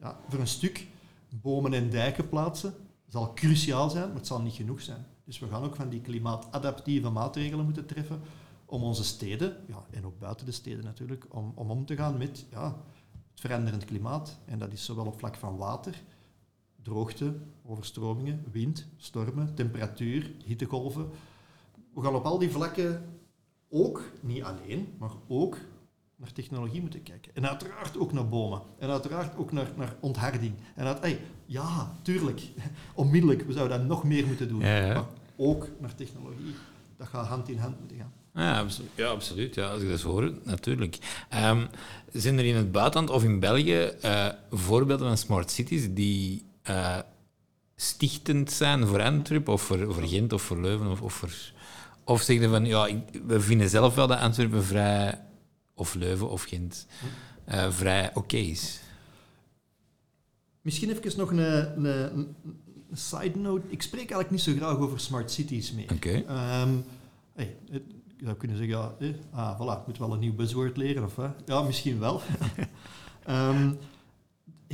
Ja, 0.00 0.18
voor 0.28 0.40
een 0.40 0.46
stuk 0.46 0.86
bomen 1.28 1.72
en 1.74 1.90
dijken 1.90 2.28
plaatsen 2.28 2.74
zal 3.08 3.34
cruciaal 3.34 3.90
zijn, 3.90 4.06
maar 4.06 4.16
het 4.16 4.26
zal 4.26 4.40
niet 4.40 4.54
genoeg 4.54 4.80
zijn. 4.80 5.06
Dus 5.24 5.38
we 5.38 5.46
gaan 5.48 5.62
ook 5.62 5.76
van 5.76 5.88
die 5.88 6.00
klimaatadaptieve 6.00 7.10
maatregelen 7.10 7.64
moeten 7.64 7.86
treffen 7.86 8.20
om 8.66 8.82
onze 8.82 9.04
steden, 9.04 9.56
ja, 9.66 9.84
en 9.90 10.06
ook 10.06 10.18
buiten 10.18 10.46
de 10.46 10.52
steden 10.52 10.84
natuurlijk, 10.84 11.26
om 11.28 11.52
om, 11.54 11.70
om 11.70 11.86
te 11.86 11.96
gaan 11.96 12.18
met... 12.18 12.44
Ja, 12.50 12.76
veranderend 13.34 13.84
klimaat. 13.84 14.38
En 14.44 14.58
dat 14.58 14.72
is 14.72 14.84
zowel 14.84 15.06
op 15.06 15.18
vlak 15.18 15.36
van 15.36 15.56
water, 15.56 16.02
droogte, 16.82 17.34
overstromingen, 17.62 18.44
wind, 18.52 18.86
stormen, 18.96 19.54
temperatuur, 19.54 20.30
hittegolven. 20.44 21.08
We 21.94 22.02
gaan 22.02 22.14
op 22.14 22.24
al 22.24 22.38
die 22.38 22.50
vlakken 22.50 23.04
ook, 23.68 24.02
niet 24.20 24.42
alleen, 24.42 24.94
maar 24.98 25.10
ook 25.28 25.58
naar 26.16 26.32
technologie 26.32 26.80
moeten 26.80 27.02
kijken. 27.02 27.34
En 27.34 27.48
uiteraard 27.48 27.98
ook 27.98 28.12
naar 28.12 28.28
bomen. 28.28 28.62
En 28.78 28.88
uiteraard 28.88 29.36
ook 29.36 29.52
naar, 29.52 29.72
naar 29.76 29.96
ontharding. 30.00 30.54
En 30.74 30.86
uit, 30.86 31.00
hey, 31.00 31.20
ja, 31.46 31.92
tuurlijk, 32.02 32.42
onmiddellijk, 32.94 33.42
we 33.42 33.52
zouden 33.52 33.78
dat 33.78 33.86
nog 33.86 34.04
meer 34.04 34.26
moeten 34.26 34.48
doen. 34.48 34.60
Ja, 34.60 34.76
ja. 34.76 34.94
Maar 34.94 35.06
ook 35.36 35.68
naar 35.78 35.94
technologie. 35.94 36.54
Dat 36.96 37.08
gaat 37.08 37.26
hand 37.26 37.48
in 37.48 37.58
hand 37.58 37.78
moeten 37.78 37.96
gaan. 37.96 38.12
Ja, 38.34 38.60
absoluut. 38.60 38.90
Ja, 38.94 39.08
absoluut. 39.08 39.54
Ja, 39.54 39.70
als 39.70 39.82
ik 39.82 39.88
dat 39.88 40.00
hoor, 40.00 40.32
natuurlijk. 40.44 40.98
Um, 41.44 41.68
zijn 42.12 42.38
er 42.38 42.44
in 42.44 42.56
het 42.56 42.72
buitenland 42.72 43.10
of 43.10 43.24
in 43.24 43.40
België 43.40 43.92
uh, 44.04 44.26
voorbeelden 44.50 45.06
van 45.06 45.16
smart 45.16 45.50
cities 45.50 45.94
die 45.94 46.44
uh, 46.68 46.98
stichtend 47.76 48.50
zijn 48.50 48.86
voor 48.86 49.02
Antwerpen 49.02 49.52
of 49.52 49.62
voor, 49.62 49.94
voor 49.94 50.06
Gent 50.06 50.32
of 50.32 50.42
voor 50.42 50.60
Leuven? 50.60 50.90
Of, 50.90 51.02
of, 51.02 51.12
voor, 51.12 51.32
of 52.04 52.22
zeggen 52.22 52.50
van, 52.50 52.64
ja, 52.64 52.88
we 53.26 53.40
vinden 53.40 53.68
zelf 53.68 53.94
wel 53.94 54.06
dat 54.06 54.18
Antwerpen 54.18 54.64
vrij, 54.64 55.20
of 55.74 55.94
Leuven 55.94 56.30
of 56.30 56.42
Gent, 56.42 56.86
uh, 57.48 57.70
vrij 57.70 58.08
oké 58.08 58.18
okay 58.18 58.40
is? 58.40 58.80
Misschien 60.60 60.90
even 60.90 61.18
nog 61.18 61.30
een, 61.30 61.38
een, 61.38 62.34
een 62.90 62.96
side 62.96 63.38
note. 63.38 63.66
Ik 63.68 63.82
spreek 63.82 64.10
eigenlijk 64.10 64.30
niet 64.30 64.40
zo 64.40 64.52
graag 64.52 64.76
over 64.76 65.00
smart 65.00 65.30
cities 65.30 65.72
meer. 65.72 65.92
Oké. 65.92 66.24
Ehm, 66.26 66.76
hey, 67.32 67.56
je 68.20 68.24
zou 68.24 68.36
kunnen 68.36 68.56
zeggen, 68.56 68.76
ja, 68.76 68.94
eh, 68.98 69.14
ah, 69.30 69.60
voilà, 69.60 69.80
ik 69.80 69.86
moet 69.86 69.98
wel 69.98 70.12
een 70.12 70.18
nieuw 70.18 70.34
buzzword 70.34 70.76
leren, 70.76 71.04
of 71.04 71.14
wat? 71.14 71.34
Ja, 71.46 71.62
misschien 71.62 71.98
wel. 71.98 72.20
Ehm, 73.24 73.72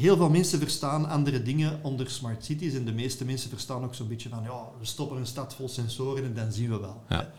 heel 0.01 0.16
veel 0.16 0.30
mensen 0.30 0.59
verstaan 0.59 1.09
andere 1.09 1.42
dingen 1.42 1.80
onder 1.82 2.11
smart 2.11 2.44
cities 2.44 2.74
en 2.74 2.84
de 2.84 2.92
meeste 2.92 3.24
mensen 3.24 3.51
verstaan 3.51 3.84
ook 3.84 3.94
zo'n 3.94 4.09
beetje 4.09 4.28
van, 4.28 4.42
ja, 4.42 4.70
we 4.78 4.84
stoppen 4.84 5.16
een 5.16 5.26
stad 5.26 5.55
vol 5.55 5.68
sensoren 5.68 6.24
en 6.24 6.34
dan 6.34 6.53
zien 6.53 6.70
we 6.70 6.80
wel. 6.80 7.03
Ja. 7.09 7.32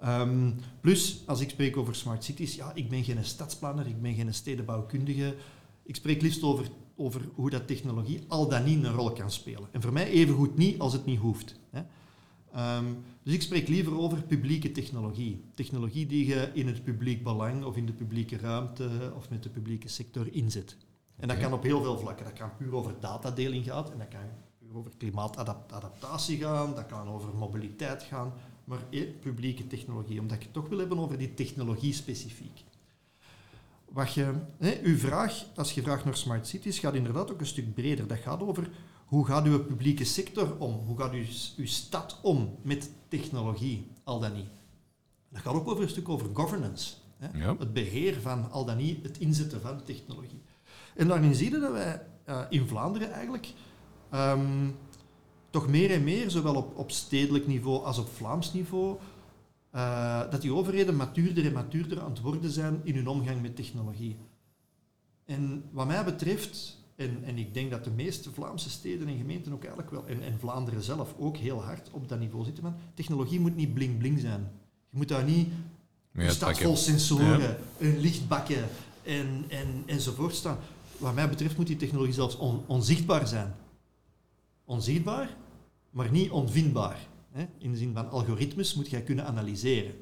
Ehm, 0.00 0.50
plus, 0.80 1.22
als 1.26 1.40
ik 1.40 1.50
spreek 1.50 1.76
over 1.76 1.94
smart 1.94 2.24
cities, 2.24 2.54
ja, 2.54 2.72
ik 2.74 2.88
ben 2.88 3.04
geen 3.04 3.24
stadsplanner, 3.24 3.86
ik 3.86 4.02
ben 4.02 4.14
geen 4.14 4.34
stedenbouwkundige. 4.34 5.34
Ik 5.82 5.94
spreek 5.94 6.22
liefst 6.22 6.42
over, 6.42 6.66
over 6.96 7.20
hoe 7.34 7.50
dat 7.50 7.66
technologie 7.66 8.24
al 8.28 8.48
dan 8.48 8.64
niet 8.64 8.84
een 8.84 8.92
rol 8.92 9.12
kan 9.12 9.30
spelen. 9.30 9.68
En 9.72 9.82
voor 9.82 9.92
mij 9.92 10.06
evengoed 10.06 10.56
niet 10.56 10.80
als 10.80 10.92
het 10.92 11.04
niet 11.04 11.18
hoeft. 11.18 11.60
Hè. 11.70 11.82
Ehm, 12.52 12.84
dus 13.22 13.34
ik 13.34 13.42
spreek 13.42 13.68
liever 13.68 13.98
over 13.98 14.22
publieke 14.22 14.72
technologie. 14.72 15.44
Technologie 15.54 16.06
die 16.06 16.26
je 16.26 16.50
in 16.52 16.66
het 16.66 16.84
publiek 16.84 17.22
belang 17.22 17.64
of 17.64 17.76
in 17.76 17.86
de 17.86 17.92
publieke 17.92 18.36
ruimte 18.36 19.12
of 19.16 19.30
met 19.30 19.42
de 19.42 19.48
publieke 19.48 19.88
sector 19.88 20.32
inzet. 20.32 20.76
En 21.16 21.28
dat 21.28 21.38
kan 21.38 21.52
op 21.52 21.62
heel 21.62 21.82
veel 21.82 21.98
vlakken. 21.98 22.24
Dat 22.24 22.34
kan 22.34 22.56
puur 22.56 22.74
over 22.74 22.94
datadeling 23.00 23.64
gaan 23.64 23.92
en 23.92 23.98
dat 23.98 24.08
kan 24.08 24.20
puur 24.58 24.76
over 24.76 24.90
klimaatadaptatie 24.96 26.38
gaan, 26.38 26.74
dat 26.74 26.86
kan 26.86 27.08
over 27.08 27.34
mobiliteit 27.34 28.02
gaan, 28.02 28.32
maar 28.64 28.78
eh, 28.90 29.02
publieke 29.20 29.66
technologie, 29.66 30.20
omdat 30.20 30.36
ik 30.36 30.42
het 30.42 30.52
toch 30.52 30.68
wil 30.68 30.78
hebben 30.78 30.98
over 30.98 31.18
die 31.18 31.34
technologie 31.34 31.92
specifiek. 31.92 32.64
Wat 33.84 34.12
je, 34.12 34.32
hè, 34.58 34.80
uw 34.82 34.96
vraag, 34.96 35.44
als 35.54 35.72
je 35.72 35.82
vraagt 35.82 36.04
naar 36.04 36.16
smart 36.16 36.46
cities, 36.46 36.78
gaat 36.78 36.94
inderdaad 36.94 37.32
ook 37.32 37.40
een 37.40 37.46
stuk 37.46 37.74
breder. 37.74 38.06
Dat 38.06 38.18
gaat 38.18 38.42
over 38.42 38.70
hoe 39.04 39.26
gaat 39.26 39.44
uw 39.44 39.64
publieke 39.64 40.04
sector 40.04 40.56
om? 40.58 40.72
Hoe 40.72 40.98
gaat 40.98 41.12
uw, 41.12 41.24
uw 41.56 41.66
stad 41.66 42.18
om 42.22 42.56
met 42.62 42.90
technologie, 43.08 43.90
al 44.04 44.20
dan 44.20 44.32
niet? 44.32 44.48
Dat 45.28 45.42
gaat 45.42 45.54
ook 45.54 45.68
over 45.68 45.82
een 45.82 45.88
stuk 45.88 46.08
over 46.08 46.28
governance. 46.32 46.94
Hè? 47.16 47.38
Ja. 47.38 47.56
Het 47.58 47.72
beheer 47.72 48.20
van 48.20 48.50
al 48.50 48.64
dan 48.64 48.76
niet 48.76 49.02
het 49.02 49.18
inzetten 49.18 49.60
van 49.60 49.82
technologie. 49.82 50.42
En 50.94 51.08
daarin 51.08 51.34
zie 51.34 51.50
je 51.50 51.58
dat 51.58 51.72
wij 51.72 52.02
eh, 52.24 52.40
in 52.48 52.66
Vlaanderen 52.66 53.12
eigenlijk 53.12 53.52
ehm, 54.10 54.70
toch 55.50 55.68
meer 55.68 55.90
en 55.90 56.04
meer, 56.04 56.30
zowel 56.30 56.54
op, 56.54 56.78
op 56.78 56.90
stedelijk 56.90 57.46
niveau 57.46 57.84
als 57.84 57.98
op 57.98 58.08
Vlaams 58.08 58.52
niveau, 58.52 58.98
eh, 59.70 60.30
dat 60.30 60.40
die 60.40 60.52
overheden 60.52 60.96
matuurder 60.96 61.46
en 61.46 61.52
matuurder 61.52 62.00
aan 62.00 62.10
het 62.10 62.20
worden 62.20 62.50
zijn 62.50 62.80
in 62.82 62.94
hun 62.94 63.08
omgang 63.08 63.42
met 63.42 63.56
technologie. 63.56 64.16
En 65.24 65.64
wat 65.70 65.86
mij 65.86 66.04
betreft, 66.04 66.78
en, 66.96 67.24
en 67.24 67.38
ik 67.38 67.54
denk 67.54 67.70
dat 67.70 67.84
de 67.84 67.90
meeste 67.90 68.32
Vlaamse 68.32 68.70
steden 68.70 69.08
en 69.08 69.16
gemeenten 69.16 69.52
ook 69.52 69.64
eigenlijk 69.64 69.90
wel, 69.90 70.06
en, 70.06 70.22
en 70.22 70.38
Vlaanderen 70.38 70.82
zelf 70.82 71.14
ook 71.18 71.36
heel 71.36 71.62
hard 71.62 71.90
op 71.90 72.08
dat 72.08 72.18
niveau 72.18 72.44
zitten, 72.44 72.62
van 72.62 72.76
technologie 72.94 73.40
moet 73.40 73.56
niet 73.56 73.74
bling-bling 73.74 74.20
zijn. 74.20 74.50
Je 74.90 74.96
moet 74.96 75.08
daar 75.08 75.24
niet 75.24 75.48
een 76.12 76.30
stad 76.30 76.58
vol 76.58 76.76
sensoren, 76.76 77.56
een 77.78 77.98
lichtbakken 77.98 78.68
en, 79.02 79.44
en, 79.48 79.82
enzovoort 79.86 80.34
staan. 80.34 80.58
Wat 80.98 81.14
mij 81.14 81.28
betreft 81.28 81.56
moet 81.56 81.66
die 81.66 81.76
technologie 81.76 82.14
zelfs 82.14 82.36
on- 82.36 82.64
onzichtbaar 82.66 83.26
zijn. 83.26 83.54
Onzichtbaar, 84.64 85.36
maar 85.90 86.10
niet 86.10 86.30
onvindbaar. 86.30 87.08
Hè? 87.30 87.46
In 87.58 87.70
de 87.70 87.76
zin 87.78 87.94
van 87.94 88.10
algoritmes 88.10 88.74
moet 88.74 88.90
jij 88.90 89.02
kunnen 89.02 89.26
analyseren. 89.26 89.94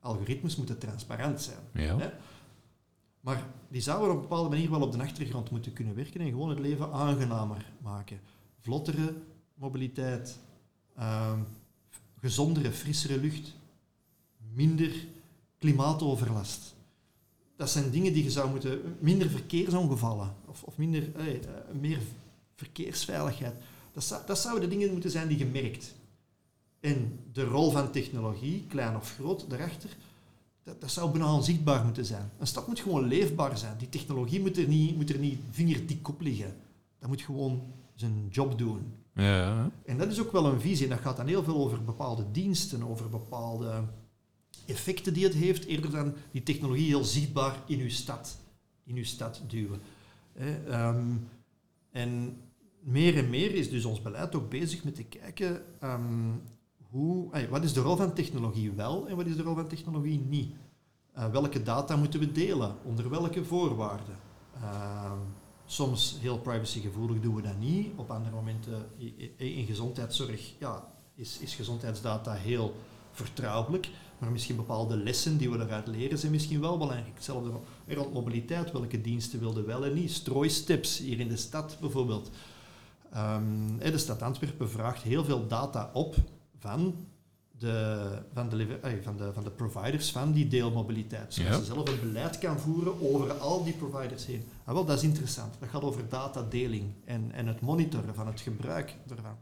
Algoritmes 0.00 0.56
moeten 0.56 0.78
transparant 0.78 1.40
zijn. 1.42 1.58
Ja. 1.72 1.98
Hè? 1.98 2.10
Maar 3.20 3.46
die 3.68 3.80
zouden 3.80 4.08
op 4.10 4.14
een 4.16 4.22
bepaalde 4.22 4.48
manier 4.48 4.70
wel 4.70 4.82
op 4.82 4.92
de 4.92 4.98
achtergrond 5.02 5.50
moeten 5.50 5.72
kunnen 5.72 5.94
werken 5.94 6.20
en 6.20 6.28
gewoon 6.28 6.48
het 6.48 6.58
leven 6.58 6.92
aangenamer 6.92 7.72
maken. 7.82 8.20
Vlottere 8.60 9.14
mobiliteit, 9.54 10.38
ehm, 10.96 11.40
gezondere, 12.20 12.72
frissere 12.72 13.18
lucht, 13.18 13.54
minder 14.54 14.92
klimaatoverlast. 15.58 16.75
Dat 17.56 17.70
zijn 17.70 17.90
dingen 17.90 18.12
die 18.12 18.24
je 18.24 18.30
zou 18.30 18.50
moeten... 18.50 18.96
Minder 18.98 19.30
verkeersongevallen 19.30 20.34
of, 20.46 20.62
of 20.62 20.76
minder, 20.76 21.14
eh, 21.14 21.34
eh, 21.34 21.40
meer 21.80 21.98
verkeersveiligheid. 22.54 23.54
Dat, 23.92 24.04
zou, 24.04 24.22
dat 24.26 24.38
zouden 24.38 24.70
dingen 24.70 24.92
moeten 24.92 25.10
zijn 25.10 25.28
die 25.28 25.38
je 25.38 25.46
merkt. 25.46 25.94
En 26.80 27.18
de 27.32 27.44
rol 27.44 27.70
van 27.70 27.90
technologie, 27.90 28.64
klein 28.68 28.96
of 28.96 29.14
groot, 29.14 29.50
daarachter, 29.50 29.90
dat, 30.62 30.80
dat 30.80 30.90
zou 30.90 31.10
bijna 31.10 31.34
onzichtbaar 31.34 31.84
moeten 31.84 32.04
zijn. 32.04 32.30
Een 32.38 32.46
stad 32.46 32.66
moet 32.66 32.80
gewoon 32.80 33.04
leefbaar 33.06 33.58
zijn. 33.58 33.78
Die 33.78 33.88
technologie 33.88 34.40
moet 34.40 34.58
er 34.58 34.68
niet, 34.68 34.96
moet 34.96 35.10
er 35.10 35.18
niet 35.18 35.38
vingerdik 35.50 36.08
op 36.08 36.20
liggen. 36.20 36.56
Dat 36.98 37.08
moet 37.08 37.22
gewoon 37.22 37.62
zijn 37.94 38.28
job 38.30 38.58
doen. 38.58 38.92
Ja. 39.14 39.70
En 39.84 39.98
dat 39.98 40.10
is 40.10 40.20
ook 40.20 40.32
wel 40.32 40.46
een 40.46 40.60
visie. 40.60 40.84
En 40.84 40.90
dat 40.90 41.00
gaat 41.00 41.16
dan 41.16 41.26
heel 41.26 41.42
veel 41.42 41.56
over 41.56 41.84
bepaalde 41.84 42.24
diensten, 42.32 42.82
over 42.82 43.08
bepaalde 43.08 43.84
effecten 44.66 45.14
die 45.14 45.24
het 45.24 45.34
heeft, 45.34 45.64
eerder 45.64 45.90
dan 45.90 46.14
die 46.30 46.42
technologie 46.42 46.86
heel 46.86 47.04
zichtbaar 47.04 47.62
in 47.66 47.80
uw 47.80 47.90
stad, 47.90 48.38
in 48.84 48.96
uw 48.96 49.04
stad 49.04 49.42
duwen. 49.48 49.80
Ehm, 50.68 51.14
en 51.90 52.40
meer 52.80 53.16
en 53.16 53.30
meer 53.30 53.54
is 53.54 53.70
dus 53.70 53.84
ons 53.84 54.02
beleid 54.02 54.34
ook 54.34 54.50
bezig 54.50 54.84
met 54.84 54.94
te 54.94 55.04
kijken 55.04 55.62
ehm, 55.80 56.32
hoe, 56.90 57.48
wat 57.48 57.64
is 57.64 57.72
de 57.72 57.80
rol 57.80 57.96
van 57.96 58.14
technologie 58.14 58.70
wel 58.70 59.08
en 59.08 59.16
wat 59.16 59.26
is 59.26 59.36
de 59.36 59.42
rol 59.42 59.54
van 59.54 59.68
technologie 59.68 60.18
niet. 60.18 60.54
Eh, 61.12 61.30
welke 61.30 61.62
data 61.62 61.96
moeten 61.96 62.20
we 62.20 62.32
delen? 62.32 62.76
Onder 62.84 63.10
welke 63.10 63.44
voorwaarden? 63.44 64.16
Ehm, 64.54 65.18
soms 65.66 66.18
heel 66.20 66.38
privacygevoelig 66.38 67.20
doen 67.20 67.34
we 67.34 67.42
dat 67.42 67.58
niet. 67.58 67.92
Op 67.96 68.10
andere 68.10 68.34
momenten 68.34 68.86
in 69.36 69.66
gezondheidszorg 69.66 70.52
ja, 70.58 70.92
is, 71.14 71.38
is 71.38 71.54
gezondheidsdata 71.54 72.32
heel 72.32 72.74
vertrouwelijk. 73.12 73.90
Maar 74.18 74.30
misschien 74.30 74.56
bepaalde 74.56 74.96
lessen 74.96 75.36
die 75.38 75.50
we 75.50 75.58
eruit 75.58 75.86
leren 75.86 76.18
zijn 76.18 76.32
misschien 76.32 76.60
wel 76.60 76.78
belangrijk. 76.78 77.14
Hetzelfde 77.14 77.50
rond 77.88 78.12
mobiliteit. 78.12 78.72
Welke 78.72 79.00
diensten 79.00 79.40
wilden 79.40 79.66
wel 79.66 79.84
en 79.84 79.94
niet? 79.94 80.10
Strooisteps 80.10 80.98
hier 80.98 81.20
in 81.20 81.28
de 81.28 81.36
stad 81.36 81.76
bijvoorbeeld. 81.80 82.30
Ehm, 83.12 83.76
de 83.78 83.98
stad 83.98 84.22
Antwerpen 84.22 84.70
vraagt 84.70 85.02
heel 85.02 85.24
veel 85.24 85.46
data 85.46 85.90
op 85.92 86.14
van 86.58 86.94
de, 87.58 88.08
van 88.32 88.48
de, 88.48 88.78
eh, 88.82 88.92
van 89.02 89.16
de, 89.16 89.32
van 89.32 89.44
de 89.44 89.50
providers 89.50 90.10
van 90.10 90.32
die 90.32 90.48
deelmobiliteit. 90.48 91.34
Zodat 91.34 91.52
Ja. 91.52 91.58
ze 91.58 91.64
zelf 91.64 91.88
een 91.88 92.00
beleid 92.00 92.38
kan 92.38 92.58
voeren 92.58 93.10
over 93.12 93.32
al 93.32 93.64
die 93.64 93.72
providers 93.72 94.26
heen. 94.26 94.44
Ah, 94.64 94.74
wel, 94.74 94.84
dat 94.84 94.96
is 94.96 95.02
interessant. 95.02 95.54
Dat 95.60 95.68
gaat 95.68 95.82
over 95.82 96.08
datadeling 96.08 96.84
en, 97.04 97.30
en 97.32 97.46
het 97.46 97.60
monitoren 97.60 98.14
van 98.14 98.26
het 98.26 98.40
gebruik 98.40 98.94
ervan. 99.08 99.34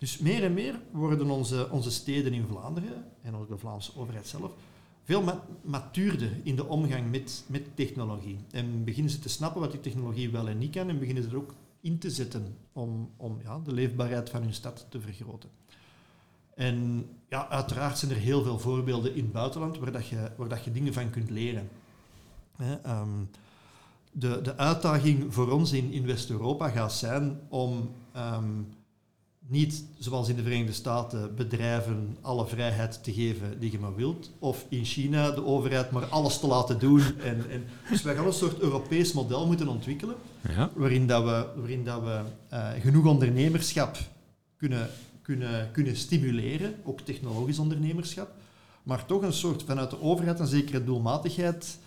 Dus 0.00 0.18
meer 0.18 0.44
en 0.44 0.54
meer 0.54 0.80
worden 0.90 1.30
onze, 1.30 1.70
onze 1.70 1.90
steden 1.90 2.32
in 2.32 2.46
Vlaanderen 2.46 3.04
en 3.22 3.34
ook 3.34 3.48
de 3.48 3.58
Vlaamse 3.58 3.92
overheid 3.96 4.26
zelf 4.26 4.52
veel 5.04 5.22
ma- 5.22 5.44
matuurder 5.62 6.30
in 6.42 6.56
de 6.56 6.66
omgang 6.66 7.10
met, 7.10 7.44
met 7.46 7.76
technologie. 7.76 8.38
En 8.50 8.84
beginnen 8.84 9.12
ze 9.12 9.18
te 9.18 9.28
snappen 9.28 9.60
wat 9.60 9.70
die 9.70 9.80
technologie 9.80 10.30
wel 10.30 10.48
en 10.48 10.58
niet 10.58 10.70
kan 10.70 10.88
en 10.88 10.98
beginnen 10.98 11.22
ze 11.22 11.28
er 11.28 11.36
ook 11.36 11.54
in 11.80 11.98
te 11.98 12.10
zetten 12.10 12.56
om, 12.72 13.10
om 13.16 13.38
ja, 13.42 13.60
de 13.64 13.72
leefbaarheid 13.72 14.30
van 14.30 14.42
hun 14.42 14.54
stad 14.54 14.86
te 14.88 15.00
vergroten. 15.00 15.50
En 16.54 17.06
ja, 17.28 17.48
uiteraard 17.48 17.98
zijn 17.98 18.10
er 18.10 18.16
heel 18.16 18.42
veel 18.42 18.58
voorbeelden 18.58 19.14
in 19.14 19.22
het 19.22 19.32
buitenland 19.32 19.78
waar, 19.78 19.92
dat 19.92 20.06
je, 20.06 20.30
waar 20.36 20.48
dat 20.48 20.64
je 20.64 20.72
dingen 20.72 20.92
van 20.92 21.10
kunt 21.10 21.30
leren. 21.30 21.68
Ehm, 22.82 23.24
de, 24.12 24.40
de 24.42 24.56
uitdaging 24.56 25.34
voor 25.34 25.50
ons 25.50 25.72
in, 25.72 25.92
in 25.92 26.06
West-Europa 26.06 26.68
gaat 26.68 26.92
zijn 26.92 27.40
om 27.48 27.90
ehm, 28.12 28.62
niet, 29.50 29.84
zoals 29.98 30.28
in 30.28 30.36
de 30.36 30.42
Verenigde 30.42 30.72
Staten, 30.72 31.34
bedrijven 31.34 32.16
alle 32.20 32.46
vrijheid 32.46 33.04
te 33.04 33.12
geven 33.12 33.60
die 33.60 33.72
je 33.72 33.78
maar 33.78 33.94
wilt, 33.94 34.30
of 34.38 34.66
in 34.68 34.84
China 34.84 35.30
de 35.30 35.44
overheid 35.44 35.90
maar 35.90 36.04
alles 36.04 36.38
te 36.38 36.46
laten 36.46 36.78
doen. 36.78 37.02
En, 37.20 37.50
en, 37.50 37.64
dus 37.90 38.02
wij 38.02 38.14
gaan 38.14 38.26
een 38.26 38.32
soort 38.32 38.58
Europees 38.58 39.12
model 39.12 39.46
moeten 39.46 39.68
ontwikkelen, 39.68 40.14
Ja. 40.48 40.70
waarin, 40.74 41.06
dat 41.06 41.24
we, 41.24 41.46
waarin 41.56 41.84
dat 41.84 42.02
we 42.02 42.20
eh, 42.48 42.68
genoeg 42.80 43.06
ondernemerschap 43.06 43.98
kunnen, 44.56 44.88
kunnen, 45.22 45.70
kunnen 45.72 45.96
stimuleren, 45.96 46.74
ook 46.84 47.00
technologisch 47.00 47.58
ondernemerschap, 47.58 48.30
maar 48.82 49.06
toch 49.06 49.22
een 49.22 49.32
soort 49.32 49.62
vanuit 49.62 49.90
de 49.90 50.02
overheid 50.02 50.38
een 50.40 50.46
zekere 50.46 50.84
doelmatigheid 50.84 51.78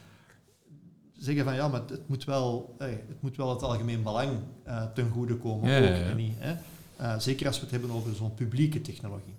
zeggen 1.17 1.43
van 1.43 1.55
ja, 1.55 1.67
maar 1.67 1.81
het 1.87 2.07
moet 2.07 2.23
wel, 2.23 2.75
eh, 2.77 2.87
het, 2.87 3.21
moet 3.21 3.35
wel 3.35 3.49
het 3.49 3.63
algemeen 3.63 4.03
belang 4.03 4.29
eh, 4.63 4.83
ten 4.93 5.09
goede 5.09 5.35
komen. 5.35 5.69
Ja, 5.69 5.77
ook, 5.77 5.83
ja. 5.83 6.09
en 6.09 6.17
niet, 6.17 6.33
hè. 6.37 6.55
Eh, 7.03 7.19
zeker 7.19 7.47
als 7.47 7.55
we 7.55 7.61
het 7.61 7.71
hebben 7.71 7.91
over 7.91 8.15
zo'n 8.15 8.33
publieke 8.33 8.81
technologie. 8.81 9.37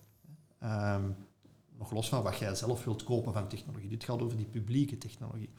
Ehm, 0.58 1.02
nog 1.78 1.92
los 1.92 2.08
van 2.08 2.22
wat 2.22 2.38
jij 2.38 2.54
zelf 2.54 2.84
wilt 2.84 3.04
kopen 3.04 3.32
van 3.32 3.48
technologie. 3.48 3.88
Dit 3.88 4.04
gaat 4.04 4.22
over 4.22 4.36
die 4.36 4.46
publieke 4.46 4.98
technologie. 4.98 5.50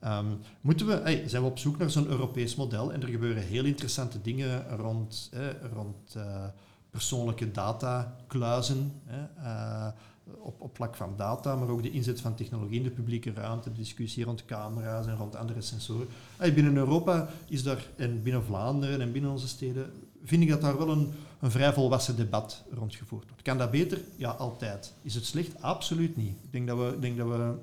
Ehm, 0.00 0.26
moeten 0.60 0.86
we, 0.86 1.24
zijn 1.26 1.42
we 1.42 1.48
op 1.48 1.58
zoek 1.58 1.78
naar 1.78 1.90
zo'n 1.90 2.06
Europees 2.06 2.54
model 2.54 2.92
en 2.92 3.02
er 3.02 3.08
gebeuren 3.08 3.42
heel 3.42 3.64
interessante 3.64 4.20
dingen 4.20 4.76
rond, 4.76 5.30
rond 5.72 6.14
eh, 6.14 6.44
persoonlijke 6.90 7.50
datakluizen, 7.50 8.92
hè, 9.04 9.24
eh, 9.42 9.92
op, 10.38 10.60
op 10.60 10.76
vlak 10.76 10.94
van 10.94 11.14
data, 11.16 11.56
maar 11.56 11.68
ook 11.68 11.82
de 11.82 11.90
inzet 11.90 12.20
van 12.20 12.34
technologie 12.34 12.76
in 12.76 12.82
de 12.82 12.90
publieke 12.90 13.32
ruimte, 13.32 13.70
de 13.70 13.78
discussie 13.78 14.24
rond 14.24 14.44
camera's 14.44 15.06
en 15.06 15.16
rond 15.16 15.36
andere 15.36 15.60
sensoren. 15.60 16.06
Binnen 16.38 16.76
Europa 16.76 17.28
is 17.48 17.62
daar, 17.62 17.86
en 17.96 18.22
binnen 18.22 18.44
Vlaanderen 18.44 19.00
en 19.00 19.12
binnen 19.12 19.30
onze 19.30 19.48
steden, 19.48 19.92
vind 20.24 20.42
ik 20.42 20.48
dat 20.48 20.60
daar 20.60 20.78
wel 20.78 20.88
een, 20.88 21.12
een 21.40 21.50
vrij 21.50 21.72
volwassen 21.72 22.16
debat 22.16 22.62
rondgevoerd 22.72 23.24
wordt. 23.28 23.42
Kan 23.42 23.58
dat 23.58 23.70
beter? 23.70 24.00
Ja, 24.16 24.30
altijd. 24.30 24.92
Is 25.02 25.14
het 25.14 25.26
slecht? 25.26 25.62
Absoluut 25.62 26.16
niet. 26.16 26.34
Ik 26.42 26.52
denk 26.52 26.66
dat 26.66 26.78
we, 26.78 26.98
denk 27.00 27.16
dat 27.16 27.28
we 27.28 27.54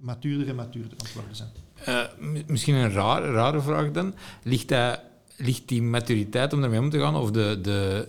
matuurder 0.00 0.48
en 0.48 0.54
matuurder 0.54 0.92
aan 0.98 1.06
het 1.06 1.14
worden 1.14 1.36
zijn. 1.36 1.50
Eh, 1.84 2.02
misschien 2.46 2.74
een 2.74 2.92
raar, 2.92 3.22
rare 3.22 3.60
vraag 3.60 3.90
dan. 3.90 4.14
Ligt, 4.42 4.68
dat, 4.68 5.00
ligt 5.36 5.68
die 5.68 5.82
maturiteit 5.82 6.52
om 6.52 6.62
ermee 6.62 6.80
om 6.80 6.90
te 6.90 6.98
gaan, 6.98 7.16
of 7.16 7.30
de, 7.30 7.58
de, 7.62 8.08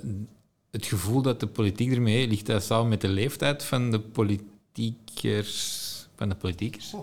het 0.72 0.86
gevoel 0.86 1.22
dat 1.22 1.40
de 1.40 1.48
politiek 1.48 1.92
ermee 1.92 2.16
heeft, 2.16 2.30
ligt 2.30 2.46
dat 2.46 2.64
samen 2.64 2.90
met 2.90 3.02
de 3.02 3.08
leeftijd 3.08 3.64
van 3.64 3.92
de 3.92 4.00
politiekers? 4.00 5.86
Van 6.16 6.30
de 6.30 6.36
politiekers? 6.36 6.94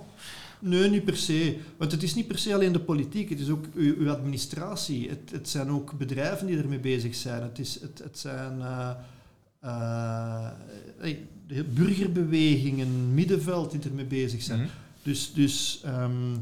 Nee, 0.65 0.91
niet 0.91 1.05
per 1.05 1.17
se. 1.17 1.59
Want 1.77 1.93
het 1.93 2.03
is 2.03 2.15
niet 2.15 2.27
per 2.27 2.39
se 2.39 2.55
alleen 2.55 2.73
de 2.73 2.81
politiek, 2.81 3.29
het 3.29 3.41
is 3.41 3.49
ook 3.49 3.65
uw, 3.75 3.97
uw 3.97 4.11
administratie. 4.11 5.09
Het, 5.09 5.31
het 5.31 5.49
zijn 5.49 5.71
ook 5.71 5.99
bedrijven 5.99 6.47
die 6.47 6.59
ermee 6.59 6.79
bezig 6.79 7.15
zijn. 7.15 7.43
Het, 7.43 7.59
is, 7.59 7.81
het, 7.81 7.99
het 7.99 8.19
zijn 8.19 8.61
hey, 10.99 11.27
de 11.47 11.65
burgerbewegingen, 11.65 13.15
middenveld 13.15 13.71
die 13.71 13.81
ermee 13.81 14.05
bezig 14.05 14.43
zijn. 14.43 14.59
Mhm. 14.59 14.69
Dus, 15.03 15.33
dus 15.33 15.81
ehm, 15.85 16.35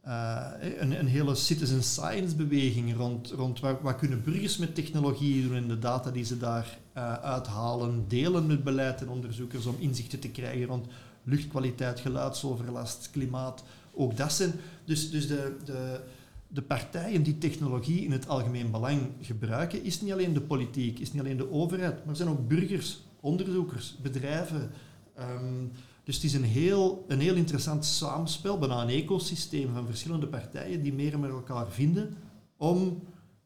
eh, 0.00 0.46
een, 0.78 0.98
een 0.98 1.06
hele 1.06 1.34
citizen 1.34 1.82
science 1.82 2.36
beweging 2.36 2.96
rond, 2.96 3.30
rond 3.30 3.60
wat, 3.60 3.80
wat 3.80 3.96
kunnen 3.96 4.24
burgers 4.24 4.56
met 4.56 4.74
technologie 4.74 5.42
doen 5.42 5.56
en 5.56 5.68
de 5.68 5.78
data 5.78 6.10
die 6.10 6.24
ze 6.24 6.38
daar 6.38 6.78
uithalen, 7.22 8.04
delen 8.08 8.46
met 8.46 8.64
beleid 8.64 9.00
en 9.00 9.08
onderzoekers 9.08 9.66
om 9.66 9.76
inzichten 9.78 10.18
te 10.18 10.28
krijgen 10.28 10.66
rond 10.66 10.86
luchtkwaliteit, 11.28 12.00
geluidsoverlast, 12.00 13.10
klimaat. 13.10 13.64
Ook 13.92 14.16
dat 14.16 14.32
zijn. 14.32 14.52
Dus, 14.84 15.10
dus 15.10 15.28
de, 15.28 15.56
de, 15.64 16.00
de 16.48 16.62
partijen 16.62 17.22
die 17.22 17.38
technologie 17.38 18.04
in 18.04 18.12
het 18.12 18.28
algemeen 18.28 18.70
belang 18.70 19.00
gebruiken, 19.20 19.84
is 19.84 20.00
niet 20.00 20.12
alleen 20.12 20.32
de 20.32 20.40
politiek, 20.40 20.98
is 20.98 21.12
niet 21.12 21.22
alleen 21.22 21.36
de 21.36 21.50
overheid, 21.50 22.04
maar 22.04 22.16
zijn 22.16 22.28
ook 22.28 22.48
burgers, 22.48 23.00
onderzoekers, 23.20 23.96
bedrijven. 24.02 24.70
Ehm, 25.14 25.64
dus 26.04 26.14
het 26.14 26.24
is 26.24 26.34
een 26.34 26.44
heel, 26.44 27.04
een 27.08 27.20
heel 27.20 27.34
interessant 27.34 27.84
samenspel, 27.84 28.58
bijna 28.58 28.82
een 28.82 28.88
ecosysteem 28.88 29.74
van 29.74 29.86
verschillende 29.86 30.26
partijen 30.26 30.82
die 30.82 30.92
meer 30.92 31.18
met 31.18 31.30
elkaar 31.30 31.70
vinden 31.70 32.16
om 32.56 33.02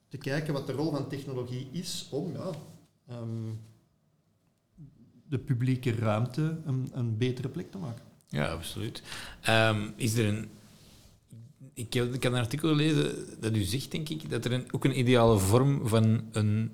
te 0.09 0.17
kijken 0.19 0.53
wat 0.53 0.67
de 0.67 0.73
rol 0.73 0.91
van 0.91 1.09
technologie 1.09 1.69
is 1.71 2.09
om 2.11 2.33
ja, 2.33 2.51
ehm, 3.09 3.51
de 5.33 5.39
publieke 5.39 5.95
ruimte 5.95 6.57
een, 6.65 6.91
een 6.93 7.19
betere 7.19 7.49
plek 7.49 7.71
te 7.71 7.79
maken. 7.79 8.05
Ja, 8.29 8.47
absoluut. 8.47 9.03
Ehm, 9.41 9.91
is 9.97 10.15
er 10.15 10.29
een... 10.29 10.49
Ik 11.75 11.93
heb, 11.93 12.15
ik 12.15 12.25
een 12.25 12.35
artikel 12.35 12.69
gelezen 12.69 13.27
dat 13.41 13.57
u 13.57 13.63
zegt, 13.63 13.91
denk 13.91 14.09
ik, 14.09 14.31
dat 14.31 14.45
er 14.45 14.53
een, 14.53 14.65
ook 14.71 14.85
een 14.85 14.99
ideale 14.99 15.39
vorm 15.39 15.89
van 15.89 16.25
een... 16.33 16.71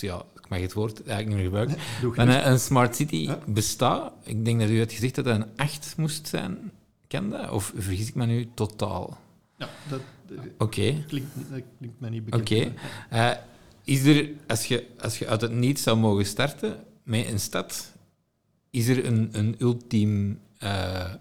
Ja, 0.00 0.24
ik 0.36 0.48
mag 0.48 0.60
het 0.60 0.72
woord 0.72 1.06
eigenlijk 1.06 1.28
niet 1.28 1.36
meer 1.36 1.44
gebruiken. 1.44 1.78
Van 2.14 2.28
een, 2.28 2.50
een 2.50 2.58
smart 2.58 2.96
city 2.96 3.30
bestaat. 3.46 4.12
Ik 4.24 4.44
denk 4.44 4.60
dat 4.60 4.68
u 4.68 4.78
had 4.78 4.92
gezegd 4.92 5.14
dat 5.14 5.24
dat 5.24 5.36
een 5.36 5.56
8 5.56 5.94
moest 5.96 6.28
zijn. 6.28 6.72
Kan 7.06 7.30
dat? 7.30 7.50
Of 7.50 7.72
vergis 7.76 8.08
ik 8.08 8.14
me 8.14 8.26
nu 8.26 8.48
totaal? 8.54 9.18
Ja, 9.56 9.68
dat, 9.88 10.00
Oké. 10.58 11.04
klinkt, 11.06 11.34
dat 11.50 11.62
klinkt 11.78 12.00
mij 12.00 12.10
niet 12.10 12.24
bekend. 12.24 12.42
Oké. 12.42 12.72
Eh, 13.10 13.30
is 13.84 14.04
er, 14.04 14.30
als 14.46 14.64
je, 14.64 14.86
als 14.98 15.18
je 15.18 15.28
uit 15.28 15.40
het 15.40 15.52
niets 15.52 15.82
zou 15.82 15.96
mogen 15.96 16.26
starten 16.26 16.90
met 17.02 17.26
een 17.26 17.40
stad, 17.40 17.92
is 18.70 18.88
er 18.88 19.06
een, 19.06 19.28
een, 19.32 19.56
ultiem, 19.58 20.40
eh, 20.58 21.12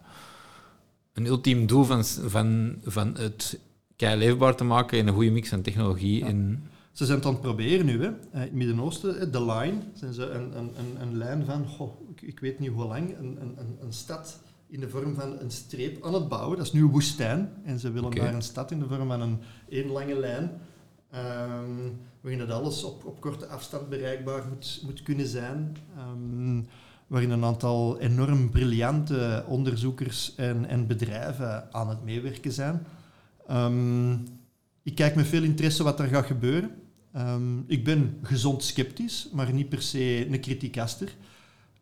een 1.13 1.25
ultiem 1.25 1.67
doel 1.67 1.83
van, 1.83 2.05
van, 2.05 2.75
van 2.83 3.15
het 3.17 3.59
kei 3.95 4.17
leefbaar 4.19 4.55
te 4.55 4.63
maken 4.63 4.99
en 4.99 5.07
een 5.07 5.13
goede 5.13 5.31
mix 5.31 5.49
van 5.49 5.61
technologie? 5.61 6.19
Ja. 6.19 6.25
En, 6.25 6.63
Ze 6.91 7.05
zijn 7.05 7.17
het 7.17 7.27
aan 7.27 7.33
het 7.33 7.41
proberen 7.41 7.85
nu, 7.85 8.03
hè. 8.03 8.07
Eh, 8.07 8.15
in 8.33 8.39
het 8.39 8.53
Midden-Oosten, 8.53 9.31
de 9.31 9.45
line, 9.45 9.77
zijn 9.93 10.13
ze 10.13 10.29
een, 10.29 10.57
een, 10.57 10.71
een, 10.77 11.01
een 11.01 11.17
lijn 11.17 11.45
van, 11.45 11.67
goh, 11.67 12.09
ik, 12.09 12.21
ik 12.21 12.39
weet 12.39 12.59
niet 12.59 12.71
hoe 12.71 12.85
lang, 12.85 13.17
een, 13.17 13.37
een, 13.41 13.77
een, 13.81 13.93
stad 13.93 14.41
in 14.67 14.79
de 14.79 14.89
vorm 14.89 15.15
van 15.15 15.39
een 15.39 15.51
streep 15.51 16.05
aan 16.05 16.13
het 16.13 16.27
bouwen. 16.27 16.57
Dat 16.57 16.65
is 16.65 16.73
nu 16.73 16.81
een 16.81 16.91
woestijn. 16.91 17.49
En 17.63 17.79
ze 17.79 17.91
willen 17.91 18.11
daar 18.11 18.33
een 18.33 18.41
stad 18.41 18.71
in 18.71 18.79
de 18.79 18.87
vorm 18.87 19.07
van 19.07 19.21
een 19.21 19.39
één 19.69 19.91
lange 19.91 20.19
lijn, 20.19 20.51
ehm, 21.09 21.89
waarin 22.21 22.39
dat 22.39 22.49
alles 22.49 22.83
op, 22.83 23.05
op 23.05 23.21
korte 23.21 23.47
afstand 23.47 23.89
bereikbaar 23.89 24.47
moet, 24.49 24.81
moet 24.85 25.03
kunnen 25.03 25.27
zijn. 25.27 25.77
Ehm, 25.97 26.61
waarin 27.07 27.29
een 27.29 27.43
aantal 27.43 27.99
enorm 27.99 28.49
briljante 28.49 29.43
onderzoekers 29.47 30.35
en, 30.35 30.65
en 30.65 30.87
bedrijven 30.87 31.73
aan 31.73 31.89
het 31.89 32.03
meewerken 32.03 32.51
zijn. 32.51 32.85
Ehm, 33.47 34.13
ik 34.83 34.95
kijk 34.95 35.15
met 35.15 35.27
veel 35.27 35.43
interesse 35.43 35.83
wat 35.83 35.99
er 35.99 36.07
gaat 36.07 36.25
gebeuren. 36.25 36.71
Ehm, 37.13 37.59
ik 37.67 37.83
ben 37.83 38.19
gezond 38.21 38.63
sceptisch, 38.63 39.29
maar 39.33 39.53
niet 39.53 39.69
per 39.69 39.81
se 39.81 40.27
een 40.29 40.39
kritiekaster. 40.39 41.15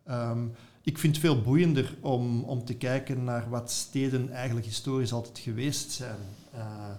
Ehm, 0.06 0.48
ik 0.82 0.98
vind 0.98 1.16
het 1.16 1.26
veel 1.26 1.42
boeiender 1.42 1.96
om, 2.02 2.44
om 2.44 2.66
te 2.66 2.76
kijken 2.76 3.24
naar 3.24 3.50
wat 3.50 3.72
steden 3.72 4.30
eigenlijk 4.30 4.66
historisch 4.66 5.14
altijd 5.14 5.40
geweest 5.40 5.92
zijn. 5.92 6.20
Eh, 6.52 6.92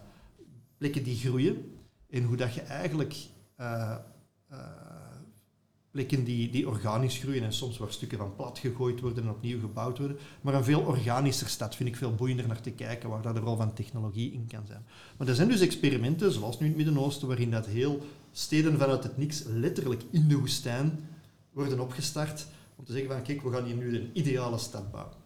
plekken 0.79 1.03
die 1.03 1.17
groeien 1.17 1.80
en 2.11 2.25
hoe 2.25 2.37
dat 2.37 2.55
je 2.55 2.61
eigenlijk 2.61 3.15
eh, 3.57 3.97
eh, 4.49 4.59
plekken 5.91 6.25
die, 6.25 6.51
die 6.51 6.69
organisch 6.69 7.19
groeien 7.19 7.43
en 7.43 7.53
soms 7.53 7.79
waar 7.79 7.93
stukken 7.93 8.19
van 8.19 8.37
plat 8.37 8.59
gegooid 8.59 9.01
worden 9.01 9.25
en 9.25 9.31
opnieuw 9.31 9.61
gebouwd 9.61 9.99
worden. 9.99 10.19
Maar 10.41 10.55
een 10.55 10.65
veel 10.65 10.81
organischer 10.81 11.49
stad 11.49 11.77
vind 11.77 11.89
ik 11.89 11.97
veel 11.97 12.15
boeiender 12.15 12.47
naar 12.47 12.61
te 12.61 12.71
kijken, 12.71 13.09
waar 13.09 13.23
dat 13.23 13.35
de 13.35 13.41
rol 13.41 13.57
van 13.57 13.73
technologie 13.73 14.33
in 14.33 14.47
kan 14.47 14.67
zijn. 14.67 14.85
Maar 15.17 15.29
er 15.29 15.35
zijn 15.35 15.49
dus 15.49 15.61
experimenten, 15.61 16.33
zoals 16.33 16.59
nu 16.59 16.67
in 16.67 16.73
het 16.73 16.85
Midden-Oosten, 16.85 17.29
waarin 17.29 17.51
dat 17.51 17.67
heel 17.67 18.07
steden 18.33 18.79
vanuit 18.79 19.03
het 19.03 19.17
niks, 19.17 19.43
letterlijk 19.47 20.03
in 20.11 20.29
de 20.29 20.39
woestijn, 20.39 21.09
worden 21.53 21.81
opgestart 21.81 22.47
om 22.77 22.85
te 22.85 22.93
zeggen 22.93 23.11
van 23.11 23.23
kijk, 23.23 23.43
we 23.43 23.51
gaan 23.51 23.65
hier 23.65 23.77
nu 23.77 23.97
een 23.97 24.11
ideale 24.13 24.59
stad 24.59 24.91
bouwen. 24.91 25.20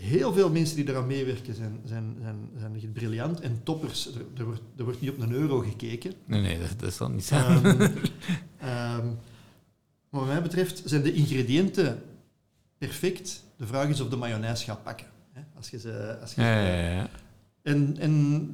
Heel 0.00 0.32
veel 0.32 0.50
mensen 0.50 0.76
die 0.76 0.88
eraan 0.88 1.06
meewerken 1.06 1.54
zijn, 1.54 1.80
zijn, 1.84 2.16
zijn, 2.20 2.50
zijn 2.58 2.74
echt 2.74 2.92
briljant 2.92 3.40
en 3.40 3.62
toppers. 3.62 4.14
Er, 4.14 4.24
er, 4.36 4.44
wordt, 4.44 4.62
er 4.76 4.84
wordt 4.84 5.00
niet 5.00 5.10
op 5.10 5.18
een 5.18 5.32
euro 5.32 5.58
gekeken. 5.58 6.12
nee, 6.24 6.40
nee, 6.40 6.58
dat, 6.58 6.80
dat 6.80 6.92
zal 6.92 7.10
niet 7.10 7.24
zijn. 7.24 7.64
Ehm, 7.64 7.80
ehm, 8.58 9.06
maar 10.10 10.20
wat 10.20 10.26
mij 10.26 10.42
betreft 10.42 10.82
zijn 10.84 11.02
de 11.02 11.12
ingrediënten 11.12 12.02
perfect. 12.78 13.44
De 13.56 13.66
vraag 13.66 13.88
is 13.88 14.00
of 14.00 14.08
de 14.08 14.16
mayonaise 14.16 14.64
gaat 14.64 14.82
pakken. 14.82 15.06
Hè? 15.32 15.40
Als 15.56 15.70
je 15.70 15.78
ze, 15.78 16.18
als 16.20 16.34
je 16.34 16.40
ja, 16.40 16.60
ja, 16.66 16.90
ja. 16.90 17.08
En, 17.62 17.96
en 17.98 18.48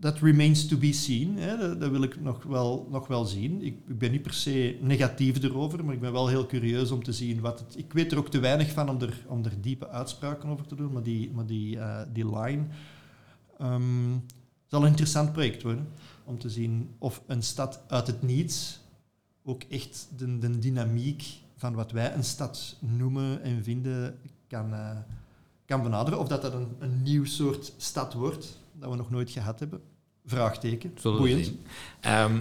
dat 0.00 0.18
remains 0.18 0.66
to 0.66 0.76
be 0.76 0.92
seen. 0.92 1.38
Hè? 1.38 1.78
Dat, 1.78 1.90
wil 1.90 2.02
ik 2.02 2.20
nog 2.20 2.42
wel, 2.42 2.86
nog 2.90 3.06
wel 3.06 3.24
zien. 3.24 3.62
Ik, 3.62 3.98
ben 3.98 4.10
niet 4.10 4.22
per 4.22 4.34
se 4.34 4.78
negatief 4.80 5.42
erover, 5.42 5.84
maar 5.84 5.94
ik 5.94 6.00
ben 6.00 6.12
wel 6.12 6.28
heel 6.28 6.46
curieus 6.46 6.90
om 6.90 7.02
te 7.02 7.12
zien 7.12 7.40
wat 7.40 7.58
het... 7.58 7.78
Ik 7.78 7.92
weet 7.92 8.12
er 8.12 8.18
ook 8.18 8.30
te 8.30 8.38
weinig 8.38 8.70
van 8.72 8.88
om 8.88 9.00
er, 9.00 9.24
om 9.26 9.44
er 9.44 9.60
diepe 9.60 9.88
uitspraken 9.88 10.48
over 10.48 10.66
te 10.66 10.74
doen, 10.74 10.92
maar 10.92 11.02
die, 11.02 11.30
maar 11.30 11.46
die, 11.46 11.78
eh, 11.78 12.00
die 12.12 12.38
line 12.38 12.64
ehm, 13.58 14.16
zal 14.66 14.82
een 14.82 14.88
interessant 14.88 15.32
project 15.32 15.62
worden. 15.62 15.88
Om 16.24 16.38
te 16.38 16.50
zien 16.50 16.90
of 16.98 17.22
een 17.26 17.42
stad 17.42 17.82
uit 17.88 18.06
het 18.06 18.22
niets 18.22 18.80
ook 19.42 19.62
echt 19.62 20.08
de, 20.16 20.38
de 20.38 20.58
dynamiek 20.58 21.24
van 21.56 21.74
wat 21.74 21.92
wij 21.92 22.14
een 22.14 22.24
stad 22.24 22.76
noemen 22.78 23.42
en 23.42 23.64
vinden 23.64 24.18
kan, 24.48 24.72
eh, 24.72 24.96
kan 25.64 25.82
benaderen. 25.82 26.18
Of 26.18 26.28
dat 26.28 26.42
dat 26.42 26.52
een, 26.52 26.68
een 26.78 27.02
nieuw 27.02 27.24
soort 27.24 27.72
stad 27.76 28.14
wordt, 28.14 28.58
dat 28.72 28.90
we 28.90 28.96
nog 28.96 29.10
nooit 29.10 29.30
gehad 29.30 29.60
hebben. 29.60 29.80
Vraagteken. 30.26 30.94
Boeiend. 31.02 31.52
Ehm, 32.00 32.40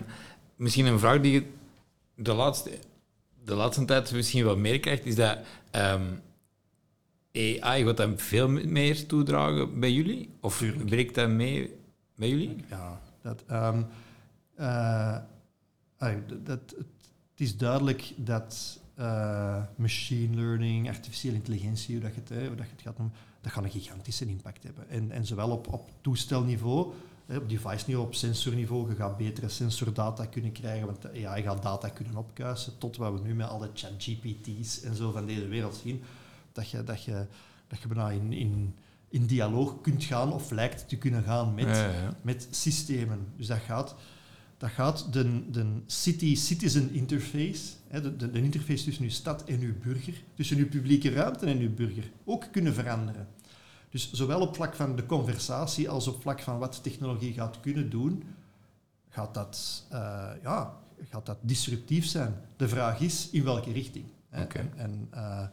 misschien 0.56 0.86
een 0.86 1.00
vraag 1.00 1.22
die 1.22 1.32
je 1.32 1.46
de 2.16 2.34
laatste, 2.34 2.72
de 3.44 3.54
laatste 3.56 3.86
tijd 3.86 4.12
misschien 4.12 4.46
wat 4.46 4.58
meer 4.58 4.80
krijgt, 4.80 5.06
is 5.06 5.16
dat 5.16 5.38
ehm, 5.72 6.04
AI 7.34 7.86
gaat 7.86 7.98
dat 7.98 8.10
veel 8.22 8.48
meer 8.50 9.06
toedragen 9.06 9.80
bij 9.80 9.92
jullie? 9.92 10.30
Of 10.40 10.58
Tuurlijk. 10.58 10.86
breekt 10.86 11.16
dat 11.16 11.30
mee 11.30 11.74
bij 12.16 12.30
jullie? 12.30 12.56
Ja, 12.70 13.02
dat, 13.22 13.44
ehm, 13.48 13.82
eh, 14.56 15.18
dat, 15.98 16.46
dat- 16.46 16.74
het, 16.78 16.88
is 17.48 17.58
duidelijk 17.58 18.12
dat 18.16 18.80
eh, 18.96 19.64
machine 19.76 20.36
learning, 20.36 20.88
artificiële 20.88 21.36
intelligentie, 21.36 21.94
hoe 21.96 22.04
dat 22.04 22.14
je 22.16 22.22
het, 22.36 22.48
hoe 22.48 22.56
dat 22.58 22.66
je 22.66 22.72
het 22.72 22.82
gaat 22.82 22.98
noemen, 22.98 23.16
dat 23.42 23.52
gaat 23.52 23.64
een 23.64 23.70
gigantische 23.70 24.26
impact 24.26 24.64
hebben. 24.64 24.90
En, 24.90 25.12
en 25.12 25.26
zowel 25.26 25.50
op, 25.50 25.74
op 25.74 25.90
toestelniveau, 26.02 26.94
op 27.38 27.50
device-niveau, 27.50 28.08
op 28.08 28.16
sensorniveau, 28.16 28.90
je 28.90 28.96
gaat 28.96 29.18
betere 29.18 29.50
sensordata 29.50 30.26
kunnen 30.26 30.52
krijgen, 30.52 30.86
want 30.86 31.02
de 31.02 31.28
AI 31.28 31.44
gaat 31.44 31.64
data 31.64 31.90
kunnen 31.90 32.16
opkuisen, 32.16 32.78
tot 32.78 32.98
wat 32.98 33.14
we 33.14 33.20
nu 33.28 33.34
met 33.36 33.48
alle 33.48 33.70
chat-GPT's 33.74 34.82
en 34.82 34.96
zo 34.96 35.12
van 35.12 35.26
deze 35.26 35.48
wereld 35.48 35.80
zien, 35.84 36.02
dat 36.52 36.70
je, 36.70 36.84
dat 36.84 37.04
je, 37.04 37.26
dat 37.68 37.82
je 37.82 37.88
bijna 37.88 38.10
in, 38.10 38.34
in, 38.34 38.76
in 39.10 39.26
dialoog 39.26 39.82
kunt 39.82 40.04
gaan, 40.04 40.34
of 40.34 40.52
lijkt 40.52 40.90
te 40.90 40.98
kunnen 40.98 41.24
gaan 41.24 41.54
met, 41.54 41.66
Ja, 41.66 41.90
ja. 41.90 42.18
met 42.22 42.48
systemen. 42.52 43.28
Dus 43.36 43.48
dat 43.48 43.60
gaat, 43.60 43.96
dat 44.58 44.70
gaat 44.70 45.14
de, 45.14 45.50
de 45.52 45.66
city-citizen 45.86 46.94
interface, 46.94 47.62
de, 47.92 48.16
de, 48.16 48.32
de 48.32 48.42
interface 48.42 48.84
tussen 48.84 49.04
uw 49.04 49.10
stad 49.10 49.44
en 49.44 49.60
uw 49.60 49.74
burger, 49.84 50.24
tussen 50.36 50.58
uw 50.58 50.68
publieke 50.68 51.10
ruimte 51.10 51.46
en 51.46 51.60
uw 51.60 51.74
burger, 51.74 52.12
ook 52.24 52.48
kunnen 52.52 52.74
veranderen. 52.74 53.28
Dus 53.90 54.12
zowel 54.12 54.42
op 54.42 54.56
vlak 54.56 54.76
van 54.76 54.96
de 54.96 55.06
conversatie 55.06 55.90
als 55.90 56.08
op 56.08 56.22
vlak 56.22 56.40
van 56.40 56.60
wat 56.60 56.84
technologie 56.84 57.34
gaat 57.34 57.60
kunnen 57.60 57.90
doen, 57.90 58.24
gaat 59.10 59.34
dat, 59.34 59.86
eh, 59.90 60.30
ja, 60.44 60.78
gaat 61.10 61.26
dat 61.26 61.38
disruptief 61.42 62.06
zijn? 62.06 62.36
De 62.58 62.68
vraag 62.68 63.00
is 63.00 63.30
in 63.30 63.44
welke 63.44 63.72
richting. 63.72 64.06
Hè? 64.30 64.44
En, 64.44 64.72
en, 64.76 65.08
eh, 65.12 65.44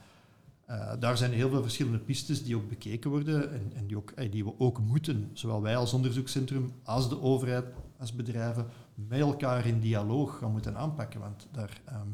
eh, 0.66 0.92
daar 0.98 1.16
zijn 1.16 1.32
heel 1.32 1.48
veel 1.48 1.62
verschillende 1.62 1.98
pistes 1.98 2.44
die 2.44 2.56
ook 2.56 2.68
bekeken 2.68 3.10
worden 3.10 3.52
en, 3.52 3.72
en 3.74 3.86
die, 3.86 3.96
ook, 3.96 4.10
eh, 4.10 4.30
die 4.32 4.44
we 4.44 4.58
ook 4.58 4.78
moeten, 4.78 5.30
zowel 5.32 5.62
wij 5.62 5.76
als 5.76 5.92
onderzoekscentrum, 5.92 6.72
als 6.82 7.08
de 7.08 7.20
overheid, 7.20 7.64
als 7.98 8.14
bedrijven, 8.14 8.66
met 8.94 9.20
elkaar 9.20 9.66
in 9.66 9.80
dialoog 9.80 10.38
gaan 10.38 10.52
moeten 10.52 10.76
aanpakken. 10.76 11.20
Want 11.20 11.46
daar, 11.52 11.80
ehm, 11.84 12.08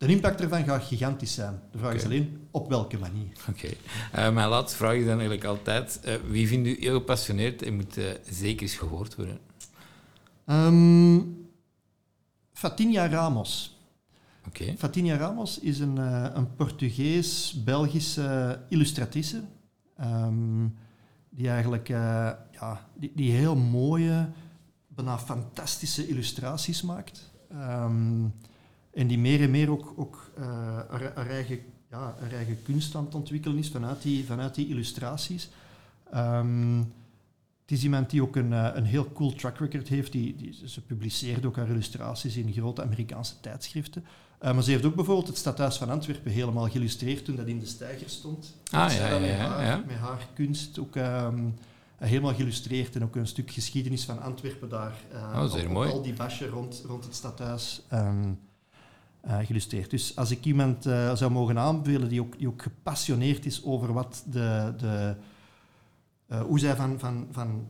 de 0.00 0.06
impact 0.06 0.40
ervan 0.40 0.64
gaat 0.64 0.84
gigantisch 0.84 1.34
zijn. 1.34 1.60
De 1.72 1.78
vraag 1.78 1.94
is 1.94 2.04
alleen 2.04 2.46
op 2.50 2.68
welke 2.68 2.98
manier. 2.98 3.32
Oké. 3.48 3.68
Eh, 4.12 4.32
mijn 4.32 4.48
laatste 4.48 4.76
vraag 4.76 4.94
is 4.94 5.04
dan 5.04 5.18
eigenlijk 5.18 5.44
altijd: 5.44 6.00
eh, 6.00 6.14
wie 6.26 6.48
vindt 6.48 6.68
u 6.68 6.76
heel 6.80 6.98
gepassioneerd 6.98 7.62
en 7.62 7.76
moet 7.76 7.96
eh, 7.96 8.04
zeker 8.30 8.62
eens 8.62 8.74
gehoord 8.74 9.16
worden? 9.16 9.38
Ehm 10.46 11.18
Fatinia 12.52 13.08
Ramos. 13.08 13.78
Oké. 14.46 14.74
Fatinia 14.78 15.16
Ramos 15.16 15.58
is 15.58 15.78
een, 15.78 15.96
een 16.36 16.54
Portugees-Belgische 16.54 18.60
illustratrice. 18.68 19.42
ehm, 19.96 20.66
die 21.30 21.48
eigenlijk 21.48 21.88
ja, 21.88 22.88
die, 22.94 23.12
die 23.14 23.32
heel 23.32 23.56
mooie, 23.56 24.28
bijna 24.88 25.18
fantastische 25.18 26.08
illustraties 26.08 26.82
maakt. 26.82 27.30
Ehm, 27.50 28.24
en 28.94 29.06
die 29.06 29.18
meer 29.18 29.40
en 29.42 29.50
meer 29.50 29.70
ook, 29.70 29.92
ook 29.96 30.30
eh, 30.36 30.44
haar, 30.88 31.12
haar 31.14 31.28
eigen, 31.30 31.58
ja, 31.90 32.14
haar 32.20 32.32
eigen 32.32 32.62
kunst 32.62 32.94
aan 32.94 33.04
het 33.04 33.14
ontwikkelen 33.14 33.58
is 33.58 33.68
vanuit 33.70 34.02
die, 34.02 34.24
vanuit 34.24 34.54
die 34.54 34.68
illustraties. 34.68 35.48
Ehm, 36.12 36.78
het 37.62 37.78
is 37.78 37.82
iemand 37.84 38.10
die 38.10 38.22
ook 38.22 38.36
een, 38.36 38.52
eh, 38.52 38.68
een 38.74 38.84
heel 38.84 39.12
cool 39.12 39.32
track 39.32 39.58
record 39.58 39.88
heeft. 39.88 40.12
Die, 40.12 40.36
die, 40.36 40.58
ze 40.68 40.80
publiceert 40.80 41.44
ook 41.44 41.56
haar 41.56 41.68
illustraties 41.68 42.36
in 42.36 42.52
grote 42.52 42.82
Amerikaanse 42.82 43.40
tijdschriften. 43.40 44.04
Uh, 44.44 44.52
maar 44.54 44.62
ze 44.62 44.70
heeft 44.70 44.84
ook 44.84 44.94
bijvoorbeeld 44.94 45.26
het 45.26 45.36
stadhuis 45.36 45.76
van 45.76 45.90
Antwerpen 45.90 46.32
helemaal 46.32 46.68
geïllustreerd 46.68 47.24
toen 47.24 47.36
dat 47.36 47.46
in 47.46 47.58
de 47.58 47.66
steiger 47.66 48.08
stond. 48.10 48.54
Ah, 48.70 48.82
Dat 48.88 48.92
ja, 48.96 49.08
dat 49.08 49.10
ja, 49.10 49.18
met, 49.26 49.30
ja, 49.30 49.36
haar, 49.48 49.64
ja. 49.66 49.82
met 49.86 49.96
haar 49.96 50.28
kunst 50.34 50.78
ook 50.78 50.96
ehm, 50.96 51.48
helemaal 51.96 52.34
geïllustreerd 52.34 52.94
en 52.96 53.02
ook 53.02 53.16
een 53.16 53.26
stuk 53.26 53.50
geschiedenis 53.50 54.04
van 54.04 54.20
Antwerpen 54.22 54.68
daar. 54.68 54.94
eh, 55.12 55.42
Oh, 55.42 55.54
op 55.64 55.68
mooi. 55.68 55.90
al 55.90 56.02
die 56.02 56.12
basje 56.12 56.48
rond, 56.48 56.82
rond 56.86 57.04
het 57.04 57.14
stadhuis 57.14 57.82
ehm, 57.88 58.32
geïllustreerd. 59.26 59.90
Dus 59.90 60.16
als 60.16 60.30
ik 60.30 60.44
iemand 60.44 60.86
eh, 60.86 61.14
zou 61.14 61.30
mogen 61.30 61.58
aanbevelen 61.58 62.08
die 62.08 62.20
ook, 62.20 62.38
die 62.38 62.48
ook 62.48 62.62
gepassioneerd 62.62 63.46
is 63.46 63.64
over 63.64 63.92
wat 63.92 64.24
de, 64.26 64.74
de, 64.76 65.16
eh, 66.26 66.42
hoe 66.42 66.58
zij 66.58 66.76
van, 66.76 66.98
van, 66.98 67.28
van, 67.30 67.68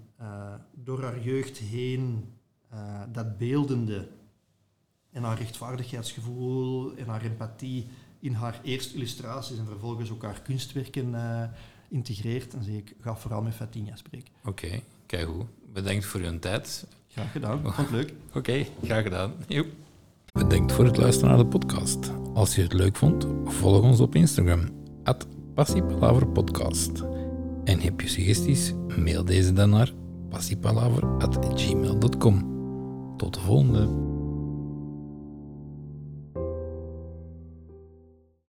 door 0.74 1.03
haar 1.03 1.20
jeugd 1.22 1.59
heen 1.59 2.24
dat 3.12 3.38
beeldende 3.38 4.09
en 5.11 5.22
haar 5.22 5.38
rechtvaardigheidsgevoel 5.38 6.96
en 6.96 7.07
haar 7.07 7.22
empathie 7.22 7.86
in 8.18 8.32
haar 8.32 8.61
eerste 8.62 8.94
illustraties 8.94 9.59
en 9.59 9.66
vervolgens 9.66 10.11
ook 10.11 10.22
haar 10.22 10.40
kunstwerken 10.42 11.14
integreert, 11.88 12.53
dan 12.53 12.62
zeg 12.62 12.74
ik, 12.74 12.94
ga 13.01 13.16
vooral 13.16 13.42
met 13.42 13.55
Fatinha 13.55 13.96
spreken. 13.96 14.32
Oké, 14.44 14.80
kijk 15.07 15.26
hoe. 15.26 15.46
Bedankt 15.72 16.05
voor 16.05 16.20
uw 16.20 16.38
tijd. 16.38 16.86
Graag 17.09 17.32
gedaan, 17.32 17.62
vond 17.74 17.90
leuk. 17.90 18.12
Oké, 18.34 18.66
graag 18.82 19.03
gedaan. 19.03 19.32
Joep. 19.48 19.66
Bedankt 20.32 20.72
voor 20.72 20.84
het 20.84 20.96
luisteren 20.96 21.28
naar 21.28 21.38
de 21.38 21.46
podcast. 21.46 22.12
Als 22.34 22.54
je 22.54 22.62
het 22.62 22.72
leuk 22.72 22.96
vond, 22.96 23.26
volg 23.44 23.82
ons 23.82 24.00
op 24.00 24.14
Instagram, 24.14 24.60
at. 25.02 25.26
En 27.64 27.80
heb 27.80 28.00
je 28.00 28.08
suggesties, 28.08 28.74
mail 28.96 29.24
deze 29.24 29.52
dan 29.52 29.70
naar 29.70 29.92
passiepalaver.gmail.com. 30.28 32.58
Tot 33.16 33.34
de 33.34 33.40
volgende. 33.40 34.09